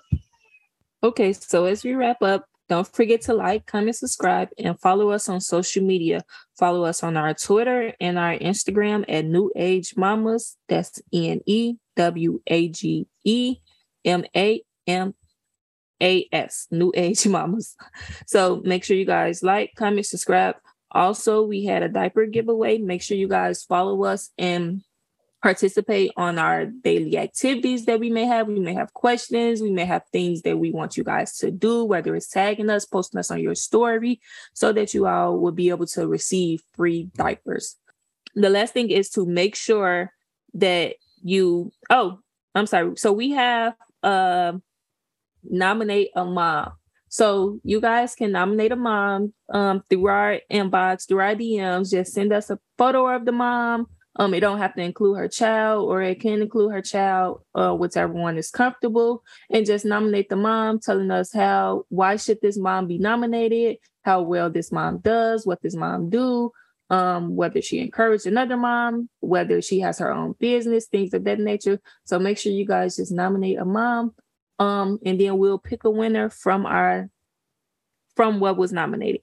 Okay, 1.02 1.32
so 1.32 1.64
as 1.64 1.82
we 1.84 1.94
wrap 1.94 2.22
up, 2.22 2.46
don't 2.68 2.86
forget 2.86 3.20
to 3.22 3.34
like, 3.34 3.66
comment, 3.66 3.96
subscribe, 3.96 4.48
and 4.56 4.78
follow 4.80 5.10
us 5.10 5.28
on 5.28 5.40
social 5.40 5.84
media. 5.84 6.22
Follow 6.58 6.84
us 6.84 7.02
on 7.02 7.16
our 7.16 7.34
Twitter 7.34 7.92
and 8.00 8.18
our 8.18 8.38
Instagram 8.38 9.04
at 9.08 9.24
New 9.26 9.50
Age 9.56 9.94
Mamas. 9.96 10.56
That's 10.68 11.02
N 11.12 11.40
E 11.44 11.74
W 11.96 12.40
A 12.46 12.68
G 12.68 13.06
E 13.24 13.56
M 14.04 14.24
A 14.34 14.62
M 14.86 15.14
A 16.02 16.28
S. 16.32 16.66
New 16.70 16.92
Age 16.94 17.26
Mamas. 17.28 17.76
So 18.26 18.60
make 18.64 18.84
sure 18.84 18.96
you 18.96 19.06
guys 19.06 19.42
like, 19.42 19.72
comment, 19.76 20.06
subscribe. 20.06 20.56
Also, 20.90 21.42
we 21.42 21.64
had 21.64 21.82
a 21.82 21.88
diaper 21.88 22.26
giveaway. 22.26 22.78
Make 22.78 23.02
sure 23.02 23.16
you 23.16 23.28
guys 23.28 23.62
follow 23.62 24.04
us 24.04 24.30
and 24.36 24.82
participate 25.42 26.12
on 26.16 26.38
our 26.38 26.66
daily 26.66 27.18
activities 27.18 27.84
that 27.86 27.98
we 27.98 28.08
may 28.08 28.24
have. 28.24 28.46
We 28.46 28.60
may 28.60 28.74
have 28.74 28.94
questions, 28.94 29.60
we 29.60 29.72
may 29.72 29.84
have 29.84 30.04
things 30.12 30.42
that 30.42 30.58
we 30.58 30.70
want 30.70 30.96
you 30.96 31.02
guys 31.02 31.36
to 31.38 31.50
do, 31.50 31.84
whether 31.84 32.14
it's 32.14 32.28
tagging 32.28 32.70
us, 32.70 32.84
posting 32.84 33.18
us 33.18 33.30
on 33.30 33.40
your 33.40 33.56
story, 33.56 34.20
so 34.54 34.72
that 34.72 34.94
you 34.94 35.06
all 35.06 35.38
will 35.38 35.52
be 35.52 35.70
able 35.70 35.86
to 35.88 36.06
receive 36.06 36.62
free 36.74 37.10
diapers. 37.16 37.76
The 38.34 38.50
last 38.50 38.72
thing 38.72 38.90
is 38.90 39.10
to 39.10 39.26
make 39.26 39.56
sure 39.56 40.12
that 40.54 40.94
you, 41.22 41.72
oh, 41.90 42.20
I'm 42.54 42.66
sorry. 42.66 42.96
So 42.96 43.12
we 43.12 43.32
have 43.32 43.74
uh, 44.02 44.52
nominate 45.44 46.10
a 46.14 46.24
mom. 46.24 46.72
So 47.08 47.58
you 47.62 47.80
guys 47.80 48.14
can 48.14 48.32
nominate 48.32 48.72
a 48.72 48.76
mom 48.76 49.34
um, 49.52 49.82
through 49.90 50.06
our 50.06 50.40
inbox, 50.50 51.06
through 51.06 51.20
our 51.20 51.34
DMs. 51.34 51.90
Just 51.90 52.14
send 52.14 52.32
us 52.32 52.48
a 52.50 52.58
photo 52.78 53.06
of 53.14 53.24
the 53.24 53.32
mom 53.32 53.86
um, 54.16 54.34
it 54.34 54.40
don't 54.40 54.58
have 54.58 54.74
to 54.74 54.82
include 54.82 55.16
her 55.18 55.28
child, 55.28 55.88
or 55.88 56.02
it 56.02 56.20
can 56.20 56.42
include 56.42 56.72
her 56.72 56.82
child, 56.82 57.40
uh, 57.54 57.72
whichever 57.72 58.12
one 58.12 58.36
is 58.36 58.50
comfortable, 58.50 59.22
and 59.50 59.64
just 59.64 59.84
nominate 59.86 60.28
the 60.28 60.36
mom, 60.36 60.80
telling 60.80 61.10
us 61.10 61.32
how 61.32 61.86
why 61.88 62.16
should 62.16 62.38
this 62.42 62.58
mom 62.58 62.86
be 62.86 62.98
nominated, 62.98 63.78
how 64.02 64.22
well 64.22 64.50
this 64.50 64.70
mom 64.70 64.98
does, 64.98 65.46
what 65.46 65.62
this 65.62 65.74
mom 65.74 66.10
do, 66.10 66.50
um, 66.90 67.36
whether 67.36 67.62
she 67.62 67.78
encouraged 67.78 68.26
another 68.26 68.56
mom, 68.58 69.08
whether 69.20 69.62
she 69.62 69.80
has 69.80 69.98
her 69.98 70.12
own 70.12 70.34
business, 70.38 70.86
things 70.86 71.14
of 71.14 71.24
that 71.24 71.40
nature. 71.40 71.80
So 72.04 72.18
make 72.18 72.36
sure 72.36 72.52
you 72.52 72.66
guys 72.66 72.96
just 72.96 73.12
nominate 73.12 73.58
a 73.58 73.64
mom, 73.64 74.14
um, 74.58 74.98
and 75.04 75.20
then 75.20 75.38
we'll 75.38 75.58
pick 75.58 75.84
a 75.84 75.90
winner 75.90 76.30
from 76.30 76.66
our 76.66 77.08
from 78.14 78.40
what 78.40 78.56
was 78.56 78.72
nominated. 78.72 79.22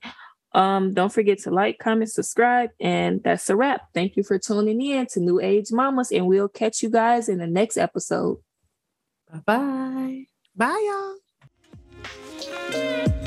Um, 0.52 0.92
don't 0.94 1.12
forget 1.12 1.38
to 1.40 1.50
like, 1.50 1.78
comment, 1.78 2.10
subscribe, 2.10 2.70
and 2.80 3.22
that's 3.22 3.48
a 3.50 3.56
wrap. 3.56 3.82
Thank 3.94 4.16
you 4.16 4.24
for 4.24 4.38
tuning 4.38 4.80
in 4.84 5.06
to 5.12 5.20
New 5.20 5.40
Age 5.40 5.70
Mamas, 5.70 6.10
and 6.10 6.26
we'll 6.26 6.48
catch 6.48 6.82
you 6.82 6.90
guys 6.90 7.28
in 7.28 7.38
the 7.38 7.46
next 7.46 7.76
episode. 7.76 8.38
Bye 9.30 9.40
bye. 9.46 10.24
Bye, 10.56 11.16
y'all. 12.72 13.20